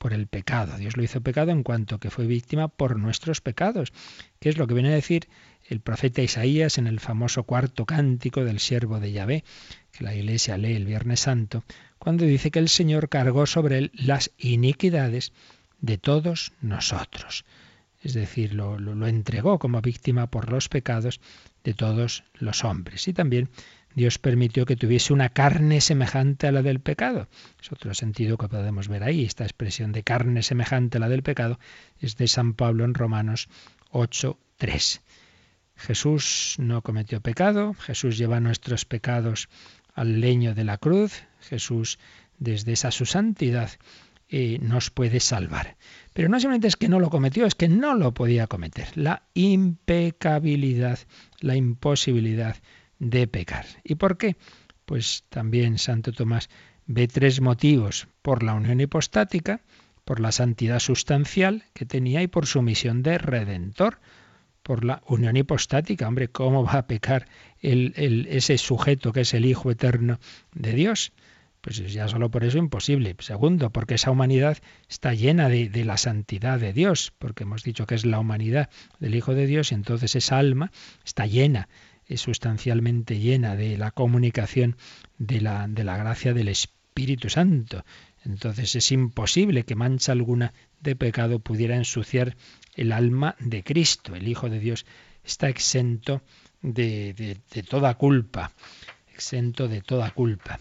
por 0.00 0.12
el 0.12 0.26
pecado. 0.26 0.78
Dios 0.78 0.96
lo 0.96 1.02
hizo 1.02 1.20
pecado 1.20 1.50
en 1.50 1.62
cuanto 1.62 1.98
que 1.98 2.10
fue 2.10 2.26
víctima 2.26 2.68
por 2.68 2.98
nuestros 2.98 3.40
pecados, 3.40 3.92
que 4.38 4.48
es 4.48 4.56
lo 4.56 4.66
que 4.66 4.74
viene 4.74 4.90
a 4.90 4.94
decir 4.94 5.28
el 5.68 5.80
profeta 5.80 6.22
Isaías 6.22 6.78
en 6.78 6.86
el 6.86 7.00
famoso 7.00 7.44
cuarto 7.44 7.84
cántico 7.84 8.44
del 8.44 8.60
siervo 8.60 8.98
de 8.98 9.12
Yahvé, 9.12 9.44
que 9.92 10.04
la 10.04 10.14
iglesia 10.14 10.56
lee 10.56 10.72
el 10.72 10.86
Viernes 10.86 11.20
Santo, 11.20 11.64
cuando 11.98 12.24
dice 12.24 12.50
que 12.50 12.58
el 12.58 12.70
Señor 12.70 13.10
cargó 13.10 13.46
sobre 13.46 13.76
él 13.76 13.90
las 13.94 14.30
iniquidades 14.38 15.32
de 15.80 15.98
todos 15.98 16.52
nosotros. 16.60 17.44
Es 18.02 18.14
decir, 18.14 18.54
lo, 18.54 19.06
entregó 19.06 19.58
como 19.58 19.82
víctima 19.82 20.28
por 20.28 20.50
los 20.50 20.68
pecados 20.68 21.20
de 21.64 21.74
todos 21.74 22.24
los 22.34 22.64
hombres. 22.64 23.06
Y 23.08 23.12
también 23.12 23.50
Dios 23.94 24.18
permitió 24.18 24.64
que 24.64 24.76
tuviese 24.76 25.12
una 25.12 25.28
carne 25.28 25.80
semejante 25.80 26.46
a 26.46 26.52
la 26.52 26.62
del 26.62 26.80
pecado. 26.80 27.28
Es 27.60 27.72
otro 27.72 27.92
sentido 27.92 28.38
que 28.38 28.48
podemos 28.48 28.88
ver 28.88 29.02
ahí. 29.02 29.24
Esta 29.24 29.44
expresión 29.44 29.92
de 29.92 30.02
carne 30.02 30.42
semejante 30.42 30.96
a 30.96 31.00
la 31.00 31.08
del 31.08 31.22
pecado 31.22 31.58
es 32.00 32.16
de 32.16 32.28
San 32.28 32.54
Pablo 32.54 32.84
en 32.84 32.94
Romanos 32.94 33.48
8, 33.90 34.38
3. 34.56 35.02
Jesús 35.76 36.56
no 36.58 36.82
cometió 36.82 37.20
pecado, 37.20 37.74
Jesús 37.74 38.18
lleva 38.18 38.40
nuestros 38.40 38.84
pecados 38.84 39.48
al 39.94 40.20
leño 40.20 40.54
de 40.54 40.64
la 40.64 40.78
cruz, 40.78 41.22
Jesús 41.40 41.98
desde 42.38 42.72
esa 42.72 42.90
su 42.90 43.06
santidad 43.06 43.70
eh, 44.32 44.58
nos 44.60 44.90
puede 44.90 45.18
salvar. 45.18 45.76
Pero 46.12 46.28
no 46.28 46.38
solamente 46.38 46.68
es 46.68 46.76
que 46.76 46.88
no 46.88 47.00
lo 47.00 47.10
cometió, 47.10 47.46
es 47.46 47.56
que 47.56 47.68
no 47.68 47.94
lo 47.94 48.14
podía 48.14 48.46
cometer. 48.46 48.88
La 48.94 49.24
impecabilidad, 49.34 51.00
la 51.40 51.56
imposibilidad 51.56 52.56
de 53.00 53.26
pecar. 53.26 53.66
¿Y 53.82 53.96
por 53.96 54.18
qué? 54.18 54.36
Pues 54.84 55.24
también 55.30 55.78
Santo 55.78 56.12
Tomás 56.12 56.48
ve 56.86 57.08
tres 57.08 57.40
motivos, 57.40 58.06
por 58.22 58.42
la 58.42 58.54
unión 58.54 58.80
hipostática, 58.80 59.62
por 60.04 60.20
la 60.20 60.32
santidad 60.32 60.78
sustancial 60.78 61.64
que 61.72 61.86
tenía 61.86 62.22
y 62.22 62.26
por 62.26 62.46
su 62.46 62.62
misión 62.62 63.02
de 63.02 63.18
redentor, 63.18 63.98
por 64.62 64.84
la 64.84 65.02
unión 65.06 65.36
hipostática. 65.36 66.06
Hombre, 66.06 66.28
¿cómo 66.28 66.64
va 66.64 66.74
a 66.74 66.86
pecar 66.86 67.26
el, 67.60 68.26
ese 68.28 68.58
sujeto 68.58 69.12
que 69.12 69.22
es 69.22 69.34
el 69.34 69.44
Hijo 69.44 69.70
eterno 69.70 70.20
de 70.54 70.72
Dios? 70.74 71.12
Pues 71.60 71.92
ya 71.92 72.08
solo 72.08 72.30
por 72.30 72.44
eso 72.44 72.56
imposible. 72.56 73.14
Segundo, 73.18 73.70
porque 73.70 73.94
esa 73.94 74.10
humanidad 74.10 74.58
está 74.88 75.12
llena 75.12 75.48
de, 75.48 75.84
la 75.84 75.98
santidad 75.98 76.58
de 76.58 76.72
Dios, 76.72 77.12
porque 77.18 77.42
hemos 77.42 77.62
dicho 77.62 77.86
que 77.86 77.94
es 77.94 78.06
la 78.06 78.18
humanidad 78.18 78.70
del 78.98 79.14
Hijo 79.14 79.34
de 79.34 79.46
Dios 79.46 79.70
y 79.70 79.74
entonces 79.74 80.16
esa 80.16 80.38
alma 80.38 80.72
está 81.04 81.26
llena, 81.26 81.68
es 82.06 82.22
sustancialmente 82.22 83.18
llena 83.18 83.56
de 83.56 83.76
la 83.76 83.90
comunicación 83.90 84.76
de 85.18 85.42
la, 85.42 85.68
de 85.68 85.84
la 85.84 85.98
gracia 85.98 86.32
del 86.32 86.48
Espíritu 86.48 87.28
Santo. 87.28 87.84
Entonces 88.24 88.74
es 88.74 88.90
imposible 88.90 89.64
que 89.64 89.74
mancha 89.74 90.12
alguna 90.12 90.54
de 90.80 90.96
pecado 90.96 91.40
pudiera 91.40 91.76
ensuciar 91.76 92.36
el 92.74 92.92
alma 92.92 93.36
de 93.38 93.62
Cristo. 93.62 94.14
El 94.14 94.28
Hijo 94.28 94.48
de 94.48 94.60
Dios 94.60 94.86
está 95.24 95.50
exento 95.50 96.22
de, 96.62 97.12
de 97.12 97.62
toda 97.62 97.94
culpa, 97.96 98.52
exento 99.12 99.68
de 99.68 99.82
toda 99.82 100.10
culpa. 100.12 100.58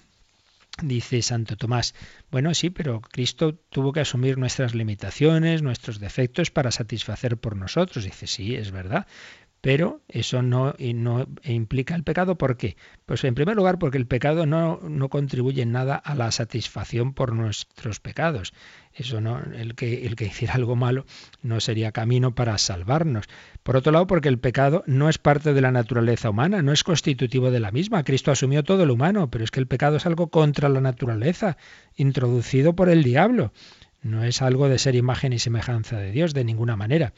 Dice 0.82 1.22
Santo 1.22 1.58
Tomás, 1.58 1.94
bueno, 2.32 2.54
sí, 2.54 2.70
pero 2.70 3.02
Cristo 3.02 3.56
tuvo 3.56 3.92
que 3.92 4.00
asumir 4.00 4.38
nuestras 4.38 4.76
limitaciones, 4.76 5.62
nuestros 5.62 6.00
defectos 6.00 6.52
para 6.52 6.72
satisfacer 6.72 7.38
por 7.38 7.56
nosotros. 7.56 8.06
Dice, 8.06 8.28
sí, 8.28 8.56
es 8.56 8.72
verdad, 8.72 9.08
pero 9.62 10.02
eso 10.08 10.42
no, 10.42 10.74
implica 11.44 11.96
el 11.96 12.04
pecado. 12.04 12.38
¿Por 12.38 12.56
qué? 12.56 12.78
Pues 13.06 13.24
en 13.24 13.36
primer 13.36 13.56
lugar 13.56 13.78
porque 13.78 13.98
el 13.98 14.08
pecado 14.08 14.46
no, 14.46 15.10
contribuye 15.10 15.64
en 15.64 15.72
nada 15.72 15.96
a 15.96 16.16
la 16.16 16.32
satisfacción 16.32 17.14
por 17.14 17.34
nuestros 17.34 18.00
pecados. 18.00 18.54
Eso 18.94 19.22
no, 19.22 19.40
el 19.40 19.76
que 19.76 20.26
hiciera 20.26 20.56
algo 20.56 20.76
malo 20.76 21.06
no 21.42 21.60
sería 21.60 21.92
camino 21.92 22.36
para 22.36 22.58
salvarnos. 22.58 23.26
Por 23.64 23.76
otro 23.76 23.92
lado, 23.92 24.08
porque 24.08 24.30
el 24.30 24.40
pecado 24.40 24.84
no 24.88 25.10
es 25.10 25.18
parte 25.18 25.54
de 25.54 25.62
la 25.62 25.72
naturaleza 25.72 26.30
humana, 26.30 26.62
no 26.62 26.72
es 26.72 26.84
constitutivo 26.84 27.52
de 27.52 27.60
la 27.60 27.72
misma. 27.72 28.04
Cristo 28.04 28.32
asumió 28.32 28.64
todo 28.64 28.86
lo 28.86 28.94
humano, 28.94 29.30
pero 29.30 29.44
es 29.44 29.52
que 29.52 29.60
el 29.60 29.68
pecado 29.68 29.98
es 29.98 30.06
algo 30.06 30.30
contra 30.30 30.70
la 30.70 30.82
naturaleza, 30.82 31.58
introducido 31.96 32.76
por 32.76 32.90
el 32.90 33.04
diablo. 33.04 33.52
No 34.02 34.24
es 34.24 34.42
algo 34.42 34.70
de 34.70 34.80
ser 34.80 34.96
imagen 34.96 35.34
y 35.34 35.40
semejanza 35.40 35.98
de 35.98 36.12
Dios 36.12 36.34
de 36.34 36.46
ninguna 36.46 36.78
manera. 36.78 37.14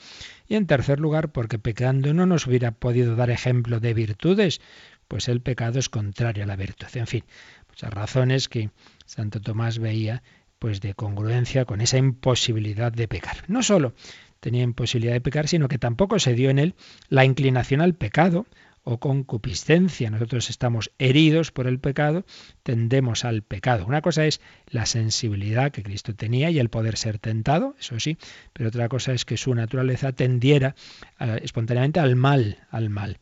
Y 0.51 0.57
en 0.57 0.67
tercer 0.67 0.99
lugar, 0.99 1.31
porque 1.31 1.59
pecando 1.59 2.13
no 2.13 2.25
nos 2.25 2.45
hubiera 2.45 2.71
podido 2.71 3.15
dar 3.15 3.29
ejemplo 3.29 3.79
de 3.79 3.93
virtudes, 3.93 4.59
pues 5.07 5.29
el 5.29 5.39
pecado 5.39 5.79
es 5.79 5.87
contrario 5.87 6.43
a 6.43 6.45
la 6.45 6.57
virtud. 6.57 6.87
En 6.95 7.07
fin, 7.07 7.23
muchas 7.69 7.89
razones 7.93 8.49
que 8.49 8.69
Santo 9.05 9.39
Tomás 9.39 9.79
veía 9.79 10.23
pues 10.59 10.81
de 10.81 10.93
congruencia 10.93 11.63
con 11.63 11.79
esa 11.79 11.99
imposibilidad 11.99 12.91
de 12.91 13.07
pecar. 13.07 13.45
No 13.47 13.63
solo 13.63 13.93
tenía 14.41 14.63
imposibilidad 14.63 15.13
de 15.13 15.21
pecar, 15.21 15.47
sino 15.47 15.69
que 15.69 15.77
tampoco 15.77 16.19
se 16.19 16.33
dio 16.33 16.49
en 16.49 16.59
él 16.59 16.75
la 17.07 17.23
inclinación 17.23 17.79
al 17.79 17.93
pecado, 17.93 18.45
o 18.83 18.99
concupiscencia. 18.99 20.09
Nosotros 20.09 20.49
estamos 20.49 20.91
heridos 20.97 21.51
por 21.51 21.67
el 21.67 21.79
pecado, 21.79 22.25
tendemos 22.63 23.25
al 23.25 23.43
pecado. 23.43 23.85
Una 23.85 24.01
cosa 24.01 24.25
es 24.25 24.41
la 24.67 24.85
sensibilidad 24.85 25.71
que 25.71 25.83
Cristo 25.83 26.15
tenía 26.15 26.49
y 26.49 26.59
el 26.59 26.69
poder 26.69 26.97
ser 26.97 27.19
tentado, 27.19 27.75
eso 27.79 27.99
sí, 27.99 28.17
pero 28.53 28.69
otra 28.69 28.89
cosa 28.89 29.13
es 29.13 29.25
que 29.25 29.37
su 29.37 29.53
naturaleza 29.53 30.11
tendiera 30.11 30.75
eh, 31.19 31.39
espontáneamente 31.43 31.99
al 31.99 32.15
mal, 32.15 32.59
al 32.69 32.89
mal. 32.89 33.19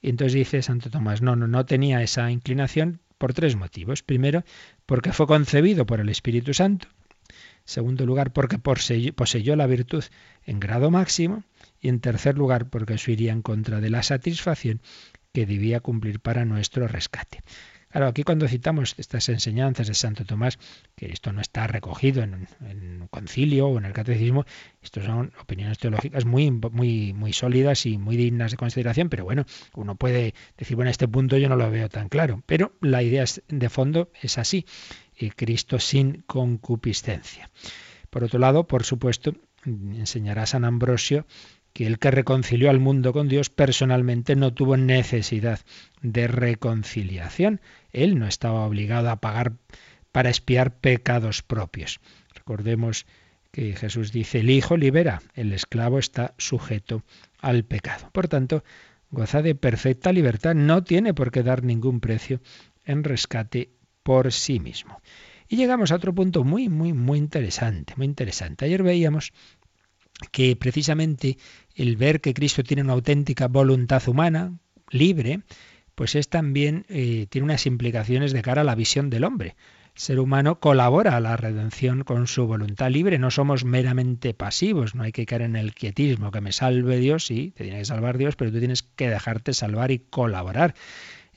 Y 0.00 0.10
entonces 0.10 0.34
dice 0.34 0.62
Santo 0.62 0.90
Tomás, 0.90 1.22
no, 1.22 1.34
no, 1.36 1.46
no 1.46 1.64
tenía 1.64 2.02
esa 2.02 2.30
inclinación 2.30 3.00
por 3.18 3.32
tres 3.32 3.56
motivos. 3.56 4.02
Primero, 4.02 4.44
porque 4.84 5.12
fue 5.12 5.26
concebido 5.26 5.86
por 5.86 6.00
el 6.00 6.10
Espíritu 6.10 6.52
Santo. 6.52 6.88
Segundo 7.64 8.04
lugar, 8.04 8.32
porque 8.32 8.58
poseyó 8.58 9.56
la 9.56 9.66
virtud 9.66 10.04
en 10.44 10.60
grado 10.60 10.90
máximo. 10.90 11.42
Y 11.84 11.90
en 11.90 12.00
tercer 12.00 12.38
lugar, 12.38 12.70
porque 12.70 12.94
eso 12.94 13.10
iría 13.10 13.30
en 13.30 13.42
contra 13.42 13.78
de 13.78 13.90
la 13.90 14.02
satisfacción 14.02 14.80
que 15.34 15.44
debía 15.44 15.80
cumplir 15.80 16.18
para 16.18 16.46
nuestro 16.46 16.88
rescate. 16.88 17.42
Claro, 17.90 18.06
aquí 18.06 18.22
cuando 18.22 18.48
citamos 18.48 18.94
estas 18.96 19.28
enseñanzas 19.28 19.88
de 19.88 19.92
Santo 19.92 20.24
Tomás, 20.24 20.58
que 20.96 21.12
esto 21.12 21.30
no 21.34 21.42
está 21.42 21.66
recogido 21.66 22.22
en, 22.22 22.48
un 23.02 23.06
concilio 23.10 23.68
o 23.68 23.76
en 23.76 23.84
el 23.84 23.92
catecismo, 23.92 24.46
estas 24.82 25.04
son 25.04 25.34
opiniones 25.42 25.76
teológicas 25.76 26.24
muy, 26.24 26.50
muy, 26.50 27.12
muy 27.12 27.34
sólidas 27.34 27.84
y 27.84 27.98
muy 27.98 28.16
dignas 28.16 28.52
de 28.52 28.56
consideración, 28.56 29.10
pero 29.10 29.24
bueno, 29.24 29.44
uno 29.74 29.94
puede 29.94 30.32
decir, 30.56 30.76
bueno, 30.76 30.90
este 30.90 31.06
punto 31.06 31.36
yo 31.36 31.50
no 31.50 31.56
lo 31.56 31.70
veo 31.70 31.90
tan 31.90 32.08
claro, 32.08 32.42
pero 32.46 32.72
la 32.80 33.02
idea 33.02 33.26
de 33.48 33.68
fondo 33.68 34.10
es 34.22 34.38
así, 34.38 34.64
y 35.14 35.28
Cristo 35.32 35.78
sin 35.78 36.22
concupiscencia. 36.22 37.50
Por 38.08 38.24
otro 38.24 38.38
lado, 38.38 38.66
por 38.66 38.84
supuesto, 38.84 39.34
enseñará 39.66 40.46
San 40.46 40.64
Ambrosio 40.64 41.26
que 41.74 41.86
el 41.86 41.98
que 41.98 42.12
reconcilió 42.12 42.70
al 42.70 42.78
mundo 42.78 43.12
con 43.12 43.28
Dios 43.28 43.50
personalmente 43.50 44.36
no 44.36 44.54
tuvo 44.54 44.76
necesidad 44.76 45.60
de 46.00 46.28
reconciliación. 46.28 47.60
Él 47.92 48.18
no 48.18 48.26
estaba 48.26 48.64
obligado 48.64 49.10
a 49.10 49.20
pagar 49.20 49.54
para 50.12 50.30
espiar 50.30 50.78
pecados 50.78 51.42
propios. 51.42 52.00
Recordemos 52.32 53.06
que 53.50 53.74
Jesús 53.74 54.12
dice, 54.12 54.40
el 54.40 54.50
Hijo 54.50 54.76
libera, 54.76 55.20
el 55.34 55.52
esclavo 55.52 55.98
está 55.98 56.34
sujeto 56.38 57.02
al 57.40 57.64
pecado. 57.64 58.08
Por 58.12 58.28
tanto, 58.28 58.62
goza 59.10 59.42
de 59.42 59.56
perfecta 59.56 60.12
libertad, 60.12 60.54
no 60.54 60.84
tiene 60.84 61.12
por 61.12 61.32
qué 61.32 61.42
dar 61.42 61.64
ningún 61.64 61.98
precio 62.00 62.40
en 62.84 63.02
rescate 63.02 63.70
por 64.04 64.32
sí 64.32 64.60
mismo. 64.60 65.00
Y 65.48 65.56
llegamos 65.56 65.90
a 65.90 65.96
otro 65.96 66.14
punto 66.14 66.44
muy, 66.44 66.68
muy, 66.68 66.92
muy 66.92 67.18
interesante, 67.18 67.94
muy 67.96 68.06
interesante. 68.06 68.64
Ayer 68.64 68.82
veíamos 68.82 69.32
que 70.30 70.56
precisamente 70.56 71.38
el 71.74 71.96
ver 71.96 72.20
que 72.20 72.34
Cristo 72.34 72.62
tiene 72.62 72.82
una 72.82 72.92
auténtica 72.92 73.48
voluntad 73.48 74.06
humana, 74.08 74.52
libre, 74.90 75.40
pues 75.94 76.14
es 76.14 76.28
también, 76.28 76.86
eh, 76.88 77.26
tiene 77.28 77.44
unas 77.44 77.66
implicaciones 77.66 78.32
de 78.32 78.42
cara 78.42 78.62
a 78.62 78.64
la 78.64 78.74
visión 78.74 79.10
del 79.10 79.24
hombre. 79.24 79.56
El 79.94 80.00
ser 80.00 80.18
humano 80.18 80.58
colabora 80.58 81.16
a 81.16 81.20
la 81.20 81.36
redención 81.36 82.02
con 82.02 82.26
su 82.26 82.46
voluntad 82.46 82.90
libre, 82.90 83.18
no 83.18 83.30
somos 83.30 83.64
meramente 83.64 84.34
pasivos, 84.34 84.96
no 84.96 85.04
hay 85.04 85.12
que 85.12 85.24
caer 85.24 85.42
en 85.42 85.54
el 85.56 85.72
quietismo, 85.72 86.32
que 86.32 86.40
me 86.40 86.52
salve 86.52 86.98
Dios, 86.98 87.26
sí, 87.26 87.52
te 87.56 87.62
tiene 87.62 87.78
que 87.78 87.84
salvar 87.84 88.18
Dios, 88.18 88.34
pero 88.34 88.50
tú 88.50 88.58
tienes 88.58 88.82
que 88.82 89.08
dejarte 89.08 89.52
salvar 89.52 89.92
y 89.92 90.00
colaborar. 90.00 90.74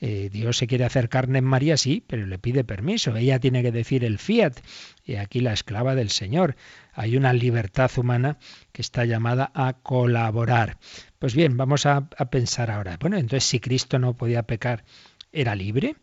Eh, 0.00 0.28
Dios 0.32 0.56
se 0.56 0.66
quiere 0.66 0.84
hacer 0.84 1.08
carne 1.08 1.38
en 1.38 1.44
María, 1.44 1.76
sí, 1.76 2.04
pero 2.06 2.26
le 2.26 2.38
pide 2.38 2.64
permiso. 2.64 3.16
Ella 3.16 3.38
tiene 3.40 3.62
que 3.62 3.72
decir 3.72 4.04
el 4.04 4.18
fiat. 4.18 4.60
Y 5.04 5.16
aquí 5.16 5.40
la 5.40 5.52
esclava 5.52 5.94
del 5.94 6.10
Señor. 6.10 6.56
Hay 6.92 7.16
una 7.16 7.32
libertad 7.32 7.90
humana 7.96 8.38
que 8.72 8.82
está 8.82 9.04
llamada 9.04 9.50
a 9.54 9.74
colaborar. 9.74 10.78
Pues 11.18 11.34
bien, 11.34 11.56
vamos 11.56 11.86
a, 11.86 12.08
pensar 12.08 12.70
ahora. 12.70 12.96
Bueno, 13.00 13.16
entonces 13.16 13.44
si 13.44 13.60
Cristo 13.60 13.98
no 13.98 14.16
podía 14.16 14.44
pecar, 14.44 14.84
¿era 15.32 15.54
libre? 15.54 15.96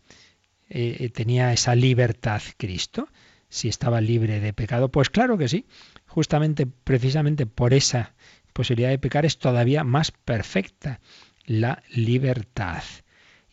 Eh, 0.70 0.98
eh, 1.00 1.10
¿Tenía 1.10 1.54
esa 1.54 1.76
libertad 1.76 2.42
Cristo? 2.58 3.08
Si 3.48 3.70
estaba 3.70 4.02
libre 4.02 4.40
de 4.40 4.54
pecado, 4.54 4.90
pues 4.90 5.10
claro 5.10 5.38
que 5.38 5.48
sí. 5.48 5.66
Justamente, 6.08 6.66
precisamente 6.66 7.46
por 7.46 7.74
esa 7.74 8.14
posibilidad 8.52 8.90
de 8.90 9.00
pecar 9.00 9.26
es 9.26 9.38
todavía 9.38 9.84
más 9.84 10.12
perfecta 10.12 11.00
la 11.46 11.84
libertad. 11.90 12.84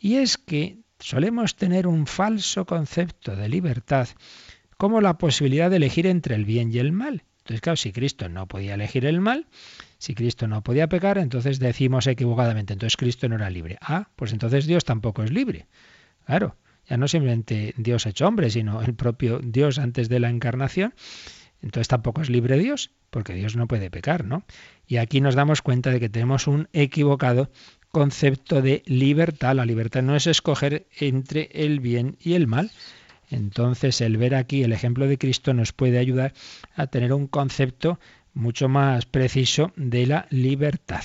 Y 0.03 0.17
es 0.17 0.37
que 0.37 0.79
solemos 0.99 1.55
tener 1.55 1.87
un 1.87 2.09
falso 2.09 2.67
concepto 2.67 3.37
de 3.37 3.49
libertad 3.49 4.09
como 4.77 5.01
la 5.01 5.17
posibilidad 5.17 5.71
de 5.71 5.77
elegir 5.77 6.09
entre 6.09 6.35
el 6.35 6.45
bien 6.45 6.73
y 6.75 6.79
el 6.79 6.91
mal. 6.91 7.23
Entonces, 7.39 7.61
claro, 7.61 7.77
si 7.77 7.93
Cristo 7.93 8.29
no 8.29 8.49
podía 8.49 8.75
elegir 8.75 9.07
el 9.07 9.21
mal, 9.21 9.47
si 9.99 10.17
Cristo 10.17 10.49
no 10.49 10.65
podía 10.65 10.89
pecar, 10.89 11.19
entonces 11.19 11.61
decimos 11.61 12.09
equivocadamente, 12.09 12.73
entonces 12.73 12.97
Cristo 12.97 13.29
no 13.29 13.37
era 13.37 13.49
libre. 13.49 13.79
Ah, 13.81 14.09
pues 14.17 14.33
entonces 14.33 14.67
Dios 14.67 14.85
tampoco 14.85 15.23
es 15.23 15.31
libre. 15.31 15.69
Claro, 16.27 16.57
ya 16.89 16.97
no 16.97 17.07
simplemente 17.07 17.73
Dios 17.77 18.05
hecho 18.05 18.27
hombre, 18.27 18.51
sino 18.51 18.83
el 18.83 18.95
propio 18.95 19.39
Dios 19.39 19.79
antes 19.79 20.09
de 20.09 20.19
la 20.19 20.31
encarnación. 20.31 20.95
Entonces 21.61 21.87
tampoco 21.87 22.23
es 22.23 22.29
libre 22.29 22.59
Dios, 22.59 22.91
porque 23.11 23.35
Dios 23.35 23.55
no 23.55 23.69
puede 23.69 23.89
pecar, 23.89 24.25
¿no? 24.25 24.43
Y 24.85 24.97
aquí 24.97 25.21
nos 25.21 25.37
damos 25.37 25.63
cuenta 25.63 25.91
de 25.91 26.01
que 26.01 26.09
tenemos 26.09 26.49
un 26.49 26.69
equivocado 26.73 27.53
concepto 27.93 28.63
de 28.63 28.83
libertad. 28.87 29.55
La 29.55 29.67
libertad 29.67 30.03
no 30.03 30.17
es 30.17 30.27
escoger 30.27 30.87
entre 30.99 31.51
el 31.53 31.79
bien 31.79 32.17
y 32.21 32.33
el 32.35 32.47
mal. 32.47 32.71
Entonces 33.31 34.01
el 34.01 34.17
ver 34.17 34.35
aquí 34.35 34.63
el 34.63 34.73
ejemplo 34.73 35.07
de 35.07 35.19
Cristo 35.19 35.55
nos 35.55 35.73
puede 35.73 35.99
ayudar 35.99 36.33
a 36.75 36.87
tener 36.87 37.13
un 37.13 37.27
concepto 37.27 38.01
mucho 38.35 38.69
más 38.69 39.05
preciso 39.07 39.73
de 39.77 40.07
la 40.07 40.27
libertad. 40.31 41.05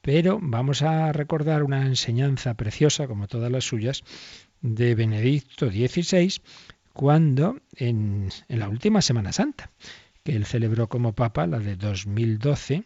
Pero 0.00 0.38
vamos 0.40 0.82
a 0.82 1.12
recordar 1.12 1.62
una 1.62 1.84
enseñanza 1.84 2.54
preciosa, 2.54 3.06
como 3.06 3.28
todas 3.28 3.52
las 3.52 3.64
suyas, 3.64 4.02
de 4.62 4.94
Benedicto 4.94 5.70
XVI, 5.70 6.40
cuando 6.92 7.58
en, 7.74 8.30
en 8.48 8.58
la 8.58 8.68
última 8.68 9.02
Semana 9.02 9.32
Santa, 9.32 9.70
que 10.24 10.34
él 10.34 10.46
celebró 10.46 10.88
como 10.88 11.12
Papa, 11.12 11.46
la 11.46 11.58
de 11.58 11.76
2012, 11.76 12.84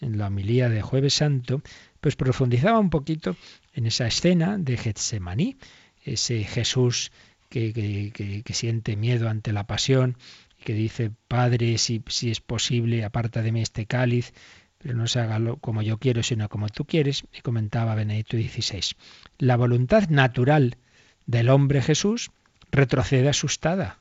en 0.00 0.18
la 0.18 0.26
homilía 0.26 0.68
de 0.68 0.82
Jueves 0.82 1.14
Santo, 1.14 1.62
pues 2.02 2.16
profundizaba 2.16 2.80
un 2.80 2.90
poquito 2.90 3.36
en 3.72 3.86
esa 3.86 4.08
escena 4.08 4.58
de 4.58 4.76
Getsemaní, 4.76 5.56
ese 6.04 6.42
Jesús 6.42 7.12
que, 7.48 8.42
siente 8.52 8.96
miedo 8.96 9.28
ante 9.28 9.52
la 9.52 9.68
pasión, 9.68 10.16
y 10.60 10.64
que 10.64 10.74
dice, 10.74 11.12
Padre, 11.28 11.78
si, 11.78 12.02
si 12.08 12.32
es 12.32 12.40
posible, 12.40 13.04
aparta 13.04 13.40
de 13.40 13.52
mí 13.52 13.62
este 13.62 13.86
cáliz, 13.86 14.34
pero 14.78 14.94
no 14.94 15.06
se 15.06 15.20
haga 15.20 15.38
como 15.60 15.80
yo 15.80 15.98
quiero, 15.98 16.24
sino 16.24 16.48
como 16.48 16.68
tú 16.68 16.86
quieres, 16.86 17.22
y 17.32 17.40
comentaba 17.40 17.94
Benedicto 17.94 18.36
XVI. 18.36 18.96
La 19.38 19.56
voluntad 19.56 20.08
natural 20.08 20.78
del 21.26 21.50
hombre 21.50 21.82
Jesús 21.82 22.32
retrocede 22.72 23.28
asustada 23.28 24.00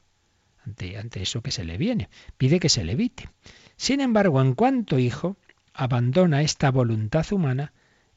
ante, 0.65 0.97
ante 0.97 1.21
eso 1.21 1.43
que 1.43 1.51
se 1.51 1.65
le 1.65 1.77
viene, 1.77 2.09
pide 2.35 2.59
que 2.59 2.69
se 2.69 2.83
le 2.83 2.93
evite. 2.93 3.29
Sin 3.75 4.01
embargo, 4.01 4.41
en 4.41 4.55
cuanto 4.55 4.97
hijo, 4.97 5.37
abandona 5.75 6.41
esta 6.41 6.71
voluntad 6.71 7.31
humana 7.31 7.73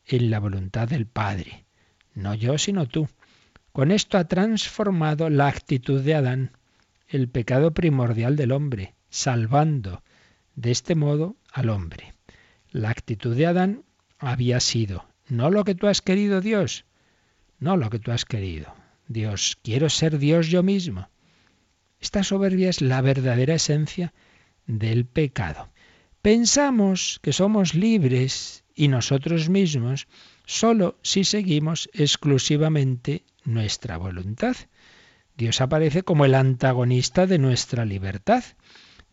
en 0.06 0.30
la 0.30 0.40
voluntad 0.40 0.88
del 0.88 1.06
Padre. 1.06 1.64
No 2.14 2.34
yo, 2.34 2.58
sino 2.58 2.86
tú. 2.86 3.08
Con 3.72 3.90
esto 3.90 4.18
ha 4.18 4.24
transformado 4.24 5.30
la 5.30 5.48
actitud 5.48 6.00
de 6.00 6.14
Adán, 6.14 6.52
el 7.08 7.28
pecado 7.28 7.72
primordial 7.72 8.36
del 8.36 8.52
hombre, 8.52 8.94
salvando 9.10 10.02
de 10.54 10.70
este 10.70 10.94
modo 10.94 11.36
al 11.52 11.70
hombre. 11.70 12.14
La 12.70 12.90
actitud 12.90 13.36
de 13.36 13.46
Adán 13.46 13.84
había 14.18 14.60
sido, 14.60 15.06
no 15.28 15.50
lo 15.50 15.64
que 15.64 15.74
tú 15.74 15.86
has 15.86 16.02
querido 16.02 16.40
Dios, 16.40 16.84
no 17.58 17.76
lo 17.76 17.90
que 17.90 17.98
tú 17.98 18.12
has 18.12 18.24
querido. 18.24 18.74
Dios, 19.08 19.58
quiero 19.62 19.90
ser 19.90 20.18
Dios 20.18 20.48
yo 20.48 20.62
mismo. 20.62 21.08
Esta 22.00 22.22
soberbia 22.22 22.68
es 22.68 22.80
la 22.80 23.00
verdadera 23.00 23.54
esencia 23.54 24.12
del 24.66 25.04
pecado. 25.04 25.68
Pensamos 26.22 27.20
que 27.22 27.32
somos 27.32 27.74
libres 27.74 28.63
y 28.74 28.88
nosotros 28.88 29.48
mismos 29.48 30.08
solo 30.46 30.98
si 31.02 31.24
seguimos 31.24 31.88
exclusivamente 31.92 33.24
nuestra 33.44 33.96
voluntad. 33.96 34.56
Dios 35.36 35.60
aparece 35.60 36.02
como 36.02 36.24
el 36.24 36.34
antagonista 36.34 37.26
de 37.26 37.38
nuestra 37.38 37.84
libertad. 37.84 38.44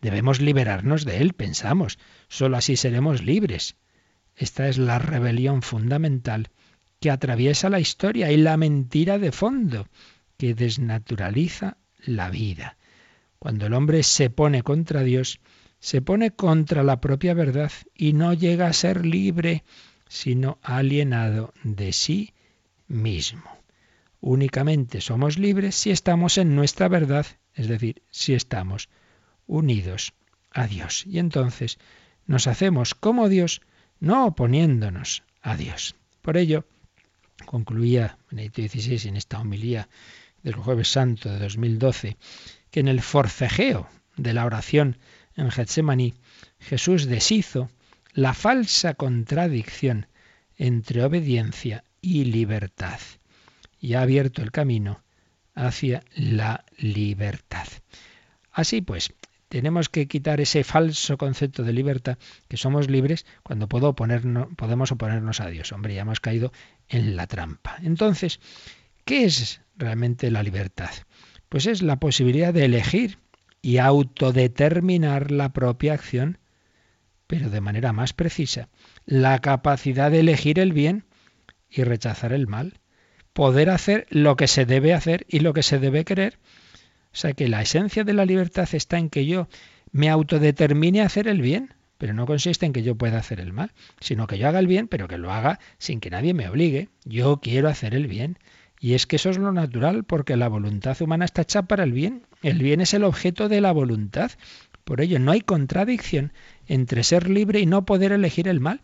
Debemos 0.02 0.42
liberarnos 0.42 1.06
de 1.06 1.18
Él, 1.18 1.34
pensamos. 1.34 2.00
Solo 2.28 2.58
así 2.58 2.76
seremos 2.76 3.24
libres. 3.24 3.76
Esta 4.36 4.68
es 4.68 4.78
la 4.78 5.00
rebelión 5.00 5.62
fundamental 5.62 6.50
que 7.00 7.12
atraviesa 7.12 7.70
la 7.70 7.80
historia 7.80 8.32
y 8.32 8.38
la 8.38 8.58
mentira 8.58 9.18
de 9.18 9.32
fondo 9.32 9.88
que 10.38 10.54
desnaturaliza 10.54 11.78
la 12.00 12.30
vida. 12.30 12.78
Cuando 13.40 13.66
el 13.66 13.74
hombre 13.74 14.04
se 14.04 14.30
pone 14.30 14.62
contra 14.62 15.04
Dios, 15.04 15.40
se 15.82 16.02
pone 16.02 16.30
contra 16.32 16.84
la 16.84 17.02
propia 17.02 17.34
verdad 17.34 17.72
y 17.96 18.14
no 18.14 18.34
llega 18.34 18.68
a 18.68 18.74
ser 18.74 19.04
libre, 19.04 19.64
sino 20.08 20.60
alienado 20.62 21.54
de 21.64 21.92
sí 21.92 22.34
mismo. 22.88 23.44
Únicamente 24.20 25.02
somos 25.02 25.40
libres 25.40 25.74
si 25.76 25.90
estamos 25.90 26.38
en 26.38 26.56
nuestra 26.56 26.88
verdad, 26.88 27.26
es 27.56 27.68
decir, 27.68 28.04
si 28.12 28.36
estamos 28.36 28.90
unidos 29.48 30.14
a 30.52 30.68
Dios. 30.68 31.04
Y 31.08 31.18
entonces 31.18 31.80
nos 32.28 32.46
hacemos 32.46 32.94
como 32.94 33.28
Dios, 33.28 33.62
no 34.00 34.28
oponiéndonos 34.28 35.24
a 35.42 35.58
Dios. 35.58 35.96
Por 36.22 36.38
ello, 36.38 36.64
concluía 37.48 38.20
Benedicto 38.30 38.62
XVI 38.62 39.10
en 39.10 39.16
esta 39.18 39.40
homilía 39.40 39.90
del 40.44 40.54
Jueves 40.54 40.90
Santo 40.90 41.30
de 41.30 41.40
2012, 41.40 42.18
que 42.70 42.80
en 42.82 42.88
el 42.88 43.02
forcejeo 43.02 43.90
de 44.16 44.34
la 44.34 44.46
oración 44.46 44.98
en 45.42 45.52
Getsemaní, 45.52 46.14
Jesús 46.60 47.06
deshizo 47.06 47.70
la 48.14 48.34
falsa 48.34 48.94
contradicción 48.94 50.08
entre 50.58 51.04
obediencia 51.04 51.84
y 52.02 52.26
libertad 52.26 53.00
y 53.80 53.94
ha 53.94 54.02
abierto 54.02 54.42
el 54.42 54.52
camino 54.52 55.02
hacia 55.56 56.04
la 56.16 56.66
libertad. 56.78 57.68
Así 58.52 58.82
pues, 58.82 59.14
tenemos 59.50 59.90
que 59.90 60.08
quitar 60.08 60.40
ese 60.40 60.64
falso 60.64 61.18
concepto 61.18 61.64
de 61.64 61.74
libertad, 61.74 62.18
que 62.48 62.58
somos 62.58 62.90
libres 62.90 63.26
cuando 63.44 63.68
podemos 63.68 64.92
oponernos 64.92 65.42
a 65.42 65.48
Dios. 65.48 65.72
Hombre, 65.72 65.96
ya 65.96 66.02
hemos 66.02 66.20
caído 66.20 66.54
en 66.88 67.16
la 67.16 67.28
trampa. 67.28 67.78
Entonces, 67.82 68.40
¿Qué 69.06 69.26
es 69.26 69.62
realmente 69.78 70.32
la 70.32 70.44
libertad? 70.44 70.92
Pues 71.50 71.66
es 71.66 71.82
la 71.82 71.98
posibilidad 71.98 72.54
de 72.54 72.66
elegir 72.66 73.18
y 73.62 73.78
autodeterminar 73.78 75.32
la 75.32 75.54
propia 75.54 75.94
acción, 75.94 76.40
pero 77.28 77.50
de 77.50 77.62
manera 77.62 77.94
más 77.94 78.14
precisa. 78.14 78.70
La 79.06 79.40
capacidad 79.40 80.12
de 80.12 80.20
elegir 80.22 80.60
el 80.60 80.74
bien 80.74 81.06
y 81.70 81.84
rechazar 81.84 82.34
el 82.34 82.48
mal. 82.48 82.80
Poder 83.34 83.70
hacer 83.70 84.08
lo 84.10 84.36
que 84.36 84.48
se 84.48 84.66
debe 84.66 84.94
hacer 84.94 85.26
y 85.30 85.40
lo 85.40 85.54
que 85.54 85.64
se 85.64 85.80
debe 85.80 86.04
querer. 86.04 86.40
O 87.14 87.16
sea 87.16 87.34
que 87.34 87.48
la 87.48 87.62
esencia 87.62 88.04
de 88.04 88.14
la 88.14 88.26
libertad 88.26 88.68
está 88.74 88.98
en 88.98 89.10
que 89.10 89.26
yo 89.26 89.48
me 89.92 90.10
autodetermine 90.10 91.02
a 91.02 91.06
hacer 91.06 91.28
el 91.28 91.42
bien, 91.42 91.74
pero 91.98 92.14
no 92.14 92.26
consiste 92.26 92.66
en 92.66 92.74
que 92.74 92.84
yo 92.84 92.96
pueda 92.96 93.20
hacer 93.20 93.40
el 93.40 93.54
mal, 93.54 93.72
sino 94.00 94.28
que 94.28 94.38
yo 94.38 94.48
haga 94.48 94.60
el 94.60 94.68
bien, 94.68 94.88
pero 94.88 95.08
que 95.08 95.18
lo 95.18 95.32
haga 95.32 95.60
sin 95.78 96.00
que 96.00 96.10
nadie 96.10 96.34
me 96.34 96.50
obligue. 96.50 96.90
Yo 97.06 97.40
quiero 97.42 97.70
hacer 97.70 97.94
el 97.94 98.08
bien. 98.08 98.40
Y 98.80 98.96
es 98.96 99.06
que 99.06 99.18
eso 99.18 99.30
es 99.30 99.38
lo 99.38 99.52
natural, 99.52 100.04
porque 100.04 100.36
la 100.36 100.48
voluntad 100.48 101.00
humana 101.02 101.26
está 101.26 101.44
hecha 101.44 101.64
para 101.64 101.84
el 101.84 101.92
bien. 101.92 102.24
El 102.42 102.60
bien 102.60 102.82
es 102.82 102.94
el 102.94 103.04
objeto 103.04 103.50
de 103.50 103.62
la 103.62 103.72
voluntad. 103.72 104.32
Por 104.84 105.02
ello, 105.02 105.20
no 105.20 105.32
hay 105.32 105.42
contradicción 105.42 106.34
entre 106.68 107.04
ser 107.04 107.30
libre 107.30 107.60
y 107.60 107.66
no 107.66 107.86
poder 107.86 108.12
elegir 108.12 108.48
el 108.48 108.60
mal. 108.60 108.82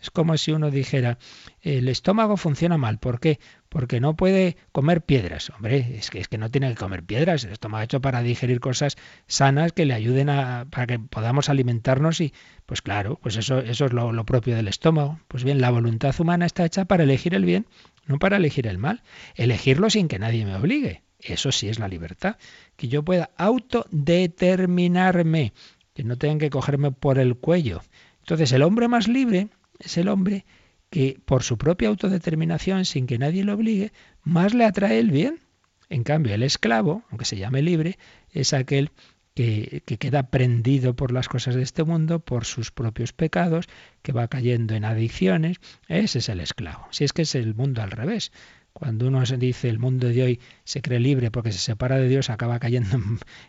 Es 0.00 0.10
como 0.10 0.36
si 0.36 0.52
uno 0.52 0.70
dijera, 0.70 1.18
el 1.62 1.88
estómago 1.88 2.36
funciona 2.36 2.76
mal. 2.76 2.98
¿Por 2.98 3.18
qué? 3.18 3.40
Porque 3.68 3.98
no 4.00 4.14
puede 4.14 4.56
comer 4.72 5.02
piedras. 5.02 5.50
Hombre, 5.50 5.96
es 5.96 6.10
que, 6.10 6.20
es 6.20 6.28
que 6.28 6.36
no 6.36 6.50
tiene 6.50 6.68
que 6.68 6.74
comer 6.76 7.02
piedras. 7.02 7.44
El 7.44 7.52
estómago 7.52 7.84
hecho 7.84 8.00
para 8.00 8.22
digerir 8.22 8.60
cosas 8.60 8.96
sanas 9.26 9.72
que 9.72 9.86
le 9.86 9.94
ayuden 9.94 10.28
a, 10.28 10.66
para 10.70 10.86
que 10.86 10.98
podamos 10.98 11.48
alimentarnos 11.48 12.20
y, 12.20 12.34
pues 12.66 12.82
claro, 12.82 13.18
pues 13.22 13.36
eso, 13.36 13.60
eso 13.60 13.86
es 13.86 13.92
lo, 13.92 14.12
lo 14.12 14.26
propio 14.26 14.54
del 14.54 14.68
estómago. 14.68 15.18
Pues 15.28 15.44
bien, 15.44 15.60
la 15.60 15.70
voluntad 15.70 16.14
humana 16.20 16.44
está 16.46 16.64
hecha 16.64 16.84
para 16.84 17.04
elegir 17.04 17.34
el 17.34 17.44
bien, 17.44 17.66
no 18.06 18.18
para 18.18 18.36
elegir 18.36 18.66
el 18.66 18.78
mal. 18.78 19.02
Elegirlo 19.34 19.90
sin 19.90 20.08
que 20.08 20.18
nadie 20.18 20.44
me 20.44 20.54
obligue. 20.56 21.05
Eso 21.18 21.52
sí 21.52 21.68
es 21.68 21.78
la 21.78 21.88
libertad. 21.88 22.36
Que 22.76 22.88
yo 22.88 23.04
pueda 23.04 23.30
autodeterminarme, 23.36 25.52
que 25.94 26.04
no 26.04 26.18
tengan 26.18 26.38
que 26.38 26.50
cogerme 26.50 26.92
por 26.92 27.18
el 27.18 27.36
cuello. 27.36 27.82
Entonces, 28.20 28.52
el 28.52 28.62
hombre 28.62 28.88
más 28.88 29.08
libre 29.08 29.48
es 29.78 29.96
el 29.96 30.08
hombre 30.08 30.44
que 30.90 31.18
por 31.24 31.42
su 31.42 31.58
propia 31.58 31.88
autodeterminación, 31.88 32.84
sin 32.84 33.06
que 33.06 33.18
nadie 33.18 33.44
lo 33.44 33.54
obligue, 33.54 33.92
más 34.22 34.54
le 34.54 34.64
atrae 34.64 34.98
el 34.98 35.10
bien. 35.10 35.40
En 35.88 36.02
cambio, 36.02 36.34
el 36.34 36.42
esclavo, 36.42 37.04
aunque 37.10 37.24
se 37.24 37.36
llame 37.36 37.62
libre, 37.62 37.98
es 38.30 38.52
aquel 38.52 38.90
que, 39.34 39.82
que, 39.84 39.98
queda 39.98 40.30
prendido 40.30 40.96
por 40.96 41.12
las 41.12 41.28
cosas 41.28 41.54
de 41.54 41.62
este 41.62 41.84
mundo, 41.84 42.20
por 42.20 42.44
sus 42.44 42.72
propios 42.72 43.12
pecados, 43.12 43.66
que 44.02 44.12
va 44.12 44.28
cayendo 44.28 44.74
en 44.74 44.84
adicciones. 44.84 45.58
Ese 45.88 46.18
es 46.18 46.28
el 46.28 46.40
esclavo. 46.40 46.88
Si 46.90 47.04
es 47.04 47.12
que 47.12 47.22
es 47.22 47.34
el 47.34 47.54
mundo 47.54 47.82
al 47.82 47.90
revés. 47.90 48.32
Cuando 48.78 49.08
uno 49.08 49.24
se 49.24 49.38
dice 49.38 49.70
el 49.70 49.78
mundo 49.78 50.06
de 50.08 50.22
hoy 50.22 50.40
se 50.64 50.82
cree 50.82 51.00
libre 51.00 51.30
porque 51.30 51.50
se 51.50 51.58
separa 51.58 51.96
de 51.96 52.08
Dios, 52.08 52.28
acaba 52.28 52.58
cayendo 52.58 53.00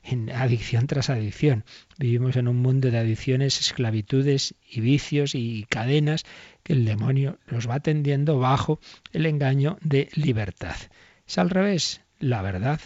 en 0.03 0.29
adicción 0.29 0.87
tras 0.87 1.09
adicción. 1.09 1.65
Vivimos 1.97 2.37
en 2.37 2.47
un 2.47 2.55
mundo 2.61 2.91
de 2.91 2.97
adicciones, 2.97 3.59
esclavitudes 3.59 4.55
y 4.71 4.79
vicios 4.79 5.35
y 5.35 5.65
cadenas 5.67 6.23
que 6.63 6.71
el 6.71 6.85
demonio 6.85 7.39
los 7.45 7.69
va 7.69 7.81
tendiendo 7.81 8.39
bajo 8.39 8.79
el 9.11 9.25
engaño 9.25 9.77
de 9.81 10.07
libertad. 10.13 10.77
Es 11.27 11.37
al 11.37 11.49
revés, 11.49 11.99
la 12.19 12.41
verdad 12.41 12.79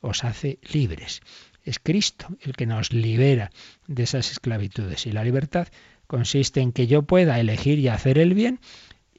os 0.00 0.24
hace 0.24 0.60
libres. 0.72 1.20
Es 1.62 1.78
Cristo 1.78 2.26
el 2.40 2.54
que 2.54 2.64
nos 2.64 2.94
libera 2.94 3.50
de 3.86 4.04
esas 4.04 4.32
esclavitudes 4.32 5.04
y 5.04 5.12
la 5.12 5.24
libertad 5.24 5.68
consiste 6.06 6.62
en 6.62 6.72
que 6.72 6.86
yo 6.86 7.02
pueda 7.02 7.38
elegir 7.38 7.78
y 7.78 7.88
hacer 7.88 8.16
el 8.16 8.32
bien 8.32 8.60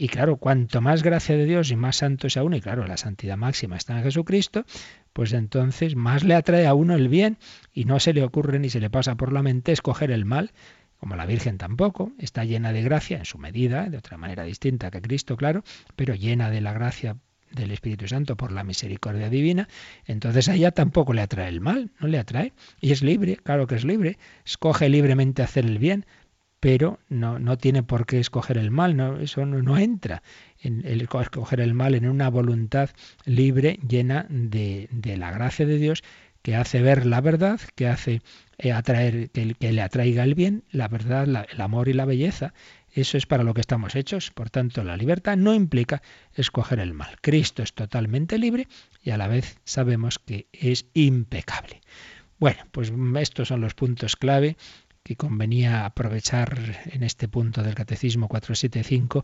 y 0.03 0.09
claro, 0.09 0.35
cuanto 0.35 0.81
más 0.81 1.01
gracia 1.01 1.37
de 1.37 1.45
Dios 1.45 1.71
y 1.71 1.77
más 1.77 1.95
santo 1.95 2.29
sea 2.29 2.43
uno, 2.43 2.57
y 2.57 2.59
claro, 2.59 2.85
la 2.85 2.97
santidad 2.97 3.37
máxima 3.37 3.77
está 3.77 3.97
en 3.97 4.03
Jesucristo, 4.03 4.65
pues 5.13 5.31
entonces 5.31 5.95
más 5.95 6.25
le 6.25 6.35
atrae 6.35 6.67
a 6.67 6.73
uno 6.73 6.93
el 6.95 7.07
bien 7.07 7.37
y 7.71 7.85
no 7.85 8.01
se 8.01 8.11
le 8.11 8.21
ocurre 8.21 8.59
ni 8.59 8.69
se 8.69 8.81
le 8.81 8.89
pasa 8.89 9.15
por 9.15 9.31
la 9.31 9.41
mente 9.41 9.71
escoger 9.71 10.11
el 10.11 10.25
mal, 10.25 10.51
como 10.97 11.15
la 11.15 11.25
Virgen 11.25 11.57
tampoco, 11.57 12.11
está 12.19 12.43
llena 12.43 12.73
de 12.73 12.81
gracia 12.81 13.17
en 13.17 13.23
su 13.23 13.37
medida, 13.37 13.89
de 13.89 13.95
otra 13.95 14.17
manera 14.17 14.43
distinta 14.43 14.91
que 14.91 15.01
Cristo, 15.01 15.37
claro, 15.37 15.63
pero 15.95 16.15
llena 16.15 16.49
de 16.49 16.59
la 16.59 16.73
gracia 16.73 17.15
del 17.53 17.71
Espíritu 17.71 18.05
Santo 18.05 18.35
por 18.35 18.51
la 18.51 18.65
misericordia 18.65 19.29
divina, 19.29 19.69
entonces 20.05 20.49
a 20.49 20.55
ella 20.55 20.71
tampoco 20.71 21.13
le 21.13 21.21
atrae 21.21 21.47
el 21.47 21.61
mal, 21.61 21.91
no 22.01 22.09
le 22.09 22.19
atrae, 22.19 22.51
y 22.81 22.91
es 22.91 23.03
libre, 23.03 23.37
claro 23.37 23.67
que 23.67 23.75
es 23.75 23.85
libre, 23.85 24.17
escoge 24.43 24.89
libremente 24.89 25.43
hacer 25.43 25.65
el 25.65 25.77
bien, 25.77 26.05
pero 26.63 26.97
no, 27.09 27.39
no 27.39 27.57
tiene 27.57 27.83
por 27.83 28.05
qué 28.05 28.21
escoger 28.21 28.57
el 28.57 28.71
mal, 28.71 28.95
no, 28.95 29.19
eso 29.19 29.45
no, 29.45 29.77
entra 29.77 30.23
en 30.61 30.81
el 30.85 31.01
escoger 31.01 31.59
el 31.59 31.73
mal 31.73 31.93
en 31.93 32.07
una 32.07 32.29
voluntad 32.29 32.89
libre, 33.25 33.81
llena 33.85 34.27
de, 34.29 34.87
de 34.89 35.17
la 35.17 35.29
gracia 35.31 35.65
de 35.65 35.77
Dios, 35.77 36.03
que 36.41 36.55
hace 36.55 36.81
ver 36.81 37.05
la 37.05 37.19
verdad, 37.19 37.59
que 37.75 37.89
hace 37.89 38.21
eh, 38.59 38.71
atraer, 38.71 39.29
que, 39.31 39.55
que, 39.55 39.73
le 39.73 39.81
atraiga 39.81 40.23
el 40.23 40.35
bien, 40.35 40.63
la 40.71 40.87
verdad, 40.87 41.27
el 41.51 41.59
amor 41.61 41.89
y 41.89 41.93
la 41.93 42.05
belleza. 42.05 42.53
Eso 42.93 43.17
es 43.17 43.25
para 43.25 43.43
lo 43.43 43.53
que 43.53 43.59
estamos 43.59 43.93
hechos. 43.93 44.31
Por 44.31 44.49
tanto, 44.49 44.85
la 44.85 44.95
libertad 44.95 45.35
no 45.35 45.53
implica 45.53 46.01
escoger 46.33 46.79
el 46.79 46.93
mal. 46.93 47.17
Cristo 47.19 47.61
es 47.61 47.73
totalmente 47.73 48.37
libre 48.37 48.69
y 49.03 49.09
a 49.09 49.17
la 49.17 49.27
vez 49.27 49.57
sabemos 49.65 50.17
que 50.17 50.47
es 50.53 50.85
impecable. 50.93 51.81
Bueno, 52.43 52.63
pues 52.71 52.91
estos 53.21 53.47
son 53.47 53.61
los 53.61 53.73
puntos 53.73 54.17
clave 54.17 54.57
que 55.03 55.15
convenía 55.15 55.85
aprovechar 55.85 56.81
en 56.85 57.03
este 57.03 57.27
punto 57.27 57.61
del 57.61 57.75
Catecismo 57.75 58.27
475 58.27 59.23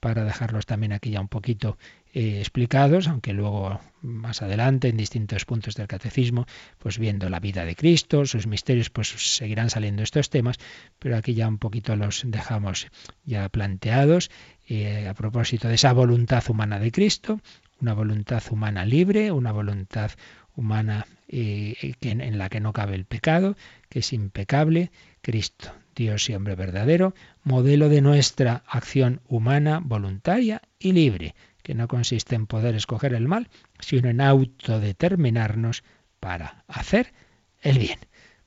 para 0.00 0.24
dejarlos 0.24 0.66
también 0.66 0.92
aquí 0.92 1.10
ya 1.10 1.20
un 1.20 1.28
poquito 1.28 1.76
eh, 2.14 2.38
explicados, 2.38 3.08
aunque 3.08 3.32
luego 3.32 3.80
más 4.00 4.42
adelante 4.42 4.88
en 4.88 4.96
distintos 4.96 5.44
puntos 5.44 5.74
del 5.74 5.88
catecismo, 5.88 6.46
pues 6.78 6.98
viendo 6.98 7.28
la 7.28 7.40
vida 7.40 7.64
de 7.64 7.74
Cristo, 7.74 8.24
sus 8.26 8.46
misterios, 8.46 8.90
pues 8.90 9.08
seguirán 9.08 9.70
saliendo 9.70 10.02
estos 10.02 10.30
temas, 10.30 10.56
pero 10.98 11.16
aquí 11.16 11.34
ya 11.34 11.48
un 11.48 11.58
poquito 11.58 11.96
los 11.96 12.22
dejamos 12.26 12.86
ya 13.24 13.48
planteados 13.48 14.30
eh, 14.68 15.08
a 15.08 15.14
propósito 15.14 15.68
de 15.68 15.74
esa 15.74 15.92
voluntad 15.92 16.44
humana 16.48 16.78
de 16.78 16.92
Cristo, 16.92 17.40
una 17.80 17.94
voluntad 17.94 18.42
humana 18.50 18.84
libre, 18.84 19.32
una 19.32 19.52
voluntad 19.52 20.12
humana 20.54 21.06
eh, 21.28 21.94
en 22.00 22.38
la 22.38 22.48
que 22.48 22.60
no 22.60 22.72
cabe 22.72 22.94
el 22.94 23.04
pecado, 23.04 23.56
que 23.88 23.98
es 23.98 24.12
impecable, 24.12 24.90
Cristo, 25.20 25.72
Dios 25.94 26.28
y 26.30 26.34
hombre 26.34 26.54
verdadero, 26.54 27.14
modelo 27.42 27.88
de 27.88 28.00
nuestra 28.00 28.62
acción 28.66 29.20
humana, 29.28 29.80
voluntaria 29.82 30.62
y 30.78 30.92
libre, 30.92 31.34
que 31.62 31.74
no 31.74 31.88
consiste 31.88 32.34
en 32.34 32.46
poder 32.46 32.74
escoger 32.74 33.14
el 33.14 33.28
mal, 33.28 33.48
sino 33.80 34.08
en 34.08 34.20
autodeterminarnos 34.20 35.84
para 36.20 36.64
hacer 36.68 37.12
el 37.60 37.78
bien. 37.78 37.98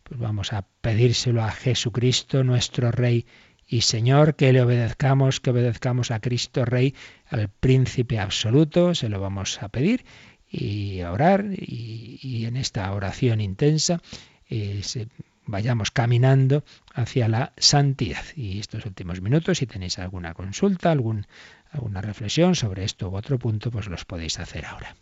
Pues 0.03 0.19
vamos 0.19 0.53
a 0.53 0.65
pedírselo 0.81 1.43
a 1.43 1.51
Jesucristo, 1.51 2.43
nuestro 2.43 2.91
Rey 2.91 3.25
y 3.67 3.81
Señor, 3.81 4.35
que 4.35 4.51
le 4.51 4.61
obedezcamos, 4.61 5.39
que 5.39 5.51
obedezcamos 5.51 6.11
a 6.11 6.19
Cristo 6.19 6.65
Rey, 6.65 6.93
al 7.29 7.47
príncipe 7.47 8.19
absoluto, 8.19 8.95
se 8.95 9.07
lo 9.07 9.21
vamos 9.21 9.61
a 9.63 9.69
pedir 9.69 10.03
y 10.49 10.99
a 10.99 11.11
orar 11.13 11.45
y, 11.51 12.45
en 12.45 12.57
esta 12.57 12.91
oración 12.91 13.39
intensa 13.39 14.01
eh, 14.49 14.81
vayamos 15.45 15.91
caminando 15.91 16.63
hacia 16.93 17.27
la 17.27 17.53
santidad. 17.57 18.23
Y 18.35 18.59
estos 18.59 18.85
últimos 18.85 19.21
minutos, 19.21 19.57
si 19.57 19.67
tenéis 19.67 19.99
alguna 19.99 20.33
consulta, 20.33 20.91
alguna 20.91 22.01
reflexión 22.01 22.55
sobre 22.55 22.83
esto 22.83 23.09
u 23.09 23.15
otro 23.15 23.39
punto, 23.39 23.71
pues 23.71 23.87
los 23.87 24.05
podéis 24.05 24.39
hacer 24.39 24.65
ahora. 24.65 24.95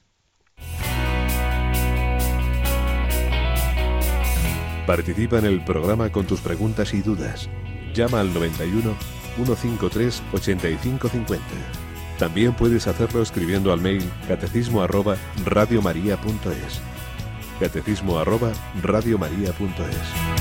Participa 4.85 5.37
en 5.37 5.45
el 5.45 5.63
programa 5.63 6.11
con 6.11 6.25
tus 6.25 6.41
preguntas 6.41 6.93
y 6.95 7.01
dudas. 7.01 7.47
Llama 7.93 8.21
al 8.21 8.33
91 8.33 8.95
153 9.35 10.23
8550. 10.33 11.45
También 12.17 12.53
puedes 12.53 12.87
hacerlo 12.87 13.21
escribiendo 13.21 13.71
al 13.71 13.81
mail 13.81 14.03
catecismo 14.27 14.81
arroba 14.81 15.15
radiomaria.es. 15.45 16.81
Catecismo 17.60 18.18
arroba 18.18 18.51
radiomaria.es. 18.82 20.38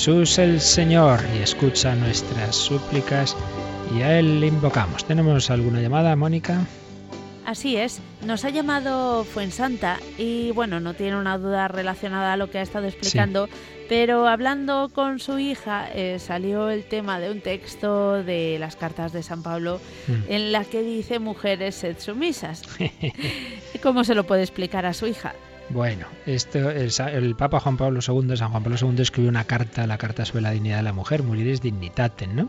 Jesús 0.00 0.38
el 0.38 0.62
Señor 0.62 1.20
y 1.36 1.42
escucha 1.42 1.94
nuestras 1.94 2.56
súplicas 2.56 3.36
y 3.94 4.00
a 4.00 4.18
Él 4.18 4.40
le 4.40 4.46
invocamos. 4.46 5.04
¿Tenemos 5.04 5.50
alguna 5.50 5.82
llamada, 5.82 6.16
Mónica? 6.16 6.64
Así 7.44 7.76
es, 7.76 8.00
nos 8.24 8.46
ha 8.46 8.48
llamado 8.48 9.24
Fuensanta 9.24 9.98
y 10.16 10.52
bueno, 10.52 10.80
no 10.80 10.94
tiene 10.94 11.18
una 11.18 11.36
duda 11.36 11.68
relacionada 11.68 12.32
a 12.32 12.38
lo 12.38 12.48
que 12.48 12.56
ha 12.56 12.62
estado 12.62 12.86
explicando, 12.86 13.50
pero 13.90 14.26
hablando 14.26 14.90
con 14.94 15.18
su 15.18 15.38
hija 15.38 15.90
eh, 15.92 16.18
salió 16.18 16.70
el 16.70 16.84
tema 16.84 17.20
de 17.20 17.30
un 17.30 17.42
texto 17.42 18.24
de 18.24 18.56
las 18.58 18.76
cartas 18.76 19.12
de 19.12 19.22
San 19.22 19.42
Pablo 19.42 19.82
mm. 20.08 20.32
en 20.32 20.52
la 20.52 20.64
que 20.64 20.80
dice 20.80 21.18
mujeres 21.18 21.74
sed 21.74 21.98
sumisas. 21.98 22.62
¿Cómo 23.82 24.04
se 24.04 24.14
lo 24.14 24.24
puede 24.24 24.44
explicar 24.44 24.86
a 24.86 24.94
su 24.94 25.06
hija? 25.06 25.34
Bueno, 25.72 26.06
esto, 26.26 26.68
el, 26.68 27.36
Papa 27.36 27.60
Juan 27.60 27.76
Pablo 27.76 28.00
II, 28.06 28.36
San 28.36 28.50
Juan 28.50 28.64
Pablo 28.64 28.76
II, 28.80 29.00
escribió 29.00 29.30
una 29.30 29.44
carta, 29.44 29.86
la 29.86 29.98
carta 29.98 30.24
sobre 30.24 30.42
la 30.42 30.50
dignidad 30.50 30.78
de 30.78 30.82
la 30.82 30.92
mujer, 30.92 31.22
Mulieres 31.22 31.60
Dignitatem, 31.60 32.34
¿no? 32.34 32.48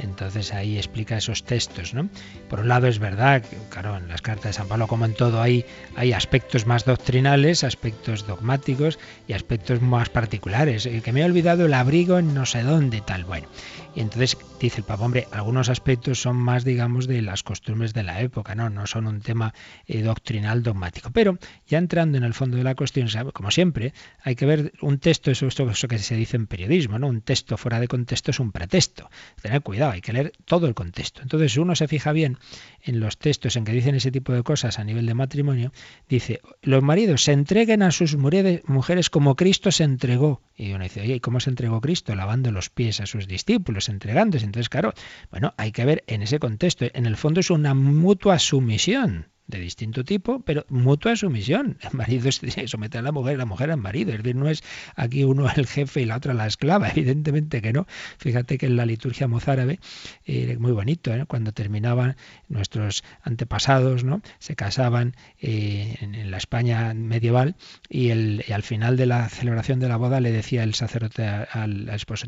Entonces 0.00 0.52
ahí 0.52 0.76
explica 0.76 1.16
esos 1.16 1.44
textos, 1.44 1.94
¿no? 1.94 2.10
Por 2.50 2.60
un 2.60 2.68
lado 2.68 2.86
es 2.86 2.98
verdad, 2.98 3.42
claro, 3.70 3.96
en 3.96 4.08
las 4.08 4.20
cartas 4.20 4.44
de 4.44 4.52
San 4.52 4.68
Pablo, 4.68 4.86
como 4.86 5.06
en 5.06 5.14
todo, 5.14 5.40
hay, 5.40 5.64
hay 5.96 6.12
aspectos 6.12 6.66
más 6.66 6.84
doctrinales, 6.84 7.64
aspectos 7.64 8.26
dogmáticos 8.26 8.98
y 9.26 9.32
aspectos 9.32 9.80
más 9.80 10.10
particulares. 10.10 10.84
El 10.84 11.02
que 11.02 11.12
me 11.12 11.22
he 11.22 11.24
olvidado 11.24 11.64
el 11.64 11.74
abrigo 11.74 12.18
en 12.18 12.34
no 12.34 12.44
sé 12.44 12.62
dónde, 12.62 13.00
tal. 13.00 13.24
Bueno, 13.24 13.48
y 13.94 14.00
entonces 14.00 14.36
dice 14.60 14.78
el 14.78 14.84
Papa, 14.84 15.04
hombre, 15.04 15.28
algunos 15.30 15.68
aspectos 15.68 16.20
son 16.20 16.36
más, 16.36 16.64
digamos, 16.64 17.06
de 17.06 17.22
las 17.22 17.42
costumbres 17.42 17.94
de 17.94 18.02
la 18.02 18.20
época, 18.20 18.54
¿no? 18.54 18.70
No 18.70 18.86
son 18.86 19.06
un 19.06 19.20
tema 19.20 19.54
eh, 19.86 20.02
doctrinal 20.02 20.62
dogmático. 20.62 21.10
Pero 21.10 21.38
ya 21.66 21.78
entrando 21.78 22.18
en 22.18 22.24
el 22.24 22.34
fondo 22.34 22.56
de 22.56 22.64
la 22.64 22.74
cuestión, 22.74 23.08
como 23.32 23.50
siempre, 23.50 23.92
hay 24.22 24.34
que 24.34 24.46
ver 24.46 24.72
un 24.80 24.98
texto, 24.98 25.30
eso, 25.30 25.46
eso 25.46 25.88
que 25.88 25.98
se 25.98 26.16
dice 26.16 26.36
en 26.36 26.46
periodismo, 26.46 26.98
¿no? 26.98 27.06
Un 27.06 27.20
texto 27.20 27.56
fuera 27.56 27.78
de 27.78 27.88
contexto 27.88 28.30
es 28.30 28.40
un 28.40 28.50
pretexto. 28.50 29.10
Tener 29.40 29.62
cuidado, 29.62 29.92
hay 29.92 30.00
que 30.00 30.12
leer 30.12 30.32
todo 30.44 30.66
el 30.66 30.74
contexto. 30.74 31.22
Entonces, 31.22 31.52
si 31.52 31.60
uno 31.60 31.76
se 31.76 31.86
fija 31.86 32.12
bien 32.12 32.38
en 32.82 33.00
los 33.00 33.18
textos 33.18 33.56
en 33.56 33.64
que 33.64 33.72
dicen 33.72 33.94
ese 33.94 34.10
tipo 34.10 34.32
de 34.32 34.42
cosas 34.42 34.78
a 34.78 34.84
nivel 34.84 35.06
de 35.06 35.14
matrimonio, 35.14 35.72
dice, 36.08 36.40
los 36.62 36.82
maridos 36.82 37.22
se 37.22 37.32
entreguen 37.32 37.82
a 37.82 37.90
sus 37.90 38.16
mujeres 38.16 39.10
como 39.10 39.36
Cristo 39.36 39.70
se 39.70 39.84
entregó. 39.84 40.42
Y 40.56 40.72
uno 40.72 40.82
dice, 40.82 41.00
oye, 41.00 41.14
¿y 41.14 41.20
cómo 41.20 41.38
se 41.38 41.50
entregó 41.50 41.80
Cristo? 41.80 42.16
Lavando 42.16 42.50
los 42.50 42.70
pies 42.70 43.00
a 43.00 43.06
sus 43.06 43.28
discípulos, 43.28 43.88
entregándose. 43.88 44.47
Entonces, 44.48 44.68
claro, 44.68 44.92
bueno, 45.30 45.54
hay 45.56 45.72
que 45.72 45.84
ver 45.84 46.04
en 46.06 46.22
ese 46.22 46.38
contexto. 46.38 46.86
En 46.92 47.06
el 47.06 47.16
fondo 47.16 47.40
es 47.40 47.50
una 47.50 47.74
mutua 47.74 48.38
sumisión 48.38 49.28
de 49.48 49.58
distinto 49.58 50.04
tipo, 50.04 50.40
pero 50.40 50.64
mutua 50.68 51.16
sumisión. 51.16 51.78
El 51.82 51.96
marido 51.96 52.30
se 52.30 52.68
somete 52.68 52.98
a 52.98 53.02
la 53.02 53.12
mujer, 53.12 53.38
la 53.38 53.46
mujer 53.46 53.70
al 53.70 53.78
marido. 53.78 54.12
Es 54.12 54.18
decir, 54.18 54.36
no 54.36 54.48
es 54.48 54.62
aquí 54.94 55.24
uno 55.24 55.48
el 55.56 55.66
jefe 55.66 56.02
y 56.02 56.04
la 56.04 56.16
otra 56.16 56.34
la 56.34 56.46
esclava, 56.46 56.88
evidentemente 56.94 57.60
que 57.62 57.72
no. 57.72 57.86
Fíjate 58.18 58.58
que 58.58 58.66
en 58.66 58.76
la 58.76 58.86
liturgia 58.86 59.26
mozárabe, 59.26 59.80
eh, 60.26 60.56
muy 60.58 60.72
bonito, 60.72 61.12
¿eh? 61.12 61.24
cuando 61.26 61.52
terminaban 61.52 62.16
nuestros 62.48 63.02
antepasados, 63.22 64.04
¿no? 64.04 64.20
se 64.38 64.54
casaban 64.54 65.14
eh, 65.40 65.96
en, 66.00 66.30
la 66.30 66.36
España 66.36 66.92
medieval 66.94 67.56
y, 67.88 68.10
el, 68.10 68.44
al 68.52 68.62
final 68.62 68.96
de 68.96 69.06
la 69.06 69.28
celebración 69.28 69.80
de 69.80 69.88
la 69.88 69.96
boda 69.96 70.20
le 70.20 70.30
decía 70.30 70.62
el 70.62 70.74
sacerdote 70.74 71.24
al, 71.26 71.88
esposo, 71.88 72.26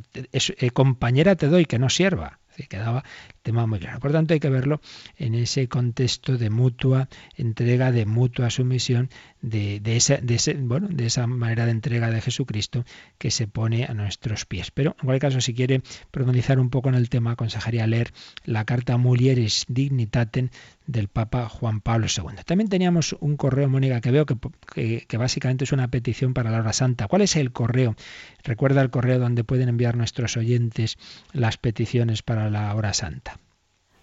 compañera 0.73 1.37
te 1.37 1.49
doy 1.49 1.67
que 1.67 1.79
no 1.79 1.91
sierva 1.91 2.39
que 2.61 2.69
quedaba 2.69 3.05
el 3.29 3.41
tema 3.43 3.67
muy 3.67 3.79
claro. 3.79 4.01
Por 4.01 4.13
tanto, 4.13 4.35
hay 4.35 4.41
que 4.41 4.51
verlo 4.51 4.81
en 5.17 5.35
ese 5.35 5.69
contexto 5.69 6.37
de 6.37 6.51
mutua 6.51 7.09
entrega, 7.37 7.93
de 7.93 8.07
mutua 8.07 8.51
sumisión, 8.51 9.09
de, 9.43 9.81
esa, 9.97 10.19
de, 10.19 10.35
ese, 10.35 10.55
bueno, 10.55 10.89
de 10.91 11.07
esa 11.07 11.27
manera 11.27 11.65
de 11.65 11.71
entrega 11.71 12.11
de 12.11 12.21
Jesucristo 12.21 12.85
que 13.19 13.31
se 13.31 13.47
pone 13.47 13.85
a 13.85 13.95
nuestros 13.95 14.45
pies. 14.45 14.71
Pero 14.71 14.97
en 15.01 15.07
cualquier 15.07 15.33
caso, 15.33 15.41
si 15.41 15.55
quiere 15.55 15.83
profundizar 16.11 16.59
un 16.59 16.71
poco 16.71 16.89
en 16.89 16.95
el 16.95 17.09
tema, 17.09 17.33
aconsejaría 17.33 17.87
leer 17.87 18.13
la 18.45 18.65
carta 18.65 18.97
Mulieris 18.97 19.65
Dignitatem 19.69 20.51
del 20.87 21.09
Papa 21.09 21.49
Juan 21.49 21.81
Pablo 21.81 22.07
II. 22.15 22.43
También 22.45 22.69
teníamos 22.69 23.17
un 23.21 23.37
correo, 23.37 23.69
Mónica, 23.69 24.01
que 24.01 24.11
veo 24.11 24.27
que, 24.27 25.07
que, 25.07 25.17
básicamente 25.17 25.65
es 25.65 25.73
una 25.73 25.89
petición 25.89 26.35
para 26.35 26.51
la 26.51 26.59
hora 26.59 26.73
santa. 26.73 27.07
¿Cuál 27.07 27.23
es 27.23 27.37
el 27.37 27.53
correo? 27.53 27.97
Recuerda 28.43 28.83
el 28.83 28.91
correo 28.91 29.19
donde 29.19 29.45
pueden 29.45 29.69
enviar 29.69 29.97
nuestros 29.97 30.37
oyentes 30.37 30.99
las 31.33 31.57
peticiones 31.57 32.23
para 32.23 32.51
la 32.51 32.75
hora 32.75 32.93
santa 32.93 33.39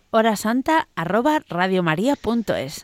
hora 0.10 0.36
santa 0.36 0.88
arroba. 0.96 1.42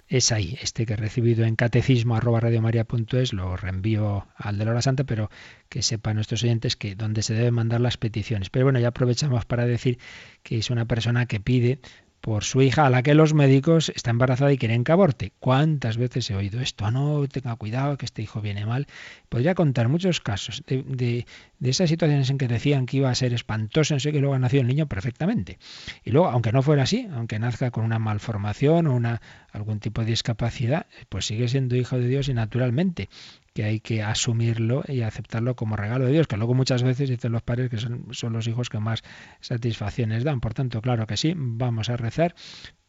Es 0.08 0.32
ahí, 0.32 0.58
este 0.62 0.86
que 0.86 0.94
he 0.94 0.98
recibido 0.98 1.46
en 1.46 1.56
catecismo 1.56 2.16
arroba 2.16 2.40
lo 2.42 3.58
reenvío 3.58 4.28
al 4.36 4.58
de 4.58 4.66
la 4.66 4.72
hora 4.72 4.82
santa, 4.82 5.04
pero 5.04 5.30
que 5.70 5.82
sepan 5.82 6.16
nuestros 6.16 6.44
oyentes 6.44 6.76
que 6.76 6.96
donde 6.96 7.22
se 7.22 7.34
deben 7.34 7.54
mandar 7.54 7.82
las 7.82 7.98
peticiones. 7.98 8.50
Pero 8.50 8.66
bueno, 8.66 8.80
ya 8.80 8.90
aprovechamos 8.90 9.46
para 9.46 9.66
decir 9.66 10.00
que 10.44 10.58
es 10.58 10.70
una 10.70 10.86
persona 10.86 11.26
que 11.26 11.40
pide 11.40 11.80
por 12.24 12.46
su 12.46 12.62
hija 12.62 12.86
a 12.86 12.90
la 12.90 13.04
que 13.04 13.16
los 13.16 13.34
médicos 13.34 13.92
está 13.94 14.10
embarazada 14.10 14.54
y 14.54 14.58
quieren 14.58 14.86
que 14.86 14.94
aborte. 14.94 15.34
¿Cuántas 15.42 15.98
veces 15.98 16.30
he 16.30 16.36
oído 16.36 16.62
esto? 16.62 16.86
Ah, 16.86 16.92
no, 16.92 17.28
tenga 17.28 17.54
cuidado, 17.58 17.98
que 17.98 18.06
este 18.06 18.22
hijo 18.22 18.40
viene 18.40 18.66
mal. 18.66 18.88
Podría 19.28 19.56
contar 19.56 19.90
muchos 19.90 20.22
casos 20.22 20.64
de, 20.66 21.26
de, 21.60 21.70
esas 21.70 21.90
situaciones 21.90 22.30
en 22.30 22.38
que 22.38 22.48
decían 22.48 22.86
que 22.86 22.96
iba 22.96 23.10
a 23.10 23.16
ser 23.16 23.34
espantoso, 23.34 23.94
no 23.94 24.00
sé 24.00 24.14
que 24.14 24.22
luego 24.22 24.36
ha 24.36 24.40
nacido 24.40 24.62
el 24.62 24.68
niño 24.68 24.88
perfectamente. 24.88 25.60
Y 26.06 26.12
luego, 26.12 26.30
aunque 26.30 26.54
no 26.54 26.62
fuera 26.62 26.84
así, 26.84 27.10
aunque 27.14 27.40
nazca 27.40 27.72
con 27.72 27.84
una 27.84 28.00
malformación 28.00 28.88
o 28.88 28.96
una, 28.96 29.22
algún 29.52 29.82
tipo 29.82 30.00
de 30.00 30.08
discapacidad, 30.08 30.86
pues 31.10 31.26
sigue 31.26 31.50
siendo 31.50 31.76
hijo 31.76 31.98
de 31.98 32.08
Dios 32.08 32.30
y 32.30 32.34
naturalmente 32.34 33.10
que 33.54 33.64
hay 33.64 33.80
que 33.80 34.02
asumirlo 34.04 34.84
y 34.88 35.02
aceptarlo 35.02 35.56
como 35.56 35.76
regalo 35.76 36.06
de 36.06 36.12
Dios, 36.12 36.28
que 36.28 36.38
luego 36.38 36.54
muchas 36.54 36.84
veces 36.84 37.10
dicen 37.10 37.32
los 37.32 37.44
padres 37.44 37.70
que 37.70 37.78
son, 37.78 38.08
son 38.12 38.34
los 38.34 38.48
hijos 38.48 38.70
que 38.70 38.80
más 38.80 39.04
satisfacciones 39.42 40.24
dan. 40.24 40.42
Por 40.42 40.54
tanto, 40.54 40.82
claro 40.82 41.08
que 41.08 41.18
sí, 41.18 41.34
vamos 41.36 41.90
a 41.90 41.98
rezar 41.98 42.36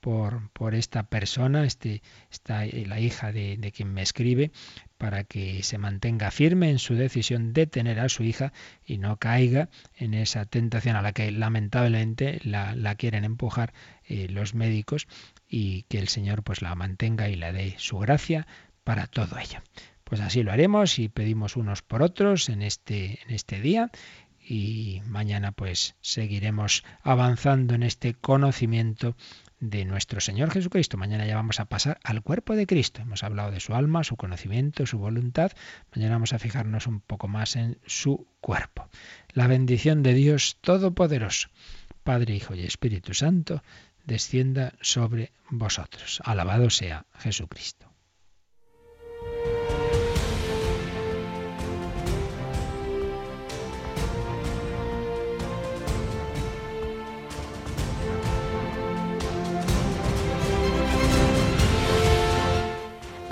por, 0.05 0.51
por 0.51 0.75
esta 0.75 1.05
persona, 1.05 1.65
este, 1.65 2.03
esta, 2.31 2.67
la 2.67 3.01
hija 3.01 3.33
de, 3.33 3.57
de, 3.57 3.73
quien 3.73 3.93
me 3.93 4.03
escribe, 4.03 4.53
para 4.99 5.25
que 5.25 5.63
se 5.63 5.79
mantenga 5.79 6.31
firme 6.31 6.71
en 6.71 6.79
su 6.79 6.95
decisión 6.95 7.55
de 7.55 7.67
tener 7.67 7.99
a 8.01 8.11
su 8.11 8.23
hija 8.23 8.53
y 8.85 8.99
no 8.99 9.17
caiga 9.17 9.71
en 9.97 10.13
esa 10.13 10.45
tentación 10.45 10.97
a 10.97 11.03
la 11.03 11.13
que 11.13 11.31
lamentablemente 11.31 12.41
la, 12.45 12.75
la 12.75 12.97
quieren 12.97 13.25
empujar 13.25 13.73
eh, 14.07 14.29
los 14.29 14.55
médicos 14.55 15.09
y 15.49 15.85
que 15.85 15.99
el 15.99 16.09
Señor 16.09 16.43
pues 16.43 16.61
la 16.61 16.75
mantenga 16.75 17.31
y 17.31 17.37
la 17.37 17.53
dé 17.53 17.75
su 17.79 17.99
gracia 17.99 18.47
para 18.85 19.07
todo 19.07 19.39
ello. 19.39 19.61
Pues 20.05 20.21
así 20.21 20.43
lo 20.43 20.53
haremos 20.53 20.99
y 20.99 21.09
pedimos 21.09 21.57
unos 21.57 21.83
por 21.83 22.03
otros 22.03 22.49
en 22.49 22.63
este, 22.63 23.21
en 23.27 23.35
este 23.35 23.61
día 23.61 23.91
y 24.47 25.01
mañana 25.07 25.53
pues 25.53 25.97
seguiremos 26.01 26.85
avanzando 27.03 27.75
en 27.75 27.83
este 27.83 28.15
conocimiento 28.15 29.17
de 29.61 29.85
nuestro 29.87 30.21
Señor 30.21 30.51
Jesucristo. 30.51 30.99
Mañana 30.99 31.27
ya 31.27 31.37
vamos 31.37 31.61
a 31.61 31.65
pasar 31.65 31.99
al 32.05 32.23
cuerpo 32.23 32.55
de 32.55 32.67
Cristo. 32.67 33.01
Hemos 33.01 33.25
hablado 33.25 33.51
de 33.51 33.61
su 33.61 33.75
alma, 33.75 34.05
su 34.05 34.17
conocimiento, 34.17 34.85
su 34.85 34.99
voluntad. 34.99 35.53
Mañana 35.95 36.17
vamos 36.17 36.35
a 36.35 36.39
fijarnos 36.39 36.87
un 36.87 37.01
poco 37.01 37.29
más 37.29 37.57
en 37.57 37.79
su 37.87 38.27
cuerpo. 38.41 38.89
La 39.33 39.47
bendición 39.47 40.03
de 40.03 40.13
Dios 40.13 40.59
Todopoderoso, 40.61 41.49
Padre, 42.03 42.35
Hijo 42.35 42.55
y 42.55 42.65
Espíritu 42.65 43.15
Santo, 43.15 43.63
descienda 44.05 44.75
sobre 44.83 45.33
vosotros. 45.49 46.21
Alabado 46.25 46.69
sea 46.69 47.07
Jesucristo. 47.19 47.94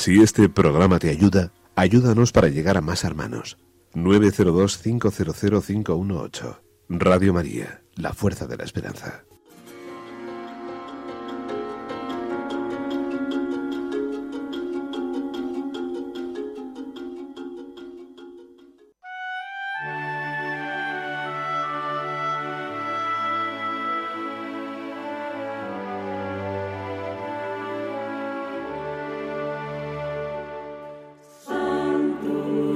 Si 0.00 0.22
este 0.22 0.48
programa 0.48 0.98
te 0.98 1.10
ayuda, 1.10 1.52
ayúdanos 1.76 2.32
para 2.32 2.48
llegar 2.48 2.78
a 2.78 2.80
más 2.80 3.04
hermanos. 3.04 3.58
902-500-518. 3.92 6.60
Radio 6.88 7.34
María, 7.34 7.82
la 7.96 8.14
fuerza 8.14 8.46
de 8.46 8.56
la 8.56 8.64
esperanza. 8.64 9.24